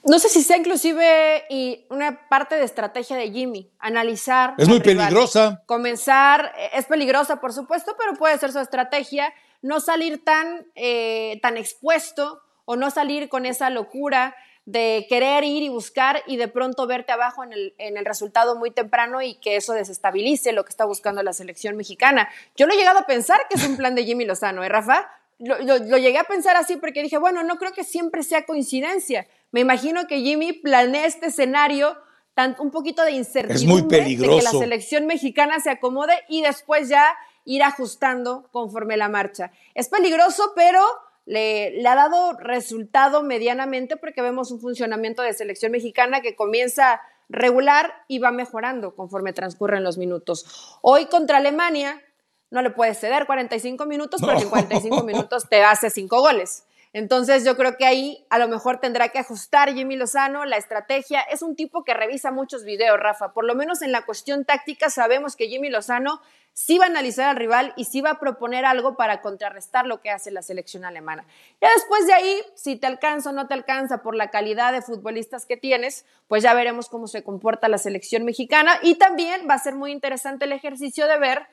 No 0.03 0.19
sé 0.19 0.27
si 0.27 0.43
sea 0.43 0.57
inclusive 0.57 1.45
y 1.49 1.85
una 1.89 2.27
parte 2.27 2.55
de 2.55 2.65
estrategia 2.65 3.15
de 3.15 3.31
Jimmy, 3.31 3.71
analizar. 3.79 4.55
Es 4.57 4.67
muy 4.67 4.81
peligrosa. 4.81 5.63
Comenzar, 5.67 6.53
es 6.73 6.85
peligrosa 6.85 7.39
por 7.39 7.53
supuesto, 7.53 7.95
pero 7.97 8.13
puede 8.15 8.37
ser 8.37 8.51
su 8.51 8.59
estrategia 8.59 9.33
no 9.61 9.79
salir 9.79 10.21
tan, 10.25 10.67
eh, 10.75 11.39
tan 11.41 11.55
expuesto 11.55 12.41
o 12.65 12.75
no 12.75 12.91
salir 12.91 13.29
con 13.29 13.45
esa 13.45 13.69
locura 13.69 14.35
de 14.67 15.05
querer 15.07 15.45
ir 15.45 15.63
y 15.63 15.69
buscar 15.69 16.23
y 16.27 16.35
de 16.35 16.49
pronto 16.49 16.87
verte 16.87 17.13
abajo 17.13 17.41
en 17.41 17.53
el, 17.53 17.73
en 17.77 17.95
el, 17.95 18.03
resultado 18.03 18.57
muy 18.57 18.69
temprano 18.69 19.21
y 19.21 19.35
que 19.35 19.55
eso 19.55 19.71
desestabilice 19.71 20.51
lo 20.51 20.65
que 20.65 20.71
está 20.71 20.83
buscando 20.83 21.23
la 21.23 21.31
selección 21.31 21.77
mexicana. 21.77 22.27
Yo 22.57 22.67
lo 22.67 22.73
he 22.73 22.77
llegado 22.77 22.99
a 22.99 23.05
pensar 23.05 23.39
que 23.49 23.55
es 23.55 23.65
un 23.65 23.77
plan 23.77 23.95
de 23.95 24.03
Jimmy 24.03 24.25
Lozano, 24.25 24.65
¿eh, 24.65 24.69
Rafa? 24.69 25.09
Lo, 25.39 25.57
lo, 25.59 25.97
llegué 25.97 26.17
a 26.17 26.25
pensar 26.25 26.57
así 26.57 26.75
porque 26.75 27.01
dije, 27.01 27.17
bueno, 27.17 27.43
no 27.43 27.57
creo 27.57 27.71
que 27.71 27.85
siempre 27.85 28.23
sea 28.23 28.45
coincidencia. 28.45 29.25
Me 29.51 29.61
imagino 29.61 30.05
que 30.05 30.19
Jimmy 30.19 30.51
planea 30.51 31.05
este 31.05 31.27
escenario 31.27 31.97
tan, 32.33 32.57
un 32.59 32.69
poquito 32.69 33.03
de 33.03 33.11
incertidumbre 33.11 33.55
es 33.55 33.65
muy 33.65 33.83
peligroso. 33.83 34.31
de 34.31 34.37
que 34.39 34.43
la 34.43 34.51
selección 34.51 35.05
mexicana 35.05 35.61
se 35.61 35.69
acomode 35.69 36.13
y 36.27 36.41
después 36.41 36.89
ya 36.89 37.15
ir 37.45 37.63
ajustando 37.63 38.49
conforme 38.51 38.97
la 38.97 39.07
marcha. 39.07 39.53
Es 39.75 39.87
peligroso, 39.87 40.51
pero 40.57 40.83
le, 41.27 41.85
ha 41.85 41.95
dado 41.95 42.33
resultado 42.39 43.21
medianamente 43.21 43.97
porque 43.97 44.21
vemos 44.21 44.49
un 44.49 44.61
funcionamiento 44.61 45.21
de 45.21 45.33
selección 45.33 45.73
mexicana 45.73 46.21
que 46.21 46.37
comienza 46.37 47.01
regular 47.27 47.93
y 48.07 48.19
va 48.19 48.31
mejorando 48.31 48.95
conforme 48.95 49.33
transcurren 49.33 49.83
los 49.83 49.97
minutos. 49.97 50.79
Hoy 50.81 51.07
contra 51.07 51.37
Alemania 51.37 52.01
no 52.49 52.61
le 52.61 52.69
puedes 52.69 52.97
ceder 52.97 53.25
45 53.25 53.85
minutos 53.85 54.21
porque 54.21 54.43
en 54.43 54.49
45 54.49 55.03
minutos 55.03 55.49
te 55.49 55.61
hace 55.63 55.89
cinco 55.89 56.21
goles. 56.21 56.63
Entonces 56.97 57.45
yo 57.45 57.55
creo 57.55 57.77
que 57.77 57.85
ahí 57.85 58.25
a 58.31 58.39
lo 58.39 58.47
mejor 58.47 58.79
tendrá 58.79 59.09
que 59.09 59.19
ajustar 59.19 59.71
Jimmy 59.71 59.95
Lozano 59.95 60.45
la 60.45 60.57
estrategia. 60.57 61.21
Es 61.21 61.43
un 61.43 61.55
tipo 61.55 61.83
que 61.83 61.93
revisa 61.93 62.31
muchos 62.31 62.63
videos, 62.63 62.99
Rafa. 62.99 63.33
Por 63.33 63.45
lo 63.45 63.53
menos 63.53 63.83
en 63.83 63.91
la 63.91 64.03
cuestión 64.03 64.45
táctica 64.45 64.89
sabemos 64.89 65.35
que 65.35 65.47
Jimmy 65.47 65.69
Lozano 65.69 66.21
sí 66.53 66.79
va 66.79 66.85
a 66.85 66.87
analizar 66.87 67.29
al 67.29 67.35
rival 67.35 67.71
y 67.77 67.85
sí 67.85 68.01
va 68.01 68.09
a 68.09 68.19
proponer 68.19 68.65
algo 68.65 68.95
para 68.95 69.21
contrarrestar 69.21 69.85
lo 69.85 70.01
que 70.01 70.09
hace 70.09 70.31
la 70.31 70.41
selección 70.41 70.85
alemana. 70.85 71.27
Ya 71.61 71.69
después 71.75 72.07
de 72.07 72.13
ahí, 72.13 72.41
si 72.55 72.77
te 72.77 72.87
alcanza 72.87 73.29
o 73.29 73.33
no 73.33 73.47
te 73.47 73.53
alcanza 73.53 74.01
por 74.01 74.15
la 74.15 74.31
calidad 74.31 74.73
de 74.73 74.81
futbolistas 74.81 75.45
que 75.45 75.55
tienes, 75.55 76.03
pues 76.27 76.41
ya 76.41 76.55
veremos 76.55 76.89
cómo 76.89 77.05
se 77.05 77.23
comporta 77.23 77.67
la 77.67 77.77
selección 77.77 78.25
mexicana 78.25 78.79
y 78.81 78.95
también 78.95 79.47
va 79.47 79.53
a 79.53 79.59
ser 79.59 79.75
muy 79.75 79.91
interesante 79.91 80.45
el 80.45 80.51
ejercicio 80.51 81.05
de 81.05 81.19
ver 81.19 81.45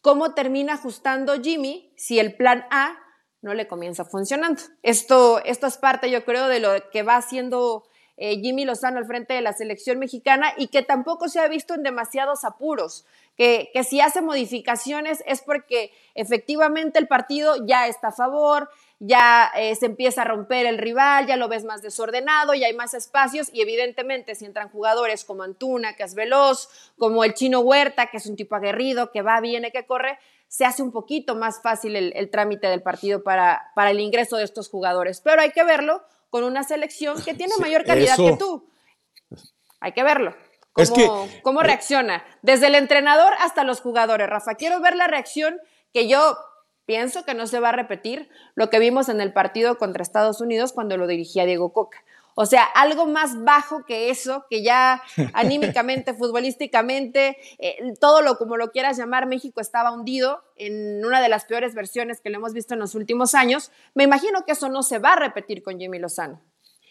cómo 0.00 0.34
termina 0.34 0.72
ajustando 0.72 1.40
Jimmy 1.40 1.92
si 1.96 2.18
el 2.18 2.34
plan 2.34 2.66
A 2.72 2.98
no 3.42 3.54
le 3.54 3.66
comienza 3.66 4.04
funcionando. 4.04 4.60
Esto, 4.82 5.42
esto 5.44 5.66
es 5.66 5.76
parte, 5.76 6.10
yo 6.10 6.24
creo, 6.24 6.48
de 6.48 6.60
lo 6.60 6.70
que 6.90 7.02
va 7.02 7.16
haciendo 7.16 7.84
eh, 8.18 8.40
Jimmy 8.40 8.64
Lozano 8.64 8.98
al 8.98 9.06
frente 9.06 9.32
de 9.32 9.40
la 9.40 9.52
selección 9.52 9.98
mexicana 9.98 10.52
y 10.56 10.68
que 10.68 10.82
tampoco 10.82 11.28
se 11.28 11.40
ha 11.40 11.48
visto 11.48 11.74
en 11.74 11.82
demasiados 11.82 12.44
apuros. 12.44 13.06
Que, 13.36 13.70
que 13.72 13.84
si 13.84 14.00
hace 14.00 14.20
modificaciones 14.20 15.22
es 15.24 15.40
porque 15.40 15.92
efectivamente 16.14 16.98
el 16.98 17.06
partido 17.06 17.64
ya 17.64 17.86
está 17.86 18.08
a 18.08 18.12
favor, 18.12 18.68
ya 19.00 19.50
eh, 19.54 19.76
se 19.76 19.86
empieza 19.86 20.22
a 20.22 20.24
romper 20.24 20.66
el 20.66 20.78
rival, 20.78 21.26
ya 21.26 21.36
lo 21.36 21.48
ves 21.48 21.64
más 21.64 21.82
desordenado, 21.82 22.54
ya 22.54 22.66
hay 22.66 22.74
más 22.74 22.94
espacios 22.94 23.48
y 23.52 23.62
evidentemente 23.62 24.34
si 24.34 24.44
entran 24.44 24.70
jugadores 24.70 25.24
como 25.24 25.44
Antuna, 25.44 25.94
que 25.94 26.02
es 26.02 26.14
veloz, 26.14 26.68
como 26.96 27.22
el 27.22 27.34
chino 27.34 27.60
Huerta, 27.60 28.06
que 28.06 28.16
es 28.16 28.26
un 28.26 28.34
tipo 28.34 28.56
aguerrido, 28.56 29.12
que 29.12 29.22
va, 29.22 29.40
viene, 29.40 29.70
que 29.70 29.86
corre, 29.86 30.18
se 30.48 30.64
hace 30.64 30.82
un 30.82 30.90
poquito 30.90 31.36
más 31.36 31.62
fácil 31.62 31.94
el, 31.94 32.30
trámite 32.30 32.66
del 32.66 32.82
partido 32.82 33.22
para, 33.22 33.70
para, 33.76 33.90
el 33.90 34.00
ingreso 34.00 34.36
de 34.36 34.44
estos 34.44 34.68
jugadores. 34.68 35.20
Pero 35.20 35.42
hay 35.42 35.52
que 35.52 35.62
verlo 35.62 36.02
con 36.30 36.44
una 36.44 36.62
selección 36.62 37.22
que 37.22 37.34
tiene 37.34 37.54
mayor 37.58 37.84
calidad 37.84 38.16
que 38.16 38.36
tú. 38.36 38.68
Hay 39.80 39.92
que 39.92 40.02
verlo. 40.02 40.34
Cómo, 40.72 41.28
cómo 41.42 41.62
reacciona. 41.62 42.24
Desde 42.42 42.68
el 42.68 42.74
entrenador 42.74 43.32
hasta 43.40 43.64
los 43.64 43.80
jugadores. 43.80 44.28
Rafa, 44.28 44.54
quiero 44.54 44.80
ver 44.80 44.94
la 44.94 45.06
reacción 45.06 45.58
que 45.92 46.08
yo 46.08 46.36
pienso 46.88 47.24
que 47.24 47.34
no 47.34 47.46
se 47.46 47.60
va 47.60 47.70
a 47.70 47.72
repetir 47.72 48.30
lo 48.54 48.70
que 48.70 48.78
vimos 48.78 49.08
en 49.08 49.20
el 49.20 49.32
partido 49.32 49.76
contra 49.76 50.02
Estados 50.02 50.40
Unidos 50.40 50.72
cuando 50.72 50.96
lo 50.96 51.06
dirigía 51.06 51.44
Diego 51.44 51.72
Coca. 51.72 52.02
O 52.40 52.46
sea, 52.46 52.62
algo 52.62 53.04
más 53.04 53.42
bajo 53.42 53.84
que 53.84 54.10
eso, 54.10 54.46
que 54.48 54.62
ya 54.62 55.02
anímicamente, 55.34 56.14
futbolísticamente, 56.14 57.36
eh, 57.58 57.78
todo 58.00 58.22
lo 58.22 58.38
como 58.38 58.56
lo 58.56 58.70
quieras 58.70 58.96
llamar, 58.96 59.26
México 59.26 59.60
estaba 59.60 59.90
hundido 59.90 60.44
en 60.54 61.04
una 61.04 61.20
de 61.20 61.28
las 61.28 61.46
peores 61.46 61.74
versiones 61.74 62.20
que 62.20 62.30
le 62.30 62.36
hemos 62.36 62.52
visto 62.52 62.74
en 62.74 62.80
los 62.80 62.94
últimos 62.94 63.34
años. 63.34 63.72
Me 63.94 64.04
imagino 64.04 64.44
que 64.44 64.52
eso 64.52 64.68
no 64.68 64.84
se 64.84 65.00
va 65.00 65.14
a 65.14 65.16
repetir 65.16 65.64
con 65.64 65.80
Jimmy 65.80 65.98
Lozano. 65.98 66.40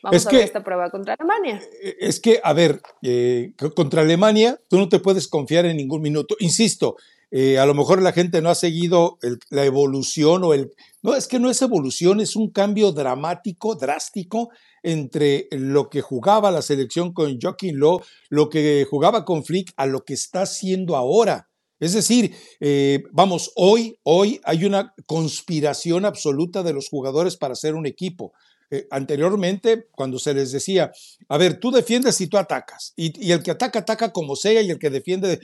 Vamos 0.04 0.28
a 0.28 0.32
ver 0.32 0.42
esta 0.42 0.66
prueba 0.66 0.92
contra 0.92 1.14
Alemania. 1.14 1.62
Eh, 1.82 1.96
es 2.02 2.20
que, 2.20 2.42
a 2.44 2.52
ver, 2.52 2.82
eh, 3.02 3.54
contra 3.74 4.02
Alemania 4.02 4.60
tú 4.68 4.78
no 4.78 4.90
te 4.90 5.00
puedes 5.00 5.30
confiar 5.30 5.66
en 5.66 5.78
ningún 5.78 6.02
minuto. 6.02 6.36
Insisto, 6.40 6.98
a 7.32 7.66
lo 7.66 7.74
mejor 7.74 8.02
la 8.02 8.14
gente 8.14 8.42
no 8.42 8.50
ha 8.50 8.56
seguido 8.56 9.18
la 9.50 9.66
evolución 9.66 10.44
o 10.44 10.54
el... 10.54 10.72
No, 11.04 11.16
es 11.16 11.28
que 11.28 11.40
no 11.40 11.50
es 11.50 11.62
evolución, 11.62 12.20
es 12.20 12.36
un 12.36 12.50
cambio 12.52 12.92
dramático, 12.92 13.76
drástico 13.76 14.50
entre 14.84 15.48
lo 15.52 15.90
que 15.90 16.02
jugaba 16.02 16.52
la 16.52 16.62
selección 16.62 17.14
con 17.14 17.40
Joaquín 17.40 17.78
Lowe, 17.78 18.02
lo 18.30 18.50
que 18.50 18.86
jugaba 18.90 19.26
con 19.26 19.44
Flick, 19.44 19.74
a 19.76 19.86
lo 19.86 20.04
que 20.06 20.14
está 20.14 20.44
haciendo 20.44 20.96
ahora. 20.96 21.50
Es 21.80 21.94
decir, 21.94 22.34
eh, 22.60 23.04
vamos, 23.12 23.52
hoy, 23.56 24.00
hoy 24.04 24.40
hay 24.44 24.66
una 24.66 24.94
conspiración 25.06 26.06
absoluta 26.06 26.64
de 26.64 26.74
los 26.74 26.90
jugadores 26.90 27.38
para 27.38 27.54
hacer 27.54 27.76
un 27.76 27.86
equipo. 27.86 28.34
eh, 28.70 28.86
anteriormente, 28.92 29.88
cuando 29.92 30.20
se 30.20 30.34
les 30.34 30.52
decía, 30.52 30.92
a 31.30 31.38
ver, 31.38 31.58
tú 31.58 31.72
defiendes 31.72 32.20
y 32.20 32.28
tú 32.28 32.38
atacas, 32.38 32.92
y, 32.98 33.32
el 33.32 33.42
que 33.42 33.52
ataca, 33.52 33.80
ataca 33.80 34.12
como 34.12 34.36
sea, 34.36 34.62
y 34.62 34.70
el 34.70 34.78
que 34.78 34.90
defiende, 34.90 35.40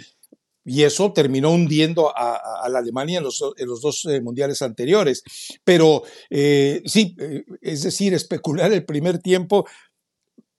y 0.66 0.84
eso 0.84 1.12
terminó 1.14 1.52
hundiendo 1.52 2.12
a, 2.16 2.68
la 2.70 2.80
Alemania 2.80 3.20
en 3.20 3.24
los, 3.24 3.82
dos 3.82 4.06
eh, 4.06 4.22
mundiales 4.22 4.62
anteriores. 4.62 5.24
Pero 5.64 6.04
eh, 6.30 6.82
sí, 6.86 7.16
es 7.62 7.84
decir, 7.84 8.14
especular 8.14 8.72
el 8.72 8.86
primer 8.86 9.20
tiempo 9.20 9.66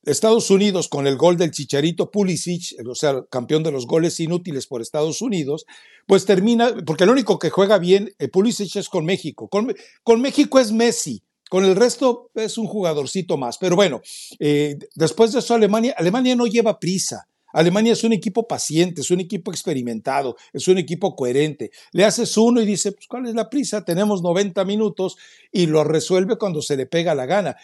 Estados 0.07 0.51
Unidos 0.51 0.89
con 0.89 1.07
el 1.07 1.17
gol 1.17 1.37
del 1.37 1.51
Chicharito 1.51 2.11
Pulisic, 2.11 2.77
o 2.87 2.95
sea, 2.95 3.25
campeón 3.31 3.63
de 3.63 3.73
los 3.73 3.87
goles 3.87 4.21
inútiles 4.21 4.67
por 4.67 4.83
Estados 4.83 5.23
Unidos, 5.23 5.67
pues 6.07 6.27
termina, 6.27 6.75
porque 6.85 7.05
el 7.05 7.11
único 7.11 7.39
que 7.39 7.51
juega 7.51 7.79
bien 7.79 8.15
eh, 8.19 8.29
Pulisic 8.29 8.77
es 8.77 8.89
con 8.89 9.05
México. 9.05 9.49
Con, 9.49 9.75
con, 10.03 10.21
México 10.21 10.61
es 10.61 10.73
Messi, 10.73 11.23
con 11.49 11.65
el 11.65 11.77
resto 11.77 12.31
es 12.35 12.59
un 12.59 12.67
jugadorcito 12.67 13.37
más. 13.37 13.59
Pero 13.59 13.77
bueno, 13.77 14.03
eh, 14.39 14.79
después 14.95 15.33
de 15.33 15.39
eso 15.39 15.55
Alemania, 15.55 15.95
Alemania 15.97 16.37
no 16.37 16.47
lleva 16.47 16.79
prisa. 16.79 17.29
Alemania 17.55 17.93
es 17.93 18.03
un 18.05 18.13
equipo 18.13 18.47
paciente, 18.47 19.01
es 19.01 19.11
un 19.11 19.21
equipo 19.21 19.53
experimentado, 19.53 20.37
es 20.53 20.67
un 20.69 20.77
equipo 20.77 21.15
coherente. 21.15 21.71
Le 21.93 22.05
haces 22.05 22.37
uno 22.37 22.61
y 22.61 22.67
dice, 22.67 22.93
pues 22.93 23.07
¿cuál 23.07 23.27
es 23.27 23.35
la 23.35 23.49
prisa? 23.49 23.85
Tenemos 23.85 24.23
90 24.23 24.65
minutos 24.65 25.17
y 25.53 25.67
lo 25.67 25.85
resuelve 25.85 26.37
cuando 26.37 26.61
se 26.61 26.77
le 26.77 26.87
pega 26.87 27.15
la 27.15 27.27
gana. 27.27 27.57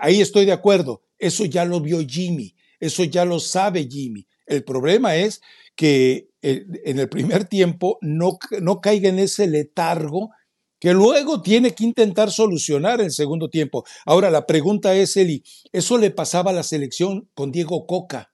Ahí 0.00 0.22
estoy 0.22 0.46
de 0.46 0.52
acuerdo, 0.52 1.02
eso 1.18 1.44
ya 1.44 1.66
lo 1.66 1.80
vio 1.80 2.00
Jimmy, 2.06 2.54
eso 2.80 3.04
ya 3.04 3.24
lo 3.24 3.38
sabe 3.38 3.86
Jimmy. 3.86 4.26
El 4.46 4.64
problema 4.64 5.14
es 5.16 5.42
que 5.76 6.30
eh, 6.42 6.64
en 6.84 6.98
el 6.98 7.08
primer 7.08 7.44
tiempo 7.44 7.98
no, 8.00 8.38
no 8.60 8.80
caiga 8.80 9.10
en 9.10 9.18
ese 9.18 9.46
letargo 9.46 10.30
que 10.78 10.92
luego 10.92 11.40
tiene 11.40 11.74
que 11.74 11.84
intentar 11.84 12.30
solucionar 12.30 13.00
el 13.00 13.10
segundo 13.10 13.48
tiempo. 13.48 13.84
Ahora, 14.04 14.30
la 14.30 14.46
pregunta 14.46 14.94
es, 14.94 15.16
Eli, 15.16 15.42
¿eso 15.72 15.96
le 15.96 16.10
pasaba 16.10 16.50
a 16.50 16.54
la 16.54 16.62
selección 16.62 17.30
con 17.34 17.52
Diego 17.52 17.86
Coca? 17.86 18.33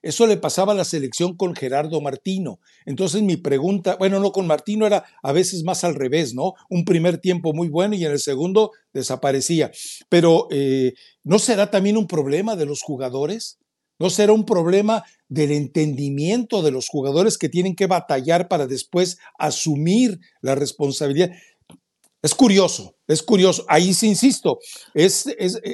Eso 0.00 0.26
le 0.26 0.36
pasaba 0.36 0.72
a 0.72 0.76
la 0.76 0.84
selección 0.84 1.36
con 1.36 1.56
Gerardo 1.56 2.00
Martino. 2.00 2.60
Entonces 2.86 3.22
mi 3.22 3.36
pregunta, 3.36 3.96
bueno, 3.96 4.20
no 4.20 4.30
con 4.30 4.46
Martino 4.46 4.86
era 4.86 5.04
a 5.22 5.32
veces 5.32 5.64
más 5.64 5.82
al 5.82 5.96
revés, 5.96 6.34
¿no? 6.34 6.54
Un 6.70 6.84
primer 6.84 7.18
tiempo 7.18 7.52
muy 7.52 7.68
bueno 7.68 7.96
y 7.96 8.04
en 8.04 8.12
el 8.12 8.20
segundo 8.20 8.70
desaparecía. 8.92 9.72
Pero 10.08 10.46
eh, 10.50 10.94
¿no 11.24 11.38
será 11.40 11.70
también 11.70 11.96
un 11.96 12.06
problema 12.06 12.54
de 12.54 12.66
los 12.66 12.80
jugadores? 12.82 13.58
¿No 13.98 14.10
será 14.10 14.32
un 14.32 14.44
problema 14.44 15.04
del 15.28 15.50
entendimiento 15.50 16.62
de 16.62 16.70
los 16.70 16.88
jugadores 16.88 17.36
que 17.36 17.48
tienen 17.48 17.74
que 17.74 17.88
batallar 17.88 18.46
para 18.46 18.68
después 18.68 19.18
asumir 19.36 20.20
la 20.40 20.54
responsabilidad? 20.54 21.32
Es 22.22 22.34
curioso, 22.36 22.96
es 23.08 23.22
curioso. 23.24 23.64
Ahí 23.68 23.94
sí 23.94 24.06
insisto. 24.06 24.60
Es, 24.94 25.26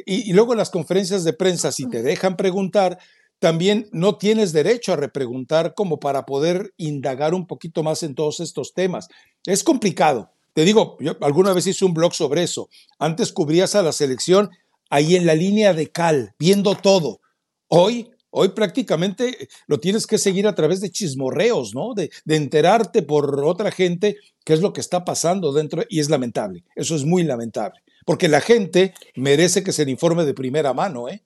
y, 0.07 0.31
y 0.31 0.33
luego 0.33 0.55
las 0.55 0.71
conferencias 0.71 1.25
de 1.25 1.35
prensa, 1.35 1.73
si 1.73 1.87
te 1.89 2.03
dejan 2.03 2.37
preguntar, 2.37 2.99
también 3.45 3.91
no 3.93 4.17
tienes 4.17 4.55
derecho 4.55 4.95
a 4.95 4.97
repreguntar 4.97 5.75
como 5.75 6.01
para 6.01 6.25
poder 6.25 6.73
indagar 6.79 7.35
un 7.35 7.47
poquito 7.47 7.83
más 7.83 8.03
en 8.03 8.15
todos 8.15 8.41
estos 8.41 8.73
temas. 8.73 9.09
Es 9.45 9.63
complicado. 9.63 10.31
Te 10.55 10.65
digo, 10.65 10.97
alguna 11.21 11.53
vez 11.53 11.67
hice 11.67 11.85
un 11.85 11.93
blog 11.93 12.15
sobre 12.15 12.43
eso. 12.43 12.71
Antes 12.99 13.33
cubrías 13.33 13.75
a 13.75 13.83
la 13.83 13.93
selección 13.93 14.49
ahí 14.89 15.15
en 15.15 15.27
la 15.27 15.35
línea 15.35 15.75
de 15.75 15.91
cal, 15.91 16.35
viendo 16.39 16.75
todo. 16.75 17.21
Hoy, 17.69 18.09
hoy 18.31 18.49
prácticamente 18.49 19.47
lo 19.67 19.79
tienes 19.79 20.07
que 20.07 20.17
seguir 20.17 20.47
a 20.47 20.55
través 20.55 20.81
de 20.81 20.91
chismorreos, 20.91 21.75
¿no? 21.75 21.93
De, 21.93 22.11
de 22.25 22.37
enterarte 22.37 23.03
por 23.03 23.45
otra 23.45 23.71
gente 23.71 24.17
qué 24.43 24.55
es 24.55 24.63
lo 24.63 24.73
que 24.73 24.81
está 24.81 25.05
pasando 25.05 25.53
dentro. 25.53 25.83
Y 25.91 26.01
es 26.01 26.09
lamentable. 26.09 26.65
Eso 26.77 26.97
es 26.97 27.05
muy 27.05 27.25
lamentable. 27.25 27.83
Porque 28.07 28.29
la 28.29 28.41
gente 28.41 28.95
merece 29.17 29.63
que 29.63 29.73
se 29.73 29.85
le 29.85 29.91
informe 29.91 30.25
de 30.25 30.33
primera 30.33 30.73
mano, 30.73 31.11
¿eh? 31.11 31.23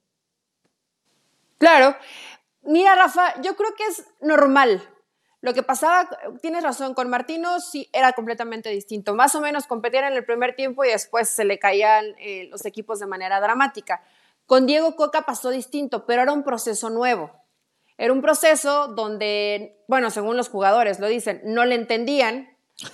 Claro. 1.59 1.95
Mira, 2.63 2.95
Rafa, 2.95 3.39
yo 3.41 3.55
creo 3.55 3.75
que 3.75 3.85
es 3.85 4.05
normal. 4.21 4.81
Lo 5.41 5.53
que 5.53 5.63
pasaba, 5.63 6.09
tienes 6.41 6.63
razón, 6.63 6.93
con 6.93 7.09
Martino 7.09 7.59
sí 7.61 7.89
era 7.93 8.11
completamente 8.13 8.69
distinto. 8.69 9.13
Más 9.15 9.35
o 9.35 9.41
menos 9.41 9.67
competían 9.67 10.05
en 10.05 10.13
el 10.13 10.25
primer 10.25 10.55
tiempo 10.55 10.83
y 10.83 10.89
después 10.89 11.29
se 11.29 11.45
le 11.45 11.59
caían 11.59 12.05
eh, 12.19 12.47
los 12.49 12.65
equipos 12.65 12.99
de 12.99 13.05
manera 13.05 13.39
dramática. 13.39 14.01
Con 14.45 14.65
Diego 14.65 14.95
Coca 14.95 15.21
pasó 15.21 15.49
distinto, 15.51 16.05
pero 16.05 16.23
era 16.23 16.33
un 16.33 16.43
proceso 16.43 16.89
nuevo. 16.89 17.31
Era 17.97 18.11
un 18.13 18.21
proceso 18.21 18.87
donde, 18.87 19.83
bueno, 19.87 20.09
según 20.09 20.35
los 20.35 20.49
jugadores 20.49 20.99
lo 20.99 21.07
dicen, 21.07 21.41
no 21.43 21.65
le 21.65 21.75
entendían, 21.75 22.49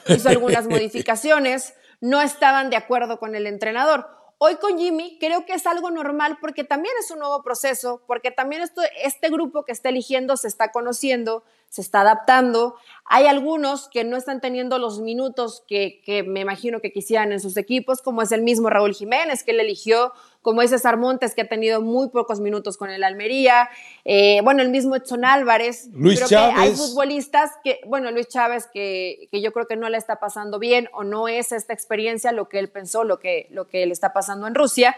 hizo 0.07 0.29
algunas 0.29 0.67
modificaciones, 0.69 1.75
no 2.01 2.21
estaban 2.21 2.69
de 2.69 2.75
acuerdo 2.75 3.19
con 3.19 3.35
el 3.35 3.47
entrenador. 3.47 4.07
Hoy 4.37 4.57
con 4.57 4.77
Jimmy 4.77 5.17
creo 5.17 5.45
que 5.45 5.53
es 5.53 5.65
algo 5.65 5.91
normal 5.91 6.37
porque 6.41 6.65
también 6.65 6.93
es 6.99 7.09
un 7.09 7.19
nuevo 7.19 7.41
proceso, 7.41 8.01
porque 8.05 8.31
también 8.31 8.61
esto, 8.61 8.81
este 9.01 9.29
grupo 9.29 9.63
que 9.63 9.71
está 9.71 9.89
eligiendo 9.89 10.35
se 10.35 10.49
está 10.49 10.73
conociendo, 10.73 11.45
se 11.75 11.81
está 11.81 12.01
adaptando. 12.01 12.77
Hay 13.03 13.27
algunos 13.27 13.89
que 13.89 14.05
no 14.05 14.15
están 14.15 14.39
teniendo 14.39 14.79
los 14.79 15.01
minutos 15.01 15.65
que, 15.67 16.01
me 16.25 16.39
imagino 16.39 16.79
que 16.79 16.93
quisieran 16.93 17.33
en 17.33 17.41
sus 17.41 17.57
equipos, 17.57 18.01
como 18.01 18.21
es 18.21 18.31
el 18.31 18.43
mismo 18.43 18.69
Raúl 18.69 18.93
Jiménez, 18.93 19.43
que 19.43 19.51
él 19.51 19.59
eligió, 19.59 20.13
como 20.41 20.61
es 20.61 20.69
César 20.69 20.95
Montes, 20.95 21.35
que 21.35 21.41
ha 21.41 21.49
tenido 21.49 21.81
muy 21.81 22.07
pocos 22.11 22.39
minutos 22.39 22.77
con 22.77 22.89
el 22.89 23.03
Almería, 23.03 23.69
eh, 24.05 24.39
bueno, 24.41 24.61
el 24.61 24.69
mismo 24.69 24.95
Edson 24.95 25.25
Álvarez. 25.25 25.89
Luis 25.91 26.19
creo 26.19 26.29
Chávez. 26.29 26.55
Que 26.55 26.61
hay 26.61 26.75
futbolistas 26.75 27.51
que, 27.61 27.81
bueno, 27.85 28.09
Luis 28.11 28.29
Chávez, 28.29 28.69
que, 28.73 29.27
que, 29.29 29.41
yo 29.41 29.51
creo 29.51 29.67
que 29.67 29.75
no 29.75 29.89
le 29.89 29.97
está 29.97 30.21
pasando 30.21 30.57
bien 30.57 30.87
o 30.93 31.03
no 31.03 31.27
es 31.27 31.51
esta 31.51 31.73
experiencia 31.73 32.31
lo 32.31 32.47
que 32.47 32.59
él 32.59 32.69
pensó, 32.69 33.03
lo 33.03 33.19
que, 33.19 33.49
lo 33.51 33.67
que 33.67 33.85
le 33.85 33.91
está 33.91 34.13
pasando 34.13 34.47
en 34.47 34.55
Rusia. 34.55 34.95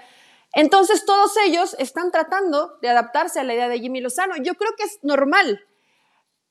Entonces, 0.53 1.05
todos 1.05 1.31
ellos 1.43 1.75
están 1.79 2.11
tratando 2.11 2.77
de 2.83 2.89
adaptarse 2.89 3.39
a 3.39 3.43
la 3.43 3.55
idea 3.55 3.67
de 3.67 3.79
Jimmy 3.79 3.99
Lozano. 3.99 4.35
Yo 4.37 4.53
creo 4.53 4.73
que 4.77 4.83
es 4.83 4.99
normal. 5.01 5.65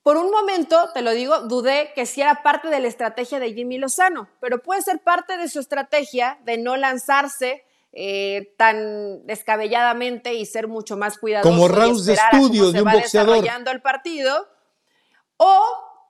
Por 0.06 0.18
un 0.18 0.30
momento, 0.30 0.90
te 0.94 1.02
lo 1.02 1.10
digo, 1.10 1.40
dudé 1.48 1.90
que 1.96 2.06
si 2.06 2.20
era 2.20 2.44
parte 2.44 2.68
de 2.68 2.78
la 2.78 2.86
estrategia 2.86 3.40
de 3.40 3.52
Jimmy 3.52 3.76
Lozano, 3.76 4.28
pero 4.38 4.62
puede 4.62 4.80
ser 4.80 5.00
parte 5.00 5.36
de 5.36 5.48
su 5.48 5.58
estrategia 5.58 6.38
de 6.44 6.58
no 6.58 6.76
lanzarse 6.76 7.64
eh, 7.90 8.54
tan 8.56 9.26
descabelladamente 9.26 10.34
y 10.34 10.46
ser 10.46 10.68
mucho 10.68 10.96
más 10.96 11.18
cuidadoso. 11.18 11.52
Como 11.52 11.66
rounds 11.66 12.04
de 12.04 12.12
estudio 12.12 12.70
de 12.70 12.82
un 12.82 12.92
boxeador. 12.92 13.34
desarrollando 13.34 13.72
el 13.72 13.82
partido. 13.82 14.46
O 15.38 15.60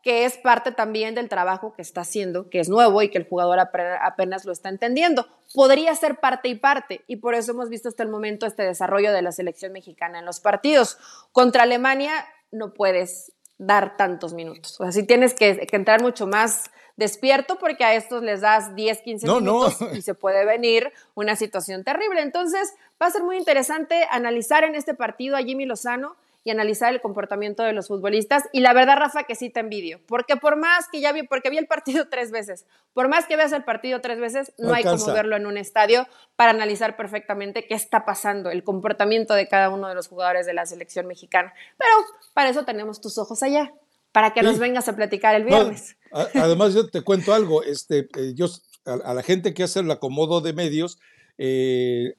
que 0.02 0.26
es 0.26 0.36
parte 0.36 0.72
también 0.72 1.14
del 1.14 1.30
trabajo 1.30 1.72
que 1.72 1.80
está 1.80 2.02
haciendo, 2.02 2.50
que 2.50 2.60
es 2.60 2.68
nuevo 2.68 3.00
y 3.00 3.08
que 3.08 3.16
el 3.16 3.26
jugador 3.26 3.60
apenas 3.60 4.44
lo 4.44 4.52
está 4.52 4.68
entendiendo. 4.68 5.26
Podría 5.54 5.94
ser 5.94 6.20
parte 6.20 6.50
y 6.50 6.54
parte, 6.54 7.02
y 7.06 7.16
por 7.16 7.34
eso 7.34 7.52
hemos 7.52 7.70
visto 7.70 7.88
hasta 7.88 8.02
el 8.02 8.10
momento 8.10 8.44
este 8.44 8.62
desarrollo 8.62 9.10
de 9.10 9.22
la 9.22 9.32
selección 9.32 9.72
mexicana 9.72 10.18
en 10.18 10.26
los 10.26 10.40
partidos. 10.40 10.98
Contra 11.32 11.62
Alemania 11.62 12.12
no 12.52 12.74
puedes 12.74 13.32
dar 13.58 13.96
tantos 13.96 14.34
minutos. 14.34 14.80
O 14.80 14.84
sea, 14.84 14.92
sí 14.92 15.02
tienes 15.04 15.34
que, 15.34 15.66
entrar 15.72 16.02
mucho 16.02 16.26
más 16.26 16.70
despierto 16.96 17.58
porque 17.58 17.84
a 17.84 17.94
estos 17.94 18.22
les 18.22 18.40
das 18.40 18.74
10, 18.74 19.02
15 19.02 19.26
minutos 19.26 19.78
y 19.92 20.02
se 20.02 20.14
puede 20.14 20.44
venir 20.44 20.92
una 21.14 21.36
situación 21.36 21.84
terrible. 21.84 22.22
Entonces, 22.22 22.74
va 23.00 23.06
a 23.06 23.10
ser 23.10 23.22
muy 23.22 23.36
interesante 23.36 24.06
analizar 24.10 24.64
en 24.64 24.74
este 24.74 24.94
partido 24.94 25.36
a 25.36 25.42
Jimmy 25.42 25.66
Lozano 25.66 26.16
y 26.46 26.50
analizar 26.50 26.94
el 26.94 27.00
comportamiento 27.00 27.64
de 27.64 27.72
los 27.72 27.88
futbolistas. 27.88 28.44
Y 28.52 28.60
la 28.60 28.72
verdad, 28.72 28.98
Rafa, 28.98 29.24
que 29.24 29.34
sí 29.34 29.50
te 29.50 29.58
envidio, 29.58 30.00
porque 30.06 30.36
por 30.36 30.56
más 30.56 30.86
que 30.92 31.00
ya 31.00 31.10
vi, 31.10 31.24
porque 31.24 31.50
vi 31.50 31.58
el 31.58 31.66
partido 31.66 32.06
tres 32.10 32.30
veces, 32.30 32.66
por 32.94 33.08
más 33.08 33.26
que 33.26 33.36
veas 33.36 33.50
el 33.50 33.64
partido 33.64 34.00
tres 34.00 34.20
veces, 34.20 34.52
no, 34.56 34.72
hay 34.72 34.84
como 34.84 35.04
verlo 35.06 35.34
en 35.34 35.46
un 35.46 35.58
estadio 35.58 36.06
para 36.36 36.52
analizar 36.52 36.96
perfectamente 36.96 37.66
qué 37.66 37.74
está 37.74 38.04
pasando, 38.04 38.50
el 38.50 38.62
comportamiento 38.62 39.34
de 39.34 39.48
cada 39.48 39.70
uno 39.70 39.88
de 39.88 39.96
los 39.96 40.06
jugadores 40.06 40.46
de 40.46 40.54
la 40.54 40.66
selección 40.66 41.08
mexicana. 41.08 41.52
Pero 41.78 41.90
para 42.32 42.50
eso 42.50 42.64
tenemos 42.64 43.00
tus 43.00 43.18
ojos 43.18 43.42
allá, 43.42 43.72
para 44.12 44.32
que 44.32 44.42
nos 44.42 44.60
vengas 44.60 44.88
a 44.88 44.94
platicar 44.94 45.34
el 45.34 45.42
viernes. 45.42 45.96
además, 46.12 46.74
yo 46.74 46.88
te 46.88 47.02
cuento 47.02 47.34
algo, 47.34 47.64
este, 47.64 48.08
eh, 48.16 48.34
yo 48.36 48.46
a, 48.84 49.14
la 49.14 49.24
gente 49.24 49.52
que 49.52 49.64
hace 49.64 49.80
el 49.80 49.90
acomodo 49.90 50.40
de 50.40 50.52
medios, 50.52 51.00
eh, 51.38 52.14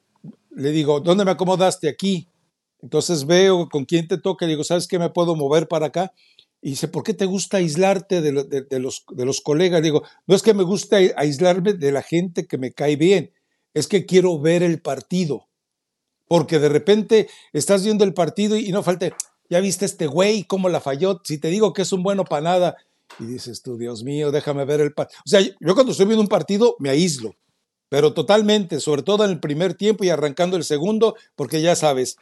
le 0.52 0.72
digo, 0.72 1.00
¿dónde 1.00 1.24
me 1.24 1.32
acomodaste 1.32 1.88
aquí? 1.88 2.28
Entonces 2.82 3.26
veo 3.26 3.70
con 3.70 3.86
quién 3.86 4.08
te 4.08 4.18
toca 4.18 4.46
y 4.46 4.50
digo, 4.50 4.64
¿sabes 4.64 4.88
qué 4.88 5.00
me 5.00 5.10
puedo 5.10 5.36
mover 5.36 5.68
para 5.68 5.88
acá? 5.88 6.14
Y 6.62 6.72
dice, 6.72 6.88
¿por 6.88 7.04
qué 7.04 7.14
te 7.14 7.26
gusta 7.26 7.58
aislarte 7.58 8.22
de, 8.22 8.32
los, 8.32 8.50
de 8.50 9.26
los 9.26 9.42
colegas? 9.42 9.82
Digo, 9.82 10.04
no 10.26 10.36
es 10.36 10.42
que 10.42 10.54
me 10.54 10.64
guste 10.64 11.14
aislarme 11.16 11.74
de 11.74 11.92
la 11.92 12.02
gente 12.02 12.48
que 12.48 12.58
me 12.58 12.72
cae 12.72 12.96
bien, 12.96 13.32
es 13.74 13.88
que 13.88 14.06
quiero 14.06 14.40
ver 14.40 14.64
el 14.64 14.82
partido. 14.82 15.48
Porque 16.28 16.60
de 16.60 16.70
repente 16.70 17.30
estás 17.54 17.84
viendo 17.84 18.04
el 18.04 18.14
partido 18.14 18.58
y, 18.58 18.72
no 18.72 18.84
falta, 18.84 19.16
ya 19.50 19.60
viste 19.60 19.86
este 19.86 20.08
güey, 20.08 20.44
cómo 20.44 20.68
la 20.68 20.82
falló. 20.82 21.22
Si 21.24 21.38
te 21.38 21.48
digo 21.50 21.74
que 21.74 21.84
es 21.84 21.92
un 21.94 22.04
bueno 22.04 22.26
para 22.26 22.42
nada, 22.42 22.78
y 23.20 23.26
dices 23.26 23.62
tú, 23.62 23.78
Dios 23.78 24.04
mío, 24.04 24.32
déjame 24.32 24.66
ver 24.66 24.82
el 24.82 24.94
partido. 24.94 25.22
O 25.26 25.30
sea, 25.30 25.40
yo 25.42 25.74
cuando 25.74 25.92
estoy 25.92 26.06
viendo 26.06 26.22
un 26.22 26.28
partido 26.28 26.76
me 26.80 26.90
aíslo 26.90 27.36
pero 27.90 28.14
totalmente, 28.14 28.80
sobre 28.80 29.04
todo 29.04 29.26
en 29.26 29.32
el 29.32 29.40
primer 29.40 29.74
tiempo 29.74 30.04
y 30.04 30.10
arrancando 30.10 30.58
el 30.58 30.64
segundo, 30.64 31.16
porque 31.36 31.62
ya 31.62 31.76
sabes, 31.76 32.18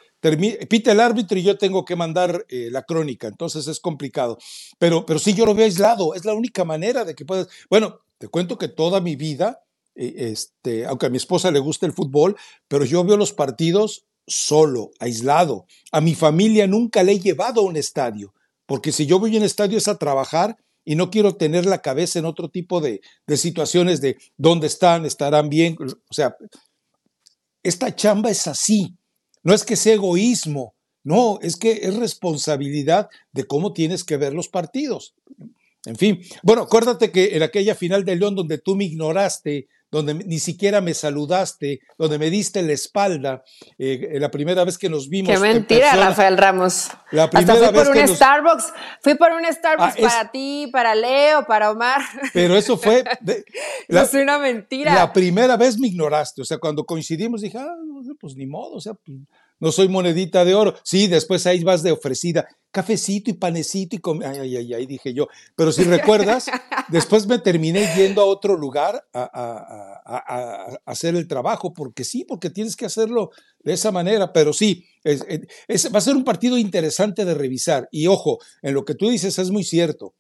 pita 0.70 0.92
el 0.92 1.00
árbitro 1.00 1.38
y 1.38 1.44
yo 1.44 1.58
tengo 1.58 1.86
que 1.86 1.96
mandar 1.96 2.46
eh, 2.50 2.70
la 2.72 2.84
crónica, 2.84 3.28
entonces 3.28 3.68
es 3.68 3.80
complicado. 3.80 4.38
Pero, 4.78 5.06
pero 5.06 5.20
sí, 5.20 5.34
yo 5.34 5.46
lo 5.46 5.56
veo 5.56 5.66
aislado, 5.66 6.14
es 6.14 6.26
la 6.26 6.34
única 6.34 6.64
manera 6.64 7.06
de 7.06 7.16
que 7.16 7.26
puedas. 7.26 7.48
Bueno, 7.70 8.00
te 8.18 8.28
cuento 8.28 8.58
que 8.58 8.68
toda 8.68 9.02
mi 9.02 9.16
vida 9.16 9.62
e, 9.96 10.32
este, 10.32 10.86
aunque 10.86 11.06
a 11.06 11.10
mi 11.10 11.18
esposa 11.18 11.52
le 11.52 11.60
gusta 11.60 11.86
el 11.86 11.94
fútbol, 11.94 12.36
pero 12.68 12.86
yo 12.86 13.04
veo 13.04 13.18
los 13.18 13.34
partidos 13.34 14.06
solo, 14.28 14.92
aislado. 15.00 15.66
A 15.92 16.02
mi 16.02 16.16
familia 16.16 16.68
nunca 16.68 17.04
le 17.04 17.14
he 17.14 17.20
llevado 17.20 17.62
a 17.62 17.66
un 17.66 17.78
estadio, 17.78 18.34
porque 18.66 18.92
si 18.92 19.06
yo 19.06 19.20
voy 19.20 19.36
a 19.36 19.40
un 19.40 19.46
estadio 19.46 19.78
es 19.78 19.88
a 19.88 19.98
trabajar 19.98 20.58
y 20.86 20.96
no 20.96 21.10
quiero 21.10 21.36
tener 21.36 21.66
la 21.66 21.82
cabeza 21.82 22.20
en 22.20 22.26
otro 22.26 22.50
tipo 22.50 22.80
de, 22.80 23.02
de 23.28 23.38
situaciones 23.38 24.00
de 24.00 24.18
dónde 24.38 24.68
están, 24.68 25.06
estarán 25.06 25.50
bien. 25.50 25.76
O 25.82 26.14
sea, 26.14 26.38
esta 27.64 27.94
chamba 27.94 28.30
es 28.30 28.48
así. 28.48 28.96
No 29.44 29.54
es 29.54 29.64
que 29.64 29.76
sea 29.76 29.96
egoísmo, 29.96 30.76
no, 31.04 31.40
es 31.42 31.56
que 31.56 31.72
es 31.84 31.96
responsabilidad 31.96 33.10
de 33.32 33.46
cómo 33.46 33.74
tienes 33.74 34.04
que 34.04 34.18
ver 34.18 34.34
los 34.34 34.48
partidos. 34.48 35.14
En 35.86 35.96
fin, 35.96 36.20
bueno, 36.42 36.64
acuérdate 36.64 37.12
que 37.12 37.36
en 37.36 37.44
aquella 37.44 37.76
final 37.76 38.04
de 38.04 38.16
León 38.16 38.36
donde 38.36 38.58
tú 38.58 38.76
me 38.76 38.86
ignoraste, 38.86 39.68
donde 39.92 40.14
ni 40.14 40.40
siquiera 40.40 40.82
me 40.82 40.94
saludaste, 40.94 41.80
donde 41.98 42.20
me 42.20 42.30
diste 42.30 42.62
la 42.64 42.74
espalda, 42.74 43.44
eh, 43.78 44.18
la 44.20 44.30
primera 44.32 44.64
vez 44.64 44.78
que 44.78 44.90
nos 44.90 45.10
vimos. 45.10 45.34
Qué 45.34 45.40
mentira, 45.40 45.96
Rafael 45.96 46.38
Ramos. 46.38 46.90
La 47.12 47.30
primera 47.30 47.54
Hasta 47.54 47.72
fui 47.72 47.84
por 47.84 47.96
un 47.96 48.08
Starbucks, 48.08 48.74
fui 49.02 49.16
por 49.16 49.32
un 49.32 49.46
Starbucks 49.46 49.96
ah, 49.98 50.02
para 50.02 50.32
ti, 50.32 50.70
para 50.72 50.96
Leo, 50.96 51.46
para 51.46 51.72
Omar. 51.72 52.02
Pero 52.34 52.56
eso 52.56 52.78
fue. 52.78 53.04
no 53.88 54.02
es 54.02 54.14
una 54.14 54.40
mentira. 54.40 54.94
La 54.94 55.14
primera 55.14 55.56
vez 55.58 55.78
me 55.78 55.88
ignoraste, 55.88 56.42
o 56.42 56.46
sea, 56.46 56.58
cuando 56.58 56.84
coincidimos 56.84 57.42
dije, 57.42 57.58
ah, 57.58 57.76
pues 58.20 58.36
ni 58.36 58.46
modo, 58.46 58.76
o 58.76 58.82
sea, 58.82 58.94
pues, 58.94 59.18
no 59.66 59.72
soy 59.72 59.90
monedita 59.90 60.46
de 60.46 60.54
oro. 60.54 60.76
Sí, 60.84 61.08
después 61.08 61.48
ahí 61.48 61.64
vas 61.64 61.82
de 61.82 61.92
ofrecida, 61.92 62.48
cafecito 62.70 63.32
y 63.32 63.34
panecito 63.34 63.96
y 63.96 64.00
com 64.00 64.22
ay, 64.22 64.58
ay, 64.58 64.74
ay, 64.76 64.86
dije 64.86 65.12
yo. 65.12 65.28
Pero 65.56 65.72
si 65.72 65.84
recuerdas, 65.86 66.46
después 66.90 67.26
me 67.26 67.40
terminé 67.40 67.90
yendo 67.98 68.22
a 68.22 68.26
otro 68.26 68.58
lugar 68.58 69.04
a, 69.12 70.78
hacer 70.86 71.16
el 71.16 71.28
trabajo, 71.28 71.74
porque 71.74 72.04
sí, 72.04 72.26
porque 72.26 72.52
tienes 72.52 72.76
que 72.76 72.86
hacerlo 72.86 73.32
de 73.64 73.74
esa 73.74 73.92
manera, 73.92 74.32
pero 74.34 74.54
sí, 74.54 74.86
va 75.04 75.98
a 75.98 76.02
ser 76.02 76.16
un 76.16 76.24
partido 76.24 76.60
interesante 76.60 77.26
de 77.26 77.34
revisar. 77.34 77.90
Y 77.92 78.06
ojo, 78.06 78.38
en 78.62 78.76
lo 78.76 78.86
que 78.86 78.94
tú 78.94 79.10
dices 79.10 79.40
es 79.40 79.50
muy 79.50 79.64
cierto. 79.64 80.14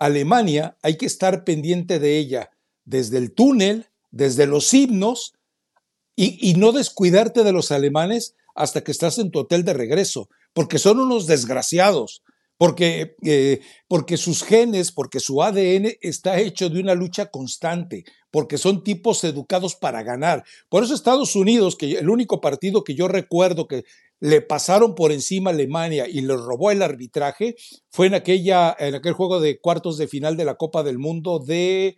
Alemania 0.00 0.76
hay 0.82 0.96
que 0.96 1.06
estar 1.06 1.44
pendiente 1.44 2.00
de 2.00 2.18
ella 2.18 2.50
desde 2.84 3.18
el 3.18 3.32
túnel, 3.32 3.86
desde 4.10 4.48
los 4.48 4.74
himnos, 4.74 5.34
y 6.16 6.54
no 6.54 6.72
descuidarte 6.72 7.44
de 7.44 7.52
los 7.52 7.70
alemanes 7.70 8.34
hasta 8.58 8.82
que 8.82 8.90
estás 8.90 9.18
en 9.18 9.30
tu 9.30 9.38
hotel 9.38 9.64
de 9.64 9.72
regreso, 9.72 10.28
porque 10.52 10.78
son 10.78 10.98
unos 10.98 11.26
desgraciados, 11.26 12.22
porque, 12.56 13.14
eh, 13.24 13.60
porque 13.86 14.16
sus 14.16 14.42
genes, 14.42 14.90
porque 14.90 15.20
su 15.20 15.42
ADN 15.42 15.96
está 16.00 16.40
hecho 16.40 16.68
de 16.68 16.80
una 16.80 16.96
lucha 16.96 17.30
constante, 17.30 18.04
porque 18.32 18.58
son 18.58 18.82
tipos 18.82 19.22
educados 19.22 19.76
para 19.76 20.02
ganar. 20.02 20.44
Por 20.68 20.82
eso 20.82 20.92
Estados 20.92 21.36
Unidos, 21.36 21.76
que 21.76 21.92
el 21.92 22.10
único 22.10 22.40
partido 22.40 22.82
que 22.82 22.96
yo 22.96 23.06
recuerdo 23.06 23.68
que 23.68 23.84
le 24.18 24.42
pasaron 24.42 24.96
por 24.96 25.12
encima 25.12 25.50
a 25.50 25.52
Alemania 25.52 26.08
y 26.08 26.20
le 26.20 26.36
robó 26.36 26.72
el 26.72 26.82
arbitraje, 26.82 27.54
fue 27.90 28.08
en, 28.08 28.14
aquella, 28.14 28.74
en 28.76 28.96
aquel 28.96 29.12
juego 29.12 29.38
de 29.38 29.60
cuartos 29.60 29.96
de 29.98 30.08
final 30.08 30.36
de 30.36 30.44
la 30.44 30.56
Copa 30.56 30.82
del 30.82 30.98
Mundo 30.98 31.38
de 31.38 31.96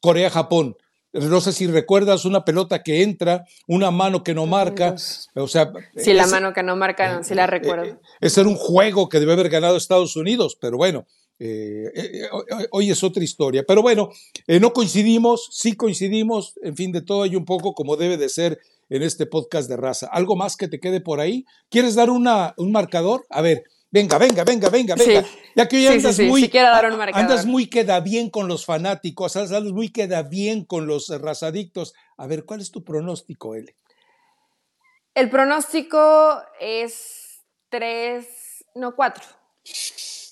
Corea-Japón 0.00 0.76
no 1.14 1.40
sé 1.40 1.52
si 1.52 1.66
recuerdas 1.66 2.24
una 2.24 2.44
pelota 2.44 2.82
que 2.82 3.02
entra, 3.02 3.44
una 3.68 3.90
mano 3.90 4.24
que 4.24 4.34
no 4.34 4.46
marca, 4.46 4.96
o 5.34 5.48
sea... 5.48 5.72
Sí, 5.96 6.12
la 6.12 6.26
mano 6.26 6.52
que 6.52 6.62
no 6.62 6.74
marca, 6.76 7.22
sí 7.22 7.34
la 7.34 7.44
eh, 7.44 7.46
recuerdo. 7.46 7.84
Eh, 7.84 7.98
ese 8.20 8.40
era 8.40 8.50
un 8.50 8.56
juego 8.56 9.08
que 9.08 9.20
debe 9.20 9.32
haber 9.32 9.48
ganado 9.48 9.76
Estados 9.76 10.16
Unidos, 10.16 10.58
pero 10.60 10.76
bueno, 10.76 11.06
eh, 11.38 12.28
hoy 12.72 12.90
es 12.90 13.02
otra 13.04 13.22
historia. 13.22 13.64
Pero 13.66 13.80
bueno, 13.80 14.10
no 14.60 14.72
coincidimos, 14.72 15.48
sí 15.52 15.74
coincidimos, 15.74 16.54
en 16.62 16.76
fin, 16.76 16.90
de 16.90 17.02
todo 17.02 17.22
hay 17.22 17.36
un 17.36 17.44
poco 17.44 17.74
como 17.74 17.96
debe 17.96 18.16
de 18.16 18.28
ser 18.28 18.58
en 18.90 19.02
este 19.02 19.26
podcast 19.26 19.68
de 19.68 19.76
raza. 19.76 20.08
¿Algo 20.10 20.36
más 20.36 20.56
que 20.56 20.68
te 20.68 20.80
quede 20.80 21.00
por 21.00 21.20
ahí? 21.20 21.44
¿Quieres 21.70 21.94
dar 21.94 22.10
una, 22.10 22.54
un 22.56 22.72
marcador? 22.72 23.24
A 23.30 23.40
ver, 23.40 23.64
Venga, 23.94 24.18
venga, 24.18 24.42
venga, 24.42 24.68
venga, 24.70 24.96
venga. 24.96 25.24
Ya 25.54 25.68
que 25.68 25.76
hoy 25.76 25.86
andas 25.86 26.18
muy. 26.18 26.50
andas 27.12 27.46
muy 27.46 27.70
queda 27.70 28.00
bien 28.00 28.28
con 28.28 28.48
los 28.48 28.64
fanáticos, 28.64 29.36
andas 29.36 29.62
muy 29.62 29.92
queda 29.92 30.24
bien 30.24 30.64
con 30.64 30.88
los 30.88 31.10
razadictos. 31.20 31.94
A 32.16 32.26
ver, 32.26 32.44
¿cuál 32.44 32.60
es 32.60 32.72
tu 32.72 32.82
pronóstico, 32.82 33.54
L? 33.54 33.72
El 35.14 35.30
pronóstico 35.30 36.42
es 36.58 37.44
3, 37.68 38.26
no, 38.74 38.96
4. 38.96 39.24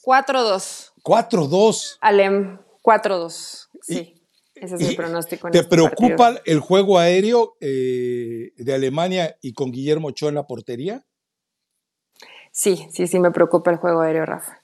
4-2. 0.02 0.92
4-2. 1.04 1.98
Alem, 2.00 2.58
4-2. 2.82 3.68
Sí. 3.80 4.26
Ese 4.56 4.74
es 4.74 4.80
el 4.80 4.96
pronóstico. 4.96 5.48
¿Te 5.52 5.58
este 5.58 5.70
preocupa 5.70 6.34
el 6.46 6.58
juego 6.58 6.98
aéreo 6.98 7.56
eh, 7.60 8.54
de 8.56 8.74
Alemania 8.74 9.36
y 9.40 9.52
con 9.52 9.70
Guillermo 9.70 10.08
Ochoa 10.08 10.30
en 10.30 10.34
la 10.34 10.48
portería? 10.48 11.06
Sí, 12.53 12.86
sí, 12.92 13.07
sí 13.07 13.18
me 13.18 13.30
preocupa 13.30 13.70
el 13.70 13.78
juego 13.78 14.03
aéreo, 14.03 14.26
Rafa. 14.26 14.61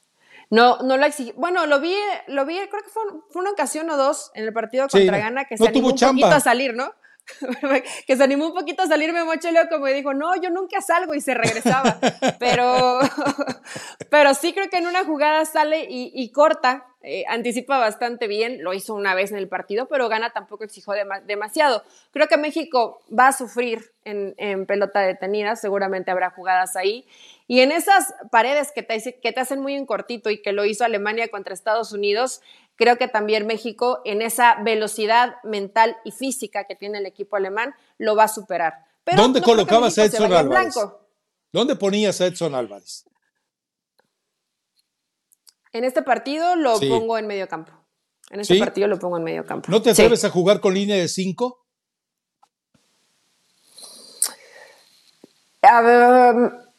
No, 0.51 0.79
no 0.79 0.97
lo 0.97 1.07
exigí. 1.07 1.33
Bueno, 1.37 1.67
lo 1.67 1.81
vi, 1.81 1.95
lo 2.29 2.47
vi, 2.47 2.57
creo 2.69 2.83
que 2.83 2.91
fue, 2.91 3.03
una 3.35 3.51
ocasión 3.51 3.91
o 3.91 3.97
dos 3.97 4.31
en 4.35 4.45
el 4.45 4.53
partido 4.53 4.87
contra 4.89 5.19
Ghana 5.19 5.45
que 5.49 5.57
se 5.57 5.67
animó 5.67 5.89
un 5.89 5.99
poquito 5.99 6.27
a 6.27 6.41
salir, 6.41 6.75
¿no? 6.75 6.93
que 8.07 8.17
se 8.17 8.25
animó 8.25 8.47
un 8.47 8.55
poquito 8.55 8.83
a 8.83 8.87
salirme 8.87 9.21
Leo 9.21 9.69
como 9.69 9.87
dijo, 9.87 10.15
no, 10.15 10.35
yo 10.41 10.51
nunca 10.51 10.81
salgo 10.81 11.15
y 11.15 11.21
se 11.21 11.35
regresaba. 11.35 11.99
pero, 12.39 13.01
pero 14.11 14.35
sí 14.35 14.53
creo 14.53 14.69
que 14.69 14.79
en 14.79 14.87
una 14.87 15.05
jugada 15.05 15.45
sale 15.45 15.87
y, 15.89 16.31
corta, 16.33 16.87
eh, 17.03 17.25
anticipa 17.29 17.79
bastante 17.79 18.27
bien, 18.27 18.63
lo 18.63 18.75
hizo 18.75 18.95
una 18.95 19.15
vez 19.15 19.31
en 19.31 19.39
el 19.39 19.49
partido, 19.49 19.87
pero 19.89 20.09
Gana 20.09 20.31
tampoco 20.31 20.65
exigió 20.65 20.95
demasiado. 21.27 21.83
Creo 22.13 22.27
que 22.29 22.37
México 22.37 23.03
va 23.17 23.29
a 23.29 23.33
sufrir 23.33 23.93
en, 24.05 24.35
en 24.39 24.67
pelota 24.67 25.01
detenida, 25.01 25.57
seguramente 25.57 26.11
habrá 26.11 26.31
jugadas 26.31 26.77
ahí. 26.77 27.07
Y 27.49 27.61
en 27.61 27.73
esas 27.73 28.15
paredes 28.31 28.71
que 28.73 28.85
te, 28.85 29.19
que 29.21 29.33
te 29.33 29.41
hacen 29.41 29.61
muy 29.61 29.75
en 29.75 29.87
cortito 29.87 30.31
y 30.31 30.41
que 30.43 30.53
lo 30.53 30.65
hizo 30.65 30.85
Alemania 30.85 31.29
contra 31.29 31.55
Estados 31.55 31.93
Unidos, 31.93 32.43
Creo 32.79 32.97
que 32.97 33.09
también 33.09 33.45
México, 33.45 34.01
en 34.05 34.23
esa 34.23 34.63
velocidad 34.63 35.35
mental 35.43 35.97
y 36.05 36.13
física 36.13 36.65
que 36.65 36.77
tiene 36.77 36.99
el 36.99 37.07
equipo 37.07 37.35
alemán, 37.35 37.75
lo 37.99 38.15
va 38.15 38.25
a 38.25 38.29
superar. 38.29 38.87
¿Dónde 39.17 39.43
colocabas 39.43 39.99
a 39.99 40.05
Edson 40.05 40.33
Álvarez? 40.33 40.77
¿Dónde 41.53 41.75
ponías 41.75 42.21
a 42.21 42.27
Edson 42.27 42.55
Álvarez? 42.55 43.05
En 45.73 45.83
este 45.83 46.03
partido 46.03 46.55
lo 46.55 46.79
pongo 46.79 47.19
en 47.19 47.27
medio 47.27 47.49
campo. 47.49 47.73
En 48.31 48.41
este 48.41 48.57
partido 48.61 48.87
lo 48.87 49.01
pongo 49.01 49.17
en 49.17 49.25
medio 49.25 49.45
campo. 49.45 49.69
¿No 49.73 49.83
te 49.83 49.91
atreves 49.91 50.25
a 50.25 50.31
jugar 50.31 50.61
con 50.61 50.73
línea 50.73 50.97
de 50.97 51.09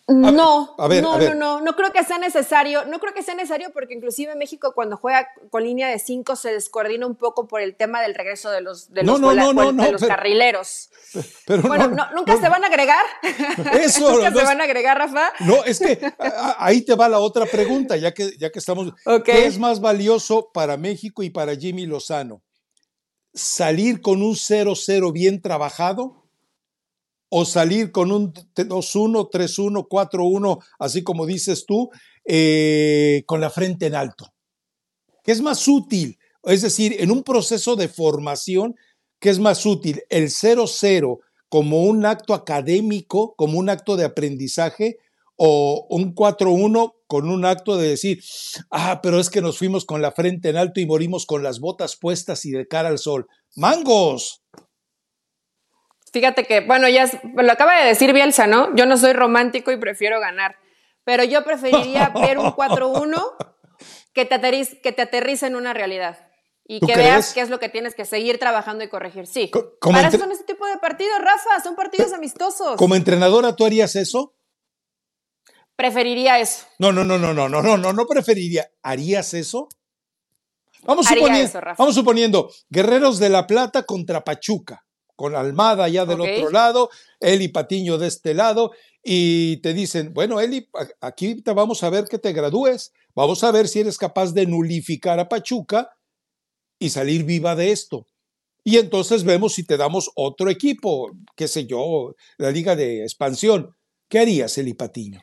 cinco? 0.09 0.75
A 0.77 0.87
ver, 0.87 1.03
no, 1.03 1.17
no, 1.17 1.29
no, 1.29 1.35
no, 1.35 1.61
no 1.61 1.75
creo 1.75 1.91
que 1.91 2.03
sea 2.03 2.17
necesario, 2.17 2.85
no 2.85 2.99
creo 2.99 3.13
que 3.13 3.23
sea 3.23 3.35
necesario 3.35 3.71
porque 3.73 3.93
inclusive 3.93 4.35
México 4.35 4.73
cuando 4.73 4.97
juega 4.97 5.27
con 5.49 5.63
línea 5.63 5.87
de 5.89 5.99
cinco 5.99 6.35
se 6.35 6.51
descoordina 6.53 7.05
un 7.05 7.15
poco 7.15 7.47
por 7.47 7.61
el 7.61 7.75
tema 7.75 8.01
del 8.01 8.15
regreso 8.15 8.49
de 8.51 8.61
los, 8.61 8.91
de 8.91 9.03
los, 9.03 10.01
carrileros. 10.01 10.89
Pero 11.45 11.63
bueno, 11.63 11.87
nunca 12.15 12.39
se 12.39 12.49
van 12.49 12.63
a 12.63 12.67
agregar. 12.67 13.05
Eso, 13.81 14.11
nunca 14.15 14.31
se 14.31 14.43
van 14.43 14.61
a 14.61 14.63
agregar, 14.63 14.97
Rafa. 14.97 15.31
No, 15.41 15.63
es 15.63 15.79
que 15.79 15.99
ahí 16.57 16.81
te 16.81 16.95
va 16.95 17.09
la 17.09 17.19
otra 17.19 17.45
pregunta, 17.45 17.97
ya 17.97 18.13
que, 18.13 18.31
ya 18.37 18.51
que 18.51 18.59
estamos. 18.59 18.93
¿Qué 19.23 19.45
es 19.45 19.57
más 19.59 19.79
valioso 19.79 20.51
para 20.53 20.77
México 20.77 21.23
y 21.23 21.29
para 21.29 21.55
Jimmy 21.55 21.85
Lozano? 21.85 22.41
¿Salir 23.33 24.01
con 24.01 24.23
un 24.23 24.33
0-0 24.33 25.13
bien 25.13 25.41
trabajado? 25.41 26.18
O 27.29 27.45
salir 27.45 27.91
con 27.91 28.11
un 28.11 28.33
2-1, 28.33 29.29
3-1, 29.31 29.87
4-1, 29.87 30.63
así 30.79 31.03
como 31.03 31.25
dices 31.25 31.65
tú, 31.65 31.89
eh, 32.25 33.23
con 33.25 33.39
la 33.39 33.49
frente 33.49 33.85
en 33.85 33.95
alto. 33.95 34.33
¿Qué 35.23 35.31
es 35.31 35.41
más 35.41 35.67
útil? 35.67 36.17
Es 36.43 36.61
decir, 36.61 36.95
en 36.99 37.11
un 37.11 37.23
proceso 37.23 37.75
de 37.75 37.87
formación, 37.87 38.75
¿qué 39.19 39.29
es 39.29 39.39
más 39.39 39.65
útil? 39.65 40.01
El 40.09 40.29
0-0 40.29 41.19
como 41.49 41.83
un 41.83 42.05
acto 42.05 42.33
académico, 42.33 43.35
como 43.35 43.59
un 43.59 43.69
acto 43.69 43.95
de 43.95 44.05
aprendizaje, 44.05 44.97
o 45.41 45.87
un 45.89 46.13
4-1 46.13 46.95
con 47.07 47.29
un 47.29 47.45
acto 47.45 47.77
de 47.77 47.87
decir, 47.87 48.21
ah, 48.71 48.99
pero 49.01 49.19
es 49.19 49.29
que 49.29 49.41
nos 49.41 49.57
fuimos 49.57 49.85
con 49.85 50.01
la 50.01 50.11
frente 50.11 50.49
en 50.49 50.57
alto 50.57 50.81
y 50.81 50.85
morimos 50.85 51.25
con 51.25 51.43
las 51.43 51.59
botas 51.59 51.95
puestas 51.95 52.45
y 52.45 52.51
de 52.51 52.67
cara 52.67 52.89
al 52.89 52.99
sol. 52.99 53.25
¡Mangos! 53.55 54.43
Fíjate 56.11 56.45
que, 56.45 56.61
bueno, 56.61 56.87
ya 56.89 57.09
lo 57.35 57.51
acaba 57.51 57.79
de 57.79 57.87
decir 57.87 58.13
Bielsa, 58.13 58.47
¿no? 58.47 58.75
Yo 58.75 58.85
no 58.85 58.97
soy 58.97 59.13
romántico 59.13 59.71
y 59.71 59.77
prefiero 59.77 60.19
ganar, 60.19 60.57
pero 61.03 61.23
yo 61.23 61.43
preferiría 61.43 62.09
ver 62.21 62.37
un 62.37 62.47
4-1 62.47 63.35
que 64.13 64.25
te, 64.25 64.35
aterrice, 64.35 64.81
que 64.81 64.91
te 64.91 65.03
aterrice 65.03 65.47
en 65.47 65.55
una 65.55 65.73
realidad 65.73 66.17
y 66.65 66.79
que 66.79 66.95
veas 66.95 67.33
qué 67.33 67.41
es 67.41 67.49
lo 67.49 67.59
que 67.59 67.69
tienes 67.69 67.95
que 67.95 68.05
seguir 68.05 68.37
trabajando 68.37 68.83
y 68.83 68.89
corregir. 68.89 69.25
Sí. 69.25 69.49
Para 69.81 70.07
eso 70.07 70.19
son 70.19 70.31
este 70.31 70.43
tipo 70.43 70.67
de 70.67 70.77
partidos, 70.77 71.19
Rafa, 71.19 71.61
son 71.63 71.75
partidos 71.75 72.13
amistosos. 72.13 72.75
Como 72.75 72.95
entrenadora, 72.95 73.55
¿tú 73.55 73.65
harías 73.65 73.95
eso? 73.95 74.35
Preferiría 75.75 76.39
eso. 76.39 76.65
No, 76.77 76.91
no, 76.91 77.03
no, 77.03 77.17
no, 77.17 77.33
no, 77.33 77.49
no, 77.49 77.61
no, 77.61 77.77
no, 77.77 77.93
no 77.93 78.05
preferiría. 78.05 78.69
¿Harías 78.83 79.33
eso? 79.33 79.67
Vamos 80.83 81.07
suponiendo, 81.07 81.61
vamos 81.77 81.95
suponiendo, 81.95 82.51
Guerreros 82.69 83.19
de 83.19 83.29
la 83.29 83.47
Plata 83.47 83.83
contra 83.83 84.23
Pachuca, 84.23 84.85
con 85.19 85.35
Almada 85.35 85.83
allá 85.83 86.05
del 86.05 86.21
otro 86.21 86.49
lado, 86.49 86.89
Eli 87.19 87.49
Patiño 87.49 87.97
de 87.97 88.07
este 88.07 88.33
lado, 88.33 88.71
y 89.03 89.57
te 89.57 89.73
dicen, 89.73 90.13
bueno, 90.13 90.39
Eli, 90.39 90.69
aquí 91.01 91.41
te 91.41 91.51
vamos 91.51 91.83
a 91.83 91.89
ver 91.89 92.05
que 92.05 92.19
te 92.19 92.31
gradúes, 92.31 92.93
vamos 93.13 93.43
a 93.43 93.51
ver 93.51 93.67
si 93.67 93.81
eres 93.81 93.97
capaz 93.97 94.33
de 94.33 94.45
nulificar 94.45 95.19
a 95.19 95.27
Pachuca 95.27 95.89
y 96.79 96.89
salir 96.89 97.25
viva 97.25 97.53
de 97.53 97.73
esto. 97.73 98.07
Y 98.63 98.77
entonces 98.77 99.25
vemos 99.25 99.55
si 99.55 99.65
te 99.65 99.75
damos 99.75 100.09
otro 100.15 100.49
equipo, 100.49 101.11
qué 101.35 101.49
sé 101.49 101.65
yo, 101.65 102.15
la 102.37 102.51
liga 102.51 102.77
de 102.77 103.03
expansión. 103.03 103.75
¿Qué 104.07 104.19
harías, 104.19 104.57
Eli 104.57 104.73
Patiño? 104.73 105.19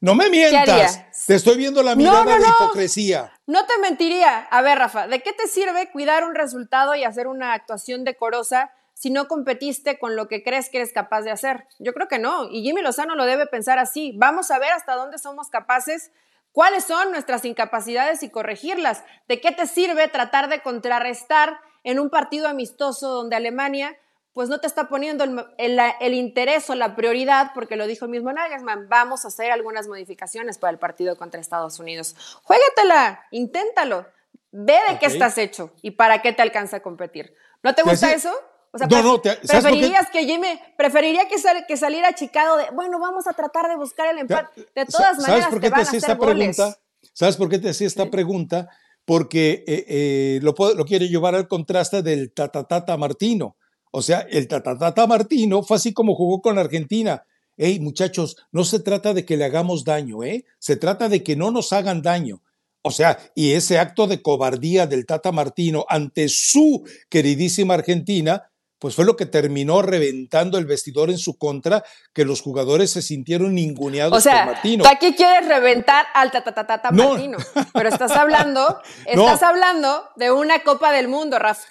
No 0.00 0.14
me 0.14 0.30
mientas. 0.30 1.26
Te 1.26 1.34
estoy 1.34 1.58
viendo 1.58 1.82
la 1.82 1.94
mirada 1.94 2.38
de 2.38 2.46
hipocresía. 2.46 3.30
No 3.46 3.66
te 3.66 3.76
mentiría. 3.76 4.38
A 4.38 4.62
ver, 4.62 4.78
Rafa, 4.78 5.06
¿de 5.06 5.20
qué 5.20 5.34
te 5.34 5.48
sirve 5.48 5.90
cuidar 5.92 6.24
un 6.24 6.34
resultado 6.34 6.94
y 6.94 7.04
hacer 7.04 7.26
una 7.26 7.52
actuación 7.52 8.04
decorosa 8.04 8.70
si 8.98 9.10
no 9.10 9.28
competiste 9.28 9.96
con 9.96 10.16
lo 10.16 10.26
que 10.26 10.42
crees 10.42 10.70
que 10.70 10.78
eres 10.78 10.92
capaz 10.92 11.22
de 11.22 11.30
hacer? 11.30 11.68
Yo 11.78 11.94
creo 11.94 12.08
que 12.08 12.18
no. 12.18 12.50
Y 12.50 12.62
Jimmy 12.62 12.82
Lozano 12.82 13.14
lo 13.14 13.26
debe 13.26 13.46
pensar 13.46 13.78
así. 13.78 14.12
Vamos 14.16 14.50
a 14.50 14.58
ver 14.58 14.72
hasta 14.72 14.96
dónde 14.96 15.18
somos 15.18 15.50
capaces, 15.50 16.10
cuáles 16.50 16.82
son 16.82 17.12
nuestras 17.12 17.44
incapacidades 17.44 18.24
y 18.24 18.30
corregirlas. 18.30 19.04
¿De 19.28 19.40
qué 19.40 19.52
te 19.52 19.68
sirve 19.68 20.08
tratar 20.08 20.48
de 20.48 20.62
contrarrestar 20.62 21.60
en 21.84 22.00
un 22.00 22.10
partido 22.10 22.48
amistoso 22.48 23.08
donde 23.10 23.36
Alemania 23.36 23.96
pues 24.32 24.48
no 24.48 24.58
te 24.58 24.66
está 24.66 24.88
poniendo 24.88 25.24
el, 25.58 26.14
interés 26.14 26.68
o 26.70 26.74
la 26.74 26.94
prioridad, 26.94 27.52
porque 27.54 27.76
lo 27.76 27.86
dijo 27.86 28.04
el 28.04 28.10
mismo 28.12 28.32
Nagelsmann, 28.32 28.88
vamos 28.88 29.24
a 29.24 29.28
hacer 29.28 29.50
algunas 29.50 29.88
modificaciones 29.88 30.58
para 30.58 30.72
el 30.72 30.78
partido 30.78 31.16
contra 31.16 31.40
Estados 31.40 31.80
Unidos. 31.80 32.14
Juégatela, 32.42 33.26
inténtalo, 33.32 34.06
ve 34.52 34.78
de 34.88 34.98
qué 34.98 35.06
estás 35.06 35.38
hecho 35.38 35.72
y 35.82 35.92
para 35.92 36.22
qué 36.22 36.32
te 36.32 36.42
alcanza 36.42 36.76
a 36.78 36.80
competir. 36.80 37.34
¿No 37.62 37.74
te 37.74 37.82
gusta 37.82 38.12
eso? 38.12 38.32
O 38.72 38.78
sea, 38.78 38.86
no, 38.86 39.02
no, 39.02 39.22
preferirías 39.22 40.10
que 40.10 40.24
Jimmy, 40.24 40.60
preferiría 40.76 41.22
que, 41.26 41.36
que 41.66 41.76
saliera 41.76 42.14
Chicago 42.14 42.56
de, 42.58 42.64
bueno, 42.74 42.98
vamos 43.00 43.26
a 43.26 43.32
tratar 43.32 43.68
de 43.68 43.76
buscar 43.76 44.12
el 44.12 44.18
empate. 44.18 44.66
De 44.74 44.84
todas 44.84 45.18
maneras, 45.18 45.48
te, 45.48 45.70
van 45.70 45.80
a 45.80 45.82
hacer 45.82 46.18
pregunta? 46.18 46.78
¿Sabes 47.14 47.36
por 47.36 47.48
qué 47.48 47.58
te 47.58 47.70
hacía 47.70 47.86
esta 47.86 48.10
pregunta? 48.10 48.68
Porque 49.04 49.64
eh, 49.66 49.84
eh, 49.88 50.40
lo, 50.42 50.54
lo 50.74 50.84
quiere 50.84 51.08
llevar 51.08 51.34
al 51.34 51.48
contraste 51.48 52.02
del 52.02 52.32
tatatata 52.32 52.96
Martino. 52.96 53.56
O 53.90 54.02
sea, 54.02 54.20
el 54.20 54.48
tatatata 54.48 55.06
Martino 55.06 55.62
fue 55.62 55.78
así 55.78 55.94
como 55.94 56.14
jugó 56.14 56.42
con 56.42 56.58
Argentina. 56.58 57.24
Hey, 57.56 57.80
muchachos, 57.80 58.36
no 58.52 58.64
se 58.64 58.80
trata 58.80 59.14
de 59.14 59.24
que 59.24 59.36
le 59.36 59.44
hagamos 59.44 59.84
daño, 59.84 60.22
¿eh? 60.22 60.44
Se 60.58 60.76
trata 60.76 61.08
de 61.08 61.22
que 61.24 61.36
no 61.36 61.50
nos 61.50 61.72
hagan 61.72 62.02
daño. 62.02 62.42
O 62.82 62.90
sea, 62.90 63.18
y 63.34 63.52
ese 63.52 63.78
acto 63.78 64.06
de 64.06 64.22
cobardía 64.22 64.86
del 64.86 65.06
Tata 65.06 65.32
Martino 65.32 65.84
ante 65.88 66.28
su 66.28 66.84
queridísima 67.08 67.74
Argentina, 67.74 68.50
pues 68.78 68.94
fue 68.94 69.04
lo 69.04 69.16
que 69.16 69.26
terminó 69.26 69.82
reventando 69.82 70.58
el 70.58 70.66
vestidor 70.66 71.10
en 71.10 71.18
su 71.18 71.36
contra, 71.36 71.84
que 72.12 72.24
los 72.24 72.40
jugadores 72.40 72.90
se 72.90 73.02
sintieron 73.02 73.54
ninguneados 73.54 74.16
o 74.16 74.20
sea, 74.20 74.44
por 74.44 74.54
Martino. 74.54 74.84
Tú 74.84 74.90
aquí 74.90 75.14
quieres 75.14 75.48
reventar 75.48 76.06
al 76.14 76.30
Tata 76.30 76.90
Martino, 76.92 77.38
pero 77.72 77.88
estás 77.88 78.12
hablando, 78.12 78.80
estás 79.06 79.42
hablando 79.42 80.08
de 80.16 80.30
una 80.30 80.62
Copa 80.62 80.92
del 80.92 81.08
Mundo, 81.08 81.38
Rafa. 81.38 81.66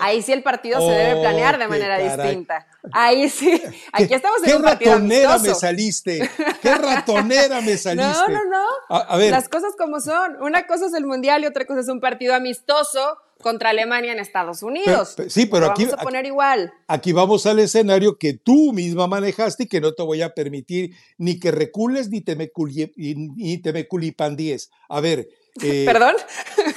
Ahí 0.00 0.20
sí 0.20 0.32
el 0.32 0.42
partido 0.42 0.80
se 0.80 0.90
debe 0.90 1.20
planear 1.20 1.58
de 1.58 1.68
manera 1.68 1.98
distinta. 1.98 2.66
Ahí 2.92 3.28
sí. 3.28 3.62
Aquí 3.92 4.14
estamos 4.14 4.42
en 4.44 4.56
un 4.56 4.62
partido 4.62 4.92
¡Qué 4.92 4.98
ratonera 4.98 5.38
me 5.38 5.54
saliste! 5.54 6.30
¡Qué 6.60 6.74
ratonera 6.74 7.60
me 7.60 7.76
saliste! 7.78 8.12
No, 8.12 8.26
no, 8.26 8.44
no. 8.44 8.66
A, 8.88 9.16
ver. 9.16 9.30
Las 9.30 9.48
cosas 9.48 9.74
como 9.78 10.00
son. 10.00 10.42
Una 10.42 10.66
cosa 10.66 10.86
es 10.86 10.94
el 10.94 11.06
Mundial 11.06 11.44
y 11.44 11.46
otra 11.46 11.66
cosa 11.66 11.80
es 11.80 11.88
un 11.88 12.00
partido 12.00 12.34
amistoso 12.34 13.18
contra 13.40 13.70
Alemania 13.70 14.12
en 14.12 14.18
Estados 14.18 14.62
Unidos. 14.62 15.16
sí, 15.28 15.46
pero 15.46 15.70
aquí 15.70 15.84
vamos 15.84 16.00
a 16.00 16.02
poner 16.02 16.26
igual. 16.26 16.72
Aquí 16.86 17.12
vamos 17.12 17.46
al 17.46 17.58
escenario 17.58 18.18
que 18.18 18.34
tú 18.34 18.72
misma 18.72 19.06
manejaste 19.06 19.64
y 19.64 19.68
que 19.68 19.80
no 19.80 19.92
te 19.94 20.02
voy 20.02 20.22
a 20.22 20.34
permitir 20.34 20.94
ni 21.18 21.38
que 21.40 21.50
recules 21.50 22.08
ni 22.10 22.20
te 22.20 22.36
me, 22.36 22.50
ni 22.96 23.58
te 23.58 23.72
me 23.72 23.86
culipandíes. 23.88 24.70
A 24.88 25.00
ver. 25.00 25.28
Eh, 25.62 25.82
¿Perdón? 25.84 26.14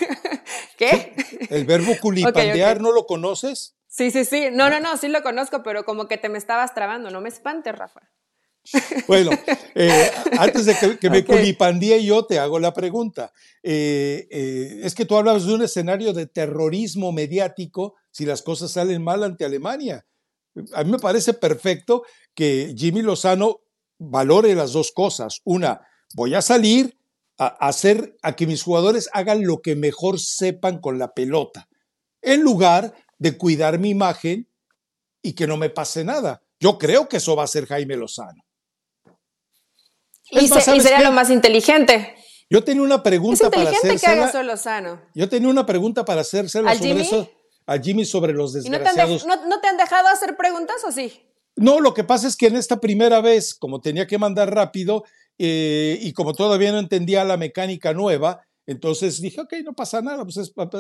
¿Qué? 0.78 1.14
¿El 1.52 1.66
verbo 1.66 1.94
culipandear 2.02 2.82
no 2.82 2.92
lo 2.92 3.06
conoces? 3.06 3.76
Sí, 3.88 4.10
sí, 4.10 4.26
sí. 4.26 4.48
No, 4.52 4.70
no, 4.72 4.80
no, 4.80 4.98
sí 4.98 5.08
lo 5.08 5.22
conozco, 5.22 5.62
pero 5.62 5.86
como 5.86 6.08
que 6.08 6.18
te 6.18 6.28
me 6.28 6.40
estabas 6.40 6.74
trabando. 6.74 7.12
No 7.12 7.22
me 7.22 7.30
espantes, 7.30 7.78
Rafa. 7.78 8.02
Bueno, 9.08 9.32
eh, 9.76 10.12
antes 10.40 10.66
de 10.66 10.98
que, 11.00 11.10
me 11.10 11.26
culipandee 11.26 12.04
yo, 12.04 12.26
te 12.26 12.40
hago 12.40 12.60
la 12.60 12.74
pregunta. 12.74 13.34
Eh, 13.62 14.28
eh, 14.32 14.82
es 14.84 14.96
que 14.96 15.06
tú 15.06 15.18
hablabas 15.18 15.46
de 15.46 15.54
un 15.54 15.62
escenario 15.62 16.14
de 16.14 16.28
terrorismo 16.28 17.12
mediático 17.12 17.96
si 18.12 18.26
las 18.26 18.42
cosas 18.42 18.72
salen 18.72 19.04
mal 19.04 19.24
ante 19.24 19.46
Alemania. 19.46 20.06
A 20.74 20.84
mí 20.84 20.92
me 20.92 21.00
parece 21.00 21.34
perfecto 21.34 22.04
que 22.34 22.74
Jimmy 22.78 23.02
Lozano 23.02 23.62
valore 24.00 24.56
las 24.56 24.74
dos 24.74 24.92
cosas. 24.92 25.42
Una, 25.44 25.82
voy 26.14 26.36
a 26.36 26.42
salir 26.42 26.98
a 27.38 27.48
hacer 27.48 28.16
a 28.22 28.36
que 28.36 28.48
mis 28.48 28.64
jugadores 28.64 29.10
hagan 29.14 29.46
lo 29.46 29.62
que 29.62 29.76
mejor 29.76 30.20
sepan 30.20 30.80
con 30.80 31.00
la 31.00 31.14
pelota, 31.14 31.68
en 32.22 32.42
lugar 32.42 32.94
de 33.18 33.38
cuidar 33.38 33.80
mi 33.80 33.90
imagen 33.90 34.48
y 35.22 35.34
que 35.34 35.48
no 35.48 35.58
me 35.58 35.70
pase 35.70 36.04
nada. 36.04 36.44
Yo 36.60 36.78
creo 36.78 37.10
que 37.10 37.18
eso 37.18 37.36
va 37.36 37.44
a 37.44 37.48
ser 37.48 37.66
Jaime 37.66 37.98
Lozano. 37.98 38.44
Y, 40.42 40.48
sería 40.48 41.02
lo 41.02 41.12
más 41.12 41.30
inteligente. 41.30 42.16
Yo 42.50 42.64
tenía 42.64 42.84
una 42.84 43.02
pregunta 43.02 43.50
para 43.50 43.70
hacer. 43.70 44.00
que 44.00 44.44
Lozano. 44.44 45.02
Yo 45.16 45.30
tenía 45.30 45.50
una 45.50 45.66
pregunta 45.66 46.06
para 46.06 46.22
hacérsela 46.22 46.74
sobre 46.76 47.02
eso 47.02 47.30
a 47.66 47.78
Jimmy 47.78 48.06
sobre 48.06 48.34
los 48.34 48.54
desgraciados. 48.54 49.26
no, 49.26 49.46
no 49.48 49.62
te 49.62 49.68
han 49.68 49.78
dejado 49.78 50.08
hacer 50.10 50.36
preguntas 50.36 50.84
o 50.86 50.92
sí? 50.92 51.22
No, 51.56 51.80
lo 51.80 51.94
que 51.94 52.04
pasa 52.04 52.28
es 52.28 52.36
que 52.36 52.48
en 52.48 52.56
esta 52.56 52.80
primera 52.80 53.22
vez, 53.22 53.54
como 53.54 53.80
tenía 53.80 54.08
que 54.08 54.18
mandar 54.18 54.54
rápido, 54.54 55.04
eh, 55.38 55.98
y 56.02 56.14
como 56.14 56.34
todavía 56.34 56.72
no 56.72 56.80
entendía 56.80 57.24
la 57.24 57.38
mecánica 57.38 57.94
nueva, 57.94 58.42
entonces 58.66 59.22
dije, 59.22 59.42
ok, 59.42 59.54
no 59.64 59.74
pasa 59.74 60.02
nada, 60.02 60.24
pues 60.24 60.38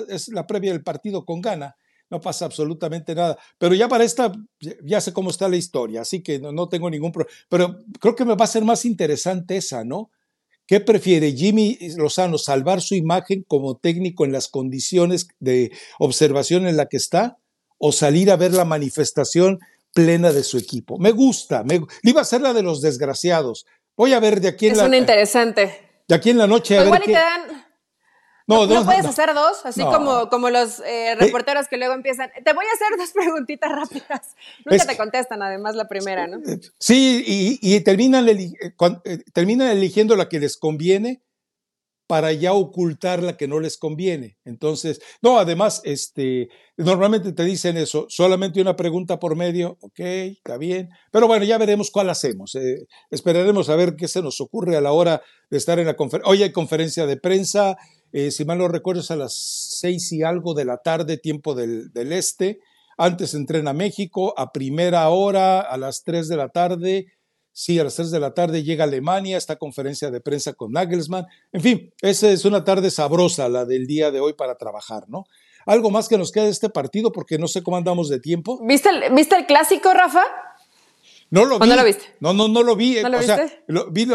es, 0.10 0.28
la 0.30 0.48
previa 0.48 0.72
del 0.72 0.84
partido 0.84 1.26
con 1.26 1.42
gana, 1.42 1.76
no 2.14 2.22
pasa 2.22 2.46
absolutamente 2.46 3.16
nada. 3.16 3.40
Pero 3.58 3.74
ya 3.74 3.88
para 3.88 4.04
esta, 4.04 4.32
ya 4.84 5.02
sé 5.02 5.12
cómo 5.14 5.32
está 5.32 5.50
la 5.50 5.58
historia, 5.58 6.02
así 6.02 6.22
que 6.22 6.38
no, 6.38 6.70
tengo 6.70 6.92
ningún 6.92 7.12
problema. 7.12 7.36
Pero 7.50 7.80
creo 8.00 8.16
que 8.16 8.24
me 8.24 8.36
va 8.36 8.46
a 8.46 8.48
ser 8.48 8.64
más 8.64 8.86
interesante 8.86 9.58
esa, 9.58 9.84
¿no? 9.84 10.12
¿Qué 10.68 10.80
prefiere 10.80 11.34
Jimmy 11.34 11.80
Lozano, 11.98 12.38
salvar 12.38 12.82
su 12.82 12.94
imagen 12.94 13.44
como 13.48 13.78
técnico 13.78 14.26
en 14.26 14.32
las 14.32 14.48
condiciones 14.48 15.28
de 15.40 15.72
observación 15.98 16.68
en 16.68 16.78
la 16.78 16.86
que 16.86 16.98
está 16.98 17.40
o 17.80 17.92
salir 17.92 18.30
a 18.30 18.38
ver 18.38 18.54
la 18.54 18.64
manifestación 18.64 19.58
plena 19.94 20.32
de 20.32 20.44
su 20.44 20.60
equipo? 20.60 21.00
Me 21.00 21.12
gusta, 21.12 21.64
me, 21.64 21.82
iba 22.04 22.22
a 22.22 22.26
ser 22.26 22.42
la 22.42 22.54
de 22.54 22.62
los 22.62 22.80
desgraciados, 22.82 23.66
Voy 23.96 24.14
a 24.14 24.20
ver 24.20 24.42
de 24.42 24.48
aquí 24.48 24.66
en 24.66 24.72
es 24.72 24.78
la. 24.80 24.86
Es 24.86 24.88
una 24.88 24.98
interesante. 24.98 26.04
De 26.08 26.16
aquí 26.16 26.32
en 26.32 26.40
la 26.40 26.48
noche. 26.48 26.80
A 26.80 26.86
igual 26.86 27.04
y 27.04 27.06
te 27.06 27.12
dan. 27.12 27.66
No, 28.46 28.68
no, 28.68 28.86
puedes 28.86 29.06
hacer 29.06 29.34
dos, 29.34 29.66
así 29.66 29.82
como, 29.82 30.30
como 30.30 30.50
los 30.50 30.80
eh, 30.82 31.16
reporteros 31.16 31.68
que 31.68 31.78
luego 31.78 31.94
empiezan. 31.94 32.30
Te 32.44 32.54
voy 32.54 32.66
a 32.66 32.74
hacer 32.74 32.98
dos 32.98 33.12
preguntitas 33.14 33.72
rápidas. 33.72 34.36
Nunca 34.66 34.86
te 34.86 34.98
contestan, 34.98 35.42
además, 35.42 35.76
la 35.76 35.88
primera, 35.88 36.28
¿no? 36.28 36.38
Eh, 36.40 36.60
sí, 36.80 37.60
y, 37.62 37.80
terminan, 37.82 38.28
eh, 38.28 38.74
terminan 39.34 39.70
eligiendo 39.70 40.16
la 40.16 40.28
que 40.28 40.40
les 40.40 40.58
conviene 40.58 41.22
para 42.08 42.34
ya 42.34 42.54
ocultar 42.54 43.24
la 43.24 43.38
que 43.38 43.48
no 43.48 43.60
les 43.60 43.78
conviene. 43.78 44.38
Entonces, 44.44 45.02
no, 45.22 45.40
además, 45.40 45.82
este, 45.86 46.50
normalmente 46.78 47.32
te 47.32 47.44
dicen 47.44 47.78
eso, 47.78 48.06
solamente 48.10 48.62
una 48.62 48.76
pregunta 48.76 49.20
por 49.20 49.36
medio, 49.36 49.78
ok, 49.82 50.00
está 50.00 50.58
bien, 50.58 50.90
pero 51.12 51.28
bueno, 51.28 51.46
ya 51.46 51.58
veremos 51.58 51.92
cuál 51.92 52.10
hacemos. 52.10 52.56
Eh, 52.56 52.88
esperaremos 53.10 53.70
a 53.70 53.76
ver 53.76 53.96
qué 53.96 54.08
se 54.08 54.22
nos 54.22 54.42
ocurre 54.42 54.76
a 54.76 54.82
la 54.82 54.92
hora 54.92 55.22
de 55.50 55.58
estar 55.58 55.80
en 55.80 55.88
la 55.88 55.96
conferencia. 55.96 56.32
Hoy 56.32 56.44
hay 56.44 56.52
conferencia 56.52 57.06
de 57.06 57.18
prensa, 57.18 57.78
eh, 58.14 58.32
si 58.32 58.46
mal 58.46 58.60
no 58.60 58.70
recuerdo, 58.70 59.02
es 59.02 59.12
a 59.12 59.18
las 59.18 59.34
seis 59.34 60.12
y 60.14 60.24
algo 60.24 60.54
de 60.54 60.64
la 60.66 60.78
tarde, 60.78 61.18
tiempo 61.18 61.56
del, 61.56 61.92
del 61.92 62.14
este. 62.14 62.60
Antes 62.98 63.34
entrena 63.34 63.74
México, 63.74 64.34
a 64.38 64.54
primera 64.54 65.10
hora, 65.10 65.60
a 65.60 65.78
las 65.78 66.04
tres 66.04 66.30
de 66.30 66.38
la 66.38 66.50
tarde, 66.50 67.08
Sí, 67.56 67.78
a 67.78 67.84
las 67.84 67.96
3 67.96 68.10
de 68.10 68.20
la 68.20 68.34
tarde 68.34 68.64
llega 68.64 68.84
Alemania, 68.84 69.38
esta 69.38 69.58
conferencia 69.58 70.10
de 70.10 70.20
prensa 70.20 70.54
con 70.54 70.72
Nagelsmann. 70.72 71.28
En 71.52 71.62
fin, 71.62 71.94
esa 72.02 72.32
es 72.32 72.46
una 72.46 72.64
tarde 72.64 72.90
sabrosa 72.90 73.48
la 73.48 73.64
del 73.64 73.86
día 73.86 74.10
de 74.10 74.20
hoy 74.20 74.34
para 74.34 74.56
trabajar, 74.56 75.04
¿no? 75.08 75.26
Algo 75.68 75.92
más 75.92 76.10
que 76.10 76.18
nos 76.18 76.32
queda 76.32 76.46
de 76.46 76.50
este 76.50 76.70
partido 76.70 77.12
porque 77.12 77.38
no 77.38 77.48
sé 77.48 77.62
cómo 77.62 77.78
andamos 77.78 78.10
de 78.10 78.20
tiempo. 78.20 78.60
¿Viste 78.66 78.90
el, 78.90 79.14
¿viste 79.14 79.36
el 79.36 79.46
clásico, 79.46 79.94
Rafa? 79.94 80.24
No 81.34 81.46
lo 81.46 81.58
vi. 81.58 81.68
no 81.68 81.76
lo 81.76 81.84
viste? 81.84 82.04
No, 82.20 82.32
no, 82.32 82.48
no 82.48 82.62
lo 82.62 82.76
vi. 82.76 82.98
¿No 83.02 83.10
lo 83.10 83.18
o 83.18 83.24
Sea, 83.24 83.52
vi, 83.90 84.08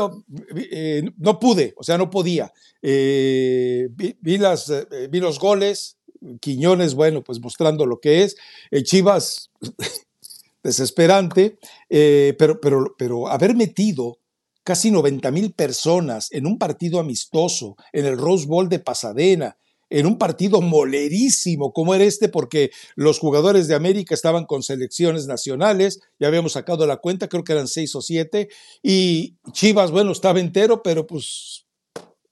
eh, 0.71 1.03
no 1.17 1.41
pude, 1.41 1.75
o 1.77 1.83
sea, 1.83 1.99
no 1.99 2.11
podía. 2.11 2.53
Eh, 2.81 3.89
vi, 3.91 4.39
las, 4.39 4.71
eh, 4.71 5.09
vi 5.11 5.19
los 5.19 5.41
goles, 5.41 5.99
Quiñones, 6.41 6.95
bueno, 6.95 7.25
pues 7.25 7.41
mostrando 7.41 7.87
lo 7.87 7.99
que 7.99 8.23
es. 8.23 8.37
Chivas 8.85 9.51
desesperante, 10.63 11.59
pero, 11.89 12.61
pero, 12.61 12.95
pero 12.97 13.27
haber 13.27 13.57
metido 13.57 14.21
casi 14.63 14.93
90 14.93 15.33
mil 15.33 15.53
personas 15.53 16.31
en 16.31 16.47
un 16.47 16.57
partido 16.57 17.01
amistoso, 17.01 17.75
en 17.93 18.07
el 18.07 18.17
Rose 18.17 18.47
Bowl 18.47 18.69
de 18.69 18.79
Pasadena, 18.79 19.57
en 19.91 20.07
un 20.07 20.19
partido 20.19 20.61
molerísimo 20.61 21.73
como 21.73 21.95
era 21.95 22.05
este, 22.05 22.29
porque 22.29 22.71
los 22.95 23.19
jugadores 23.19 23.69
de 23.69 23.75
América 23.75 24.15
estaban 24.15 24.45
con 24.45 24.63
selecciones 24.63 25.27
nacionales, 25.27 26.01
ya 26.19 26.29
habíamos 26.29 26.53
sacado 26.53 26.87
la 26.87 26.99
cuenta, 26.99 27.29
creo 27.29 27.45
que 27.45 27.53
eran 27.53 27.69
seis 27.69 27.95
o 27.95 28.03
siete, 28.03 28.49
y 28.83 29.37
Chivas, 29.53 29.91
bueno, 29.91 30.13
estaba 30.13 30.41
entero, 30.41 30.83
pero 30.83 31.07
pues 31.07 31.67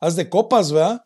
haz 0.01 0.17
de 0.17 0.29
copas, 0.29 0.73
¿verdad? 0.73 1.03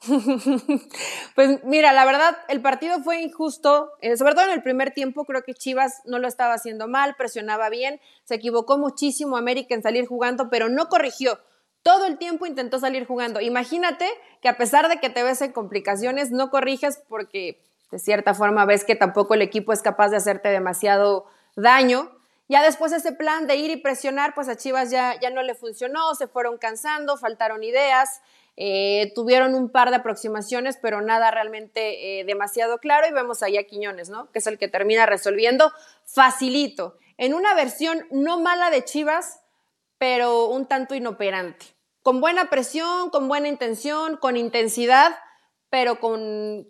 pues 1.34 1.62
mira, 1.64 1.92
la 1.92 2.06
verdad, 2.06 2.34
el 2.48 2.62
partido 2.62 3.02
fue 3.02 3.20
injusto, 3.20 3.90
eh, 4.00 4.16
sobre 4.16 4.34
todo 4.34 4.46
en 4.46 4.52
el 4.52 4.62
primer 4.62 4.92
tiempo, 4.92 5.26
creo 5.26 5.42
que 5.42 5.52
Chivas 5.52 6.00
no 6.06 6.18
lo 6.18 6.26
estaba 6.26 6.54
haciendo 6.54 6.88
mal, 6.88 7.16
presionaba 7.16 7.68
bien, 7.68 8.00
se 8.24 8.36
equivocó 8.36 8.78
muchísimo 8.78 9.36
América 9.36 9.74
en 9.74 9.82
salir 9.82 10.06
jugando, 10.06 10.48
pero 10.48 10.68
no 10.70 10.88
corrigió. 10.88 11.38
Todo 11.82 12.06
el 12.06 12.18
tiempo 12.18 12.46
intentó 12.46 12.78
salir 12.78 13.06
jugando. 13.06 13.40
Imagínate 13.40 14.06
que 14.42 14.48
a 14.48 14.56
pesar 14.56 14.88
de 14.88 15.00
que 15.00 15.10
te 15.10 15.22
ves 15.22 15.40
en 15.40 15.52
complicaciones, 15.52 16.30
no 16.30 16.50
corriges 16.50 17.02
porque 17.08 17.58
de 17.90 17.98
cierta 17.98 18.34
forma 18.34 18.64
ves 18.66 18.84
que 18.84 18.96
tampoco 18.96 19.34
el 19.34 19.42
equipo 19.42 19.72
es 19.72 19.82
capaz 19.82 20.10
de 20.10 20.16
hacerte 20.16 20.48
demasiado 20.48 21.26
daño. 21.56 22.10
Ya 22.48 22.62
después 22.62 22.92
ese 22.92 23.12
plan 23.12 23.46
de 23.46 23.56
ir 23.56 23.70
y 23.70 23.76
presionar, 23.76 24.34
pues 24.34 24.48
a 24.48 24.56
Chivas 24.56 24.90
ya, 24.90 25.18
ya 25.20 25.30
no 25.30 25.42
le 25.42 25.54
funcionó, 25.54 26.14
se 26.14 26.26
fueron 26.26 26.58
cansando, 26.58 27.16
faltaron 27.16 27.62
ideas. 27.62 28.20
Eh, 28.56 29.12
tuvieron 29.14 29.54
un 29.54 29.70
par 29.70 29.90
de 29.90 29.96
aproximaciones, 29.96 30.76
pero 30.76 31.00
nada 31.00 31.30
realmente 31.30 32.20
eh, 32.20 32.24
demasiado 32.24 32.78
claro. 32.78 33.06
Y 33.06 33.12
vemos 33.12 33.42
ahí 33.42 33.56
a 33.56 33.64
Quiñones, 33.64 34.10
¿no? 34.10 34.30
Que 34.32 34.40
es 34.40 34.46
el 34.46 34.58
que 34.58 34.68
termina 34.68 35.06
resolviendo 35.06 35.72
facilito. 36.04 36.98
En 37.16 37.34
una 37.34 37.54
versión 37.54 38.06
no 38.10 38.40
mala 38.40 38.70
de 38.70 38.84
Chivas, 38.84 39.39
pero 40.00 40.46
un 40.46 40.64
tanto 40.64 40.94
inoperante. 40.94 41.66
Con 42.02 42.22
buena 42.22 42.48
presión, 42.48 43.10
con 43.10 43.28
buena 43.28 43.48
intención, 43.48 44.16
con 44.16 44.38
intensidad, 44.38 45.14
pero 45.68 46.00
con, 46.00 46.66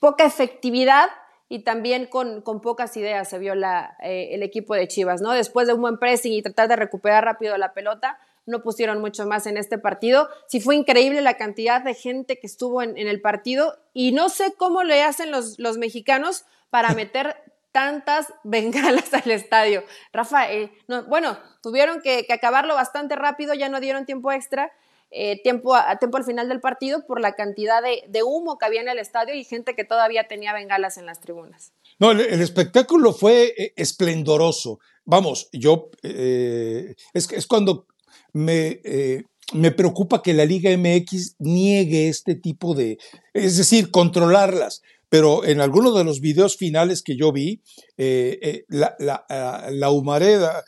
poca 0.00 0.24
efectividad 0.26 1.08
y 1.48 1.60
también 1.60 2.06
con, 2.06 2.42
pocas 2.42 2.96
ideas 2.96 3.28
se 3.28 3.38
vio 3.38 3.54
eh, 3.54 4.34
el 4.34 4.42
equipo 4.42 4.74
de 4.74 4.88
Chivas, 4.88 5.22
¿no? 5.22 5.30
Después 5.30 5.68
de 5.68 5.74
un 5.74 5.80
buen 5.80 5.98
pressing 5.98 6.32
y 6.32 6.42
tratar 6.42 6.66
de 6.68 6.74
recuperar 6.74 7.24
rápido 7.24 7.56
la 7.58 7.74
pelota, 7.74 8.18
no 8.44 8.60
pusieron 8.60 9.00
mucho 9.00 9.24
más 9.24 9.46
en 9.46 9.56
este 9.56 9.78
partido. 9.78 10.28
Sí 10.48 10.60
fue 10.60 10.74
increíble 10.74 11.20
la 11.20 11.36
cantidad 11.36 11.80
de 11.80 11.94
gente 11.94 12.40
que 12.40 12.48
estuvo 12.48 12.82
en, 12.82 12.98
el 12.98 13.20
partido 13.20 13.78
y 13.94 14.10
no 14.10 14.30
sé 14.30 14.52
cómo 14.58 14.82
le 14.82 15.04
hacen 15.04 15.30
los, 15.30 15.60
los 15.60 15.78
mexicanos 15.78 16.44
para 16.70 16.92
meter 16.92 17.36
tantas 17.76 18.32
bengalas 18.42 19.12
al 19.12 19.30
estadio. 19.30 19.84
Rafa, 20.10 20.50
eh, 20.50 20.72
bueno, 21.08 21.38
tuvieron 21.62 22.00
que, 22.00 22.26
acabarlo 22.30 22.74
bastante 22.74 23.16
rápido, 23.16 23.52
ya 23.52 23.68
no 23.68 23.80
dieron 23.80 24.06
tiempo 24.06 24.32
extra. 24.32 24.72
Eh, 25.10 25.40
tiempo, 25.42 25.74
a, 25.74 25.98
tiempo 25.98 26.16
al 26.16 26.24
final 26.24 26.48
del 26.48 26.60
partido 26.60 27.06
por 27.06 27.20
la 27.20 27.34
cantidad 27.34 27.80
de, 27.82 28.22
humo 28.24 28.58
que 28.58 28.64
había 28.66 28.80
en 28.80 28.88
el 28.88 28.98
estadio 28.98 29.34
y 29.34 29.44
gente 29.44 29.76
que 29.76 29.84
todavía 29.84 30.26
tenía 30.26 30.52
bengalas 30.52 30.96
en 30.96 31.06
las 31.06 31.20
tribunas. 31.20 31.72
No, 31.98 32.10
el, 32.10 32.40
espectáculo 32.40 33.12
fue 33.12 33.54
eh, 33.56 33.72
esplendoroso. 33.76 34.80
Vamos, 35.04 35.48
yo 35.52 35.90
es, 36.02 36.96
es 37.30 37.46
cuando 37.46 37.86
me, 38.32 38.80
eh, 38.84 39.24
me 39.52 39.70
preocupa 39.70 40.22
que 40.22 40.34
la 40.34 40.44
Liga 40.44 40.76
MX 40.76 41.36
niegue 41.38 42.08
este 42.08 42.34
tipo 42.34 42.74
de, 42.74 42.98
es 43.32 43.56
decir, 43.56 43.90
controlarlas. 43.90 44.82
Pero 45.08 45.44
en 45.44 45.60
algunos 45.60 45.96
de 45.96 46.04
los 46.04 46.20
videos 46.20 46.56
finales 46.56 47.02
que 47.02 47.16
yo 47.16 47.32
vi, 47.32 47.62
eh, 47.96 48.38
eh, 48.42 48.64
la, 48.68 48.96
la, 48.98 49.24
ah, 49.28 49.68
la, 49.70 49.90
humareda 49.90 50.64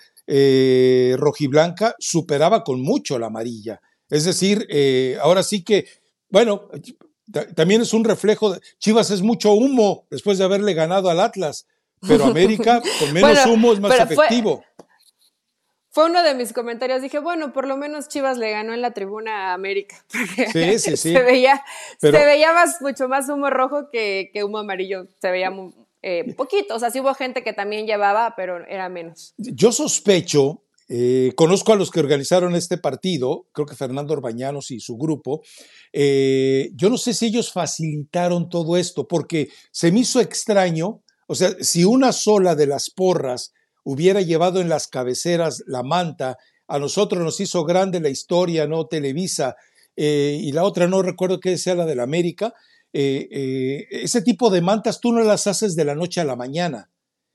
rojiblanca 1.17 1.95
superaba 1.99 2.63
con 2.63 2.83
mucho 2.83 3.19
la 3.19 3.27
amarilla. 3.29 3.81
Es 4.11 4.25
decir, 4.25 4.67
ahora 5.21 5.43
sí 5.43 5.65
que, 5.65 5.87
bueno, 6.29 6.69
también 7.55 7.81
es 7.81 7.93
un 7.95 8.05
reflejo, 8.05 8.53
de, 8.53 8.61
Chivas 8.79 9.11
es 9.11 9.23
mucho 9.23 9.53
humo 9.53 10.07
después 10.11 10.39
de 10.39 10.45
haberle 10.45 10.75
ganado 10.75 11.09
al 11.09 11.21
Atlas, 11.21 11.67
pero 12.07 12.25
América 12.25 12.83
con 13.01 13.13
menos 13.13 13.47
humo 13.47 13.73
es 13.73 13.81
más 13.81 13.99
efectivo. 13.99 14.59
Fue 14.59 14.68
uno 16.07 16.23
de 16.23 16.35
mis 16.35 16.53
comentarios. 16.53 17.03
Dije, 17.03 17.19
bueno, 17.19 17.53
por 17.53 17.67
lo 17.67 17.77
menos 17.77 18.09
Chivas 18.09 18.39
le 18.39 18.51
ganó 18.51 18.75
en 18.75 18.83
la 18.83 18.93
tribuna 18.93 19.51
a 19.51 19.55
América. 19.55 20.05
Sí, 20.53 20.79
sí, 20.79 20.97
sí. 20.97 21.13
Se 21.13 21.23
veía, 21.23 21.63
se 21.99 22.11
veía 22.11 22.53
más, 22.53 22.81
mucho 22.81 23.09
más 23.09 23.29
humo 23.29 23.51
rojo 23.51 23.91
que, 23.91 24.31
humo 24.45 24.59
amarillo. 24.59 25.07
Se 25.21 25.31
veía 25.31 25.53
eh, 26.03 26.35
poquito. 26.35 26.75
O 26.75 26.79
sea, 26.79 26.91
sí 26.91 27.01
hubo 27.01 27.15
gente 27.15 27.43
que 27.43 27.53
también 27.53 27.87
llevaba, 27.87 28.35
pero 28.37 28.67
era 28.67 28.89
menos. 28.89 29.35
Yo 29.37 29.73
sospecho, 29.73 30.63
eh, 30.89 31.33
conozco 31.37 31.73
a 31.73 31.77
los 31.77 31.91
que 31.91 32.01
organizaron 32.01 32.55
este 32.55 32.79
partido, 32.79 33.47
creo 33.53 33.67
que 33.67 33.77
Fernando 33.77 34.15
Orbañanos 34.15 34.71
y 34.71 34.81
su 34.81 34.97
grupo. 34.97 35.43
Eh, 35.93 36.71
yo 36.75 36.89
no 36.89 36.97
sé 36.97 37.13
si 37.13 37.27
ellos 37.27 37.53
facilitaron 37.53 38.49
todo 38.49 38.77
esto, 38.77 39.07
porque 39.07 39.51
se 39.71 39.93
me 39.93 40.01
hizo 40.01 40.21
extraño. 40.21 41.03
O 41.27 41.35
sea, 41.35 41.51
si 41.61 41.85
una 41.85 42.13
sola 42.13 42.55
de 42.55 42.67
las 42.67 42.91
porras 42.91 43.53
hubiera 43.89 44.21
llevado 44.21 44.61
en 44.61 44.69
las 44.69 44.87
cabeceras 44.87 45.65
la 45.67 45.83
manta. 45.83 46.37
A 46.67 46.79
nosotros 46.79 47.25
nos 47.25 47.41
hizo 47.41 47.65
grande 47.65 48.01
la 48.01 48.11
historia, 48.11 48.67
¿no? 48.67 48.87
Televisa. 48.87 49.57
Eh, 49.97 50.39
y 50.43 50.53
la 50.53 50.65
otra 50.65 50.87
no 50.87 51.01
recuerdo 51.01 51.41
que 51.41 51.57
sea 51.57 51.75
la 51.75 51.87
de 51.87 51.95
la 51.95 52.03
América. 52.03 52.53
Eh, 52.93 53.29
eh, 53.31 53.87
ese 53.91 54.21
tipo 54.21 54.51
de 54.51 54.61
mantas 54.61 55.01
tú 55.01 55.13
no 55.13 55.23
las 55.23 55.47
haces 55.47 55.75
de 55.75 55.87
la 55.87 55.95
noche 55.95 56.21
a 56.21 56.27
la 56.27 56.37
mañana. 56.37 56.91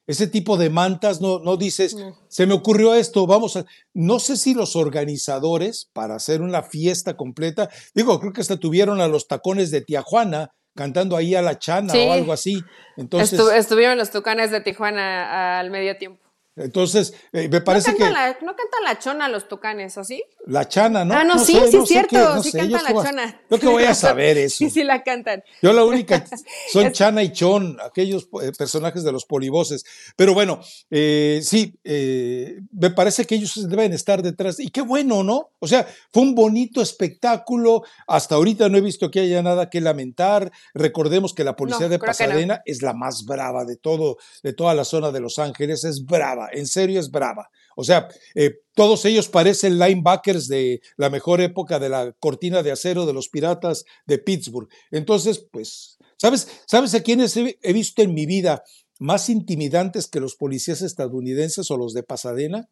Ese 0.06 0.28
tipo 0.28 0.56
de 0.58 0.70
mantas 0.70 1.22
no, 1.22 1.40
no 1.40 1.58
dices, 1.58 1.96
se 2.28 2.46
me 2.46 2.54
ocurrió 2.54 2.94
esto, 2.94 3.26
vamos 3.26 3.56
a... 3.56 3.66
No 3.94 4.20
sé 4.20 4.38
si 4.38 4.54
los 4.54 4.76
organizadores, 4.76 5.90
para 5.92 6.16
hacer 6.16 6.42
una 6.42 6.62
fiesta 6.62 7.16
completa, 7.16 7.70
digo, 7.96 8.20
creo 8.20 8.34
que 8.34 8.42
hasta 8.42 8.58
tuvieron 8.58 9.02
a 9.02 9.08
los 9.08 9.28
tacones 9.28 9.72
de 9.72 9.82
Tijuana 9.82 10.52
cantando 10.76 11.16
ahí 11.16 11.36
a 11.36 11.42
la 11.42 11.58
chana 11.58 11.94
o 11.94 12.12
algo 12.12 12.34
así. 12.34 12.62
Entonces, 12.98 13.40
estuvieron 13.56 13.98
los 13.98 14.12
tucanes 14.12 14.52
de 14.52 14.60
Tijuana 14.62 15.60
al 15.60 15.72
medio 15.72 15.98
tiempo. 15.98 16.23
Entonces, 16.56 17.16
eh, 17.32 17.50
me 17.50 17.62
parece 17.62 17.96
que. 17.96 18.10
La, 18.10 18.38
no 18.42 18.56
cantan 18.56 18.84
la 18.84 19.00
chona 19.00 19.28
los 19.28 19.48
tucanes, 19.48 19.98
¿o 19.98 20.04
sí? 20.04 20.24
La 20.46 20.68
chana, 20.68 21.04
¿no? 21.04 21.16
Ah, 21.16 21.24
no, 21.24 21.40
sí, 21.40 21.60
sí, 21.70 21.78
es 21.78 21.88
cierto. 21.88 22.44
sí 22.44 22.52
cantan 22.52 22.84
la 22.84 22.94
chona. 22.94 23.42
Yo 23.50 23.60
que 23.60 23.68
voy 23.68 23.84
a 23.86 23.96
saber 23.96 24.38
eso. 24.38 24.58
sí, 24.58 24.70
sí 24.70 24.84
la 24.84 25.02
cantan. 25.04 25.44
Yo 25.64 25.74
la 25.74 25.84
única. 25.84 26.24
Son 26.72 26.92
Chana 26.92 27.24
y 27.24 27.32
Chon, 27.32 27.78
aquellos 27.84 28.28
eh, 28.44 28.52
personajes 28.56 29.04
de 29.04 29.12
los 29.12 29.26
polivoces. 29.26 29.84
Pero 30.16 30.36
bueno, 30.36 30.60
eh, 30.92 31.42
sí, 31.44 31.76
me 31.84 32.92
parece 32.92 33.26
que 33.26 33.36
ellos 33.36 33.68
deben 33.68 33.92
estar 33.94 34.22
detrás. 34.22 34.60
Y 34.60 34.70
qué 34.70 34.82
bueno, 34.82 35.24
¿no? 35.24 35.50
O 35.58 35.68
sea, 35.68 35.88
fue 36.12 36.22
un 36.22 36.36
bonito 36.36 36.84
espectáculo. 36.84 37.84
Hasta 38.06 38.36
ahorita 38.36 38.70
no 38.70 38.78
he 38.78 38.82
visto 38.82 39.10
que 39.10 39.22
haya 39.22 39.42
nada 39.42 39.72
que 39.72 39.82
lamentar. 39.82 40.52
Recordemos 40.76 41.34
que 41.34 41.44
la 41.44 41.56
policía 41.56 41.90
de 41.90 41.98
Pasadena 41.98 42.62
es 42.66 42.84
la 42.84 42.94
más 42.94 43.26
brava 43.26 43.66
de 43.66 43.76
todo, 43.76 44.18
de 44.44 44.54
toda 44.54 44.76
la 44.76 44.86
zona 44.86 45.12
de 45.12 45.20
Los 45.20 45.40
Ángeles. 45.40 45.84
Es 45.84 46.06
brava 46.06 46.43
en 46.52 46.68
serio 46.68 47.00
es 47.00 47.12
brava. 47.12 47.50
O 47.76 47.84
sea, 47.84 48.08
eh, 48.36 48.60
todos 48.74 49.06
ellos 49.06 49.30
parecen 49.30 49.80
linebackers 49.80 50.48
de 50.48 50.82
la 50.98 51.10
mejor 51.10 51.42
época 51.42 51.80
de 51.80 51.90
la 51.90 52.12
cortina 52.14 52.64
de 52.64 52.72
acero 52.72 53.06
de 53.06 53.14
los 53.14 53.30
piratas 53.30 53.86
de 54.06 54.18
Pittsburgh. 54.20 54.70
Entonces, 54.92 55.48
pues, 55.52 55.98
¿sabes, 56.18 56.48
¿sabes 56.68 56.94
a 56.94 57.02
quiénes 57.02 57.36
he, 57.38 57.74
visto 57.74 58.02
en 58.02 58.14
mi 58.14 58.26
vida 58.26 58.64
más 59.00 59.30
intimidantes 59.30 60.08
que 60.08 60.20
los 60.20 60.36
policías 60.36 60.82
estadounidenses 60.82 61.70
o 61.72 61.78
los 61.78 61.94
de 61.94 62.04
Pasadena? 62.04 62.70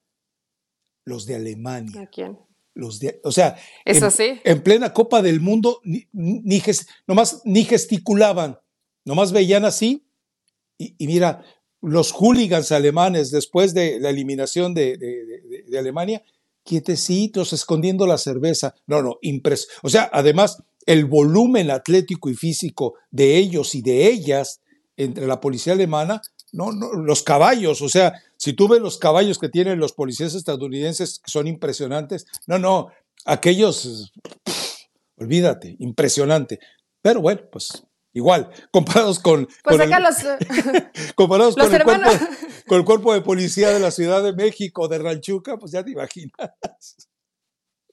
Los 1.03 1.25
de 1.25 1.35
Alemania. 1.35 2.01
¿A 2.01 2.07
quién? 2.07 2.39
Los 2.73 2.99
de, 2.99 3.19
o 3.23 3.31
sea, 3.31 3.57
en 3.83 4.63
plena 4.63 4.93
Copa 4.93 5.21
del 5.21 5.41
Mundo 5.41 5.81
ni, 5.83 6.07
ni, 6.13 6.61
nomás, 7.05 7.41
ni 7.43 7.65
gesticulaban, 7.65 8.59
nomás 9.03 9.33
veían 9.33 9.65
así 9.65 10.07
y, 10.77 10.95
y 10.97 11.07
mira, 11.07 11.43
los 11.81 12.11
hooligans 12.11 12.71
alemanes 12.71 13.31
después 13.31 13.73
de 13.73 13.99
la 13.99 14.09
eliminación 14.09 14.73
de, 14.73 14.97
Alemania, 15.77 16.23
quietecitos, 16.63 17.53
escondiendo 17.53 18.05
la 18.05 18.17
cerveza. 18.17 18.75
No, 18.87 19.01
no, 19.01 19.17
impreso. 19.21 19.67
O 19.81 19.89
sea, 19.89 20.09
además, 20.13 20.61
el 20.85 21.05
volumen 21.05 21.71
atlético 21.71 22.29
y 22.29 22.35
físico 22.35 22.95
de 23.09 23.37
ellos 23.37 23.75
y 23.75 23.81
de 23.81 24.07
ellas 24.07 24.61
entre 24.97 25.25
la 25.25 25.39
policía 25.39 25.73
alemana, 25.73 26.21
no, 26.51 26.71
no, 26.71 26.93
los 26.93 27.23
caballos, 27.23 27.81
o 27.81 27.89
sea, 27.89 28.21
si 28.37 28.53
tú 28.53 28.67
ves 28.67 28.81
los 28.81 28.97
caballos 28.97 29.39
que 29.39 29.49
tienen 29.49 29.79
los 29.79 29.93
policías 29.93 30.35
estadounidenses, 30.35 31.19
que 31.19 31.31
son 31.31 31.47
impresionantes, 31.47 32.27
no, 32.45 32.59
no, 32.59 32.89
aquellos, 33.25 34.11
olvídate, 35.15 35.77
impresionante. 35.79 36.59
Pero 37.01 37.21
bueno, 37.21 37.41
pues 37.51 37.83
igual, 38.13 38.51
comparados 38.71 39.19
con, 39.19 39.47
pues 39.63 39.77
con, 39.77 39.93
el, 39.93 40.03
los, 40.03 40.15
comparados 41.15 41.55
con, 41.55 41.73
el 41.73 41.83
cuerpo, 41.83 42.09
con, 42.67 42.77
el 42.79 42.85
cuerpo, 42.85 43.13
de 43.13 43.21
policía 43.21 43.69
de 43.69 43.79
la 43.79 43.91
Ciudad 43.91 44.23
de 44.23 44.33
México, 44.33 44.87
de 44.87 44.99
Ranchuca, 44.99 45.57
pues 45.57 45.71
ya 45.71 45.83
te 45.83 45.91
imaginas. 45.91 46.51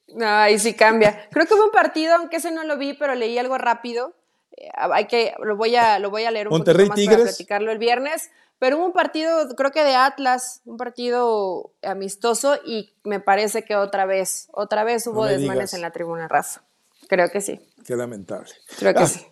No, 0.09 0.27
ahí 0.27 0.59
sí 0.59 0.75
cambia. 0.75 1.29
Creo 1.31 1.47
que 1.47 1.55
hubo 1.55 1.65
un 1.65 1.71
partido, 1.71 2.15
aunque 2.15 2.37
ese 2.37 2.51
no 2.51 2.65
lo 2.65 2.79
vi, 2.79 2.95
pero 2.95 3.15
leí 3.15 3.39
algo 3.39 3.59
rápido. 3.59 4.15
Eh, 4.57 4.69
hay 4.75 5.07
que, 5.07 5.35
lo 5.43 5.57
voy 5.57 5.77
a, 5.77 5.99
lo 5.99 6.11
voy 6.11 6.25
a 6.25 6.31
leer 6.31 6.49
un 6.49 6.59
poquito 6.59 6.87
más 6.87 7.05
para 7.05 7.23
platicarlo 7.23 7.71
el 7.71 7.79
viernes. 7.79 8.31
Pero 8.59 8.79
hubo 8.79 8.87
un 8.87 8.93
partido, 8.93 9.49
creo 9.55 9.71
que 9.71 9.85
de 9.85 9.95
Atlas, 9.95 10.63
un 10.65 10.79
partido 10.79 11.73
amistoso 11.83 12.59
y 12.65 12.93
me 13.05 13.21
parece 13.21 13.65
que 13.65 13.77
otra 13.77 14.05
vez, 14.05 14.49
otra 14.53 14.83
vez 14.83 15.07
hubo 15.07 15.27
desmanes 15.27 15.75
en 15.75 15.83
la 15.83 15.93
tribuna, 15.93 16.27
Rafa. 16.27 16.63
Creo 17.09 17.31
que 17.31 17.41
sí. 17.41 17.61
Qué 17.87 17.95
lamentable. 17.95 18.51
Creo 18.79 18.95
que 18.95 19.01
ah, 19.01 19.07
sí. 19.07 19.25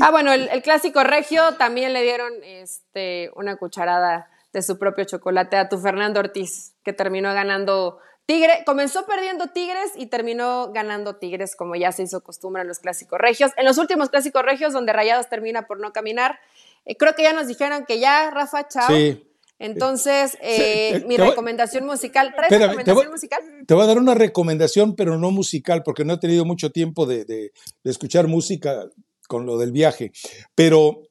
Ah, 0.00 0.10
bueno, 0.10 0.32
el, 0.32 0.62
clásico 0.62 1.02
regio 1.04 1.54
también 1.56 1.92
le 1.92 2.02
dieron 2.02 2.32
este, 2.42 3.30
una 3.36 3.56
cucharada 3.56 4.28
de 4.52 4.62
su 4.62 4.78
propio 4.78 5.04
chocolate 5.04 5.56
a 5.56 5.68
tu 5.68 5.78
Fernando 5.78 6.20
Ortiz, 6.20 6.74
que 6.84 6.92
terminó 6.92 7.32
ganando 7.34 7.98
Tigre, 8.26 8.62
comenzó 8.64 9.04
perdiendo 9.04 9.48
Tigres 9.48 9.92
y 9.96 10.06
terminó 10.06 10.72
ganando 10.72 11.16
Tigres, 11.16 11.56
como 11.56 11.74
ya 11.74 11.92
se 11.92 12.04
hizo 12.04 12.22
costumbre 12.22 12.62
en 12.62 12.68
los 12.68 12.78
clásicos 12.78 13.18
regios. 13.18 13.52
En 13.56 13.66
los 13.66 13.76
últimos 13.76 14.08
clásicos 14.08 14.42
regios, 14.42 14.72
donde 14.72 14.92
Rayados 14.94 15.28
termina 15.28 15.66
por 15.66 15.78
no 15.78 15.92
caminar, 15.92 16.38
eh, 16.86 16.96
creo 16.96 17.14
que 17.14 17.22
ya 17.22 17.34
nos 17.34 17.48
dijeron 17.48 17.84
que 17.86 17.98
ya, 18.00 18.30
Rafa, 18.30 18.66
chao. 18.68 18.88
Sí. 18.88 19.30
Entonces, 19.58 20.34
eh, 20.40 20.96
eh, 20.96 21.04
mi 21.06 21.16
recomendación 21.16 21.86
musical. 21.86 22.34
¿Traes 22.34 22.50
recomendación 22.50 23.10
musical? 23.10 23.40
Te 23.66 23.74
voy 23.74 23.84
a 23.84 23.86
dar 23.86 23.98
una 23.98 24.14
recomendación, 24.14 24.96
pero 24.96 25.16
no 25.16 25.30
musical, 25.30 25.82
porque 25.84 26.04
no 26.04 26.14
he 26.14 26.18
tenido 26.18 26.44
mucho 26.44 26.70
tiempo 26.72 27.06
de, 27.06 27.52
escuchar 27.84 28.26
música 28.26 28.88
con 29.26 29.46
lo 29.46 29.58
del 29.58 29.72
viaje. 29.72 30.12
Pero 30.54 31.02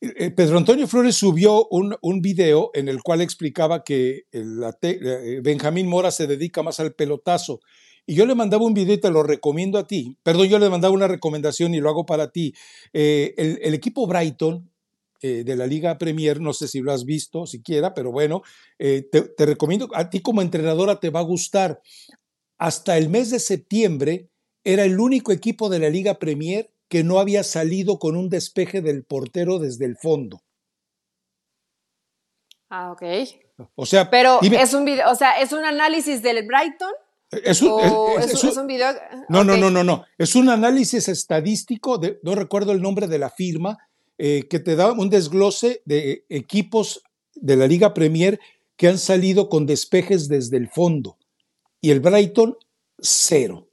eh, 0.00 0.30
Pedro 0.30 0.58
Antonio 0.58 0.86
Flores 0.86 1.16
subió 1.16 1.66
un, 1.70 1.96
un, 2.02 2.20
video 2.20 2.70
en 2.74 2.88
el 2.88 3.02
cual 3.02 3.20
explicaba 3.20 3.82
que 3.82 4.26
eh, 4.30 5.40
Benjamín 5.42 5.88
Mora 5.88 6.10
se 6.10 6.26
dedica 6.26 6.62
más 6.62 6.78
al 6.78 6.94
pelotazo. 6.94 7.60
Y 8.06 8.14
yo 8.14 8.24
le 8.24 8.34
mandaba 8.34 8.64
un 8.64 8.74
video 8.74 8.94
y 8.94 9.00
te 9.00 9.10
lo 9.10 9.22
recomiendo 9.22 9.76
a 9.78 9.86
ti. 9.86 10.16
Perdón, 10.22 10.48
yo 10.48 10.58
le 10.58 10.70
mandaba 10.70 10.94
una 10.94 11.08
recomendación 11.08 11.74
y 11.74 11.80
lo 11.80 11.90
hago 11.90 12.06
para 12.06 12.30
ti. 12.30 12.54
Eh, 12.92 13.34
el, 13.36 13.74
equipo 13.74 14.06
Brighton 14.06 14.70
de 15.20 15.56
la 15.56 15.66
Liga 15.66 15.98
Premier, 15.98 16.40
no 16.40 16.52
sé 16.52 16.68
si 16.68 16.80
lo 16.80 16.92
has 16.92 17.04
visto 17.04 17.44
siquiera, 17.44 17.92
pero 17.92 18.12
bueno, 18.12 18.42
te 18.78 19.46
recomiendo, 19.46 19.88
a 19.92 20.10
ti 20.10 20.20
como 20.20 20.42
entrenadora 20.42 21.00
te 21.00 21.10
va 21.10 21.18
a 21.18 21.24
gustar. 21.24 21.82
Hasta 22.56 22.96
el 22.96 23.08
mes 23.08 23.32
de 23.32 23.40
septiembre 23.40 24.30
era 24.62 24.84
el 24.84 25.00
único 25.00 25.32
equipo 25.32 25.68
de 25.68 25.80
la 25.80 25.90
Liga 25.90 26.20
Premier 26.20 26.70
que 26.88 27.04
no 27.04 27.18
había 27.18 27.44
salido 27.44 27.98
con 27.98 28.16
un 28.16 28.28
despeje 28.28 28.80
del 28.80 29.04
portero 29.04 29.58
desde 29.58 29.84
el 29.84 29.96
fondo. 29.96 30.42
Ah, 32.70 32.92
ok. 32.92 33.02
O 33.74 33.86
sea, 33.86 34.10
pero 34.10 34.40
es 34.42 34.74
un 34.74 34.84
video, 34.84 35.10
o 35.10 35.14
sea, 35.14 35.40
es 35.40 35.52
un 35.52 35.64
análisis 35.64 36.22
del 36.22 36.46
Brighton. 36.46 36.92
Es 37.30 37.60
un, 37.60 38.66
video. 38.66 38.94
No, 39.28 39.44
no, 39.44 39.56
no, 39.56 39.70
no, 39.70 39.84
no. 39.84 40.04
Es 40.16 40.34
un 40.34 40.48
análisis 40.48 41.08
estadístico, 41.08 41.98
de, 41.98 42.18
no 42.22 42.34
recuerdo 42.34 42.72
el 42.72 42.80
nombre 42.80 43.06
de 43.06 43.18
la 43.18 43.28
firma, 43.28 43.76
eh, 44.16 44.46
que 44.48 44.60
te 44.60 44.76
da 44.76 44.92
un 44.92 45.10
desglose 45.10 45.82
de 45.84 46.24
equipos 46.30 47.02
de 47.34 47.56
la 47.56 47.66
Liga 47.66 47.92
Premier 47.92 48.40
que 48.76 48.88
han 48.88 48.98
salido 48.98 49.48
con 49.48 49.66
despejes 49.66 50.28
desde 50.28 50.56
el 50.56 50.68
fondo. 50.68 51.18
Y 51.80 51.90
el 51.90 52.00
Brighton, 52.00 52.56
cero. 52.98 53.68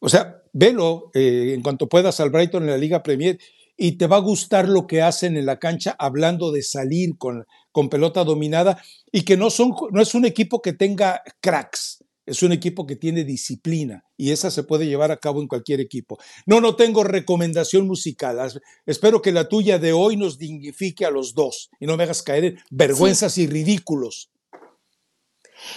O 0.00 0.08
sea, 0.08 0.42
velo 0.56 1.10
eh, 1.12 1.52
en 1.54 1.62
cuanto 1.62 1.88
puedas 1.88 2.18
al 2.18 2.30
Brighton 2.30 2.62
en 2.64 2.70
la 2.70 2.78
Liga 2.78 3.02
Premier 3.02 3.38
y 3.76 3.98
te 3.98 4.06
va 4.06 4.16
a 4.16 4.20
gustar 4.20 4.68
lo 4.68 4.86
que 4.86 5.02
hacen 5.02 5.36
en 5.36 5.44
la 5.44 5.58
cancha 5.58 5.94
hablando 5.98 6.50
de 6.50 6.62
salir 6.62 7.18
con, 7.18 7.46
con 7.72 7.90
pelota 7.90 8.24
dominada 8.24 8.82
y 9.12 9.22
que 9.22 9.36
no, 9.36 9.50
son, 9.50 9.74
no 9.92 10.00
es 10.00 10.14
un 10.14 10.24
equipo 10.24 10.62
que 10.62 10.72
tenga 10.72 11.22
cracks, 11.42 12.02
es 12.24 12.42
un 12.42 12.52
equipo 12.52 12.86
que 12.86 12.96
tiene 12.96 13.22
disciplina 13.24 14.04
y 14.16 14.30
esa 14.30 14.50
se 14.50 14.62
puede 14.62 14.86
llevar 14.86 15.12
a 15.12 15.18
cabo 15.18 15.42
en 15.42 15.46
cualquier 15.46 15.80
equipo. 15.80 16.18
No, 16.46 16.62
no 16.62 16.74
tengo 16.74 17.04
recomendación 17.04 17.86
musical. 17.86 18.38
Espero 18.86 19.20
que 19.20 19.32
la 19.32 19.48
tuya 19.48 19.78
de 19.78 19.92
hoy 19.92 20.16
nos 20.16 20.38
dignifique 20.38 21.04
a 21.04 21.10
los 21.10 21.34
dos 21.34 21.68
y 21.78 21.86
no 21.86 21.98
me 21.98 22.04
hagas 22.04 22.22
caer 22.22 22.44
en 22.44 22.58
vergüenzas 22.70 23.36
y 23.36 23.46
ridículos. 23.46 24.30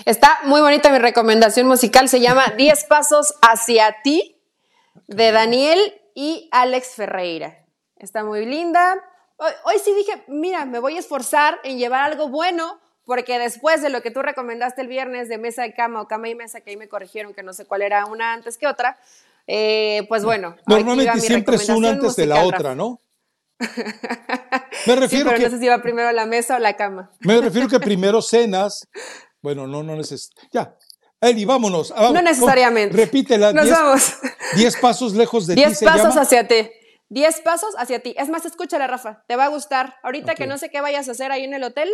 Está 0.06 0.40
muy 0.46 0.62
bonita 0.62 0.90
mi 0.90 1.00
recomendación 1.00 1.68
musical, 1.68 2.08
se 2.08 2.22
llama 2.22 2.54
10 2.58 2.86
pasos 2.86 3.34
hacia 3.42 3.98
ti 4.04 4.39
de 5.10 5.32
Daniel 5.32 5.80
y 6.14 6.48
Alex 6.52 6.96
Ferreira. 6.96 7.66
Está 7.98 8.24
muy 8.24 8.46
linda. 8.46 8.96
Hoy, 9.38 9.76
sí 9.84 9.94
dije, 9.94 10.24
mira, 10.28 10.66
me 10.66 10.80
voy 10.80 10.98
a 10.98 11.00
esforzar 11.00 11.60
en 11.64 11.78
llevar 11.78 12.04
algo 12.04 12.30
bueno, 12.30 12.80
porque 13.06 13.40
después 13.40 13.82
de 13.82 13.90
lo 13.90 14.02
que 14.02 14.12
tú 14.12 14.22
recomendaste 14.22 14.82
el 14.82 14.88
viernes 14.88 15.28
de 15.28 15.38
mesa 15.38 15.64
de 15.64 15.74
cama 15.74 16.02
o 16.02 16.08
cama 16.08 16.30
y 16.30 16.36
mesa, 16.36 16.62
que 16.62 16.72
ahí 16.72 16.78
me 16.78 16.90
corrigieron 16.90 17.34
que 17.34 17.42
no 17.42 17.54
sé 17.54 17.66
cuál 17.66 17.82
era 17.82 18.06
una 18.06 18.34
antes 18.34 18.58
que 18.58 18.68
otra, 18.68 19.00
eh, 19.48 20.06
pues 20.10 20.24
bueno. 20.24 20.56
Normalmente 20.68 21.20
siempre 21.22 21.56
es 21.56 21.68
una 21.70 21.90
antes 21.90 22.16
de 22.16 22.26
la 22.28 22.44
otra, 22.44 22.76
¿no? 22.76 23.02
Me 24.88 24.96
refiero 24.96 25.30
pero 25.30 25.44
no 25.44 25.50
sé 25.50 25.60
si 25.60 25.66
iba 25.66 25.82
primero 25.82 26.10
la 26.14 26.26
mesa 26.26 26.56
o 26.56 26.60
la 26.60 26.78
cama. 26.78 27.12
Me 27.20 27.42
refiero 27.42 27.68
que 27.68 27.80
primero 27.80 28.22
cenas. 28.22 28.88
Bueno, 29.42 29.68
no, 29.68 29.84
no 29.84 29.98
necesito. 29.98 30.42
Ya, 30.54 30.78
Eli, 31.22 31.46
vámonos. 31.46 31.94
no 31.96 32.22
necesariamente. 32.22 32.96
Repítela. 32.96 33.52
Nos 33.52 33.70
vamos. 33.70 34.18
Diez 34.56 34.78
pasos 34.78 35.14
lejos 35.14 35.48
de 35.48 35.56
ti. 35.56 35.62
Diez 35.62 35.84
pasos 35.84 36.16
hacia 36.16 36.48
ti. 36.48 36.70
Diez 37.10 37.42
pasos 37.42 37.76
hacia 37.78 38.00
ti. 38.00 38.16
Es 38.18 38.30
más, 38.30 38.46
escúchala, 38.46 38.88
Rafa. 38.88 39.24
Te 39.28 39.36
va 39.36 39.46
a 39.46 39.50
gustar. 39.50 39.96
Ahorita 40.04 40.36
que 40.36 40.48
no 40.48 40.58
sé 40.58 40.70
qué 40.70 40.80
vayas 40.80 41.10
a 41.10 41.12
hacer 41.12 41.32
ahí 41.32 41.44
en 41.44 41.54
el 41.54 41.64
hotel, 41.64 41.90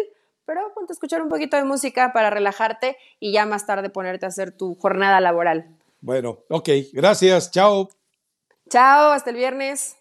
pero 0.46 0.74
ponte 0.76 0.92
a 0.92 0.96
escuchar 0.96 1.22
un 1.22 1.30
poquito 1.30 1.58
de 1.58 1.64
música 1.64 2.12
para 2.14 2.30
relajarte 2.30 2.98
y 3.20 3.32
ya 3.32 3.46
más 3.46 3.66
tarde 3.66 3.90
ponerte 3.90 4.26
a 4.26 4.30
hacer 4.30 4.52
tu 4.52 4.76
jornada 4.76 5.20
laboral. 5.22 5.70
Bueno, 6.02 6.44
ok. 6.50 6.70
Gracias. 6.94 7.50
Chao. 7.50 7.90
Chao. 8.70 9.12
Hasta 9.12 9.32
el 9.32 9.38
viernes. 9.38 9.96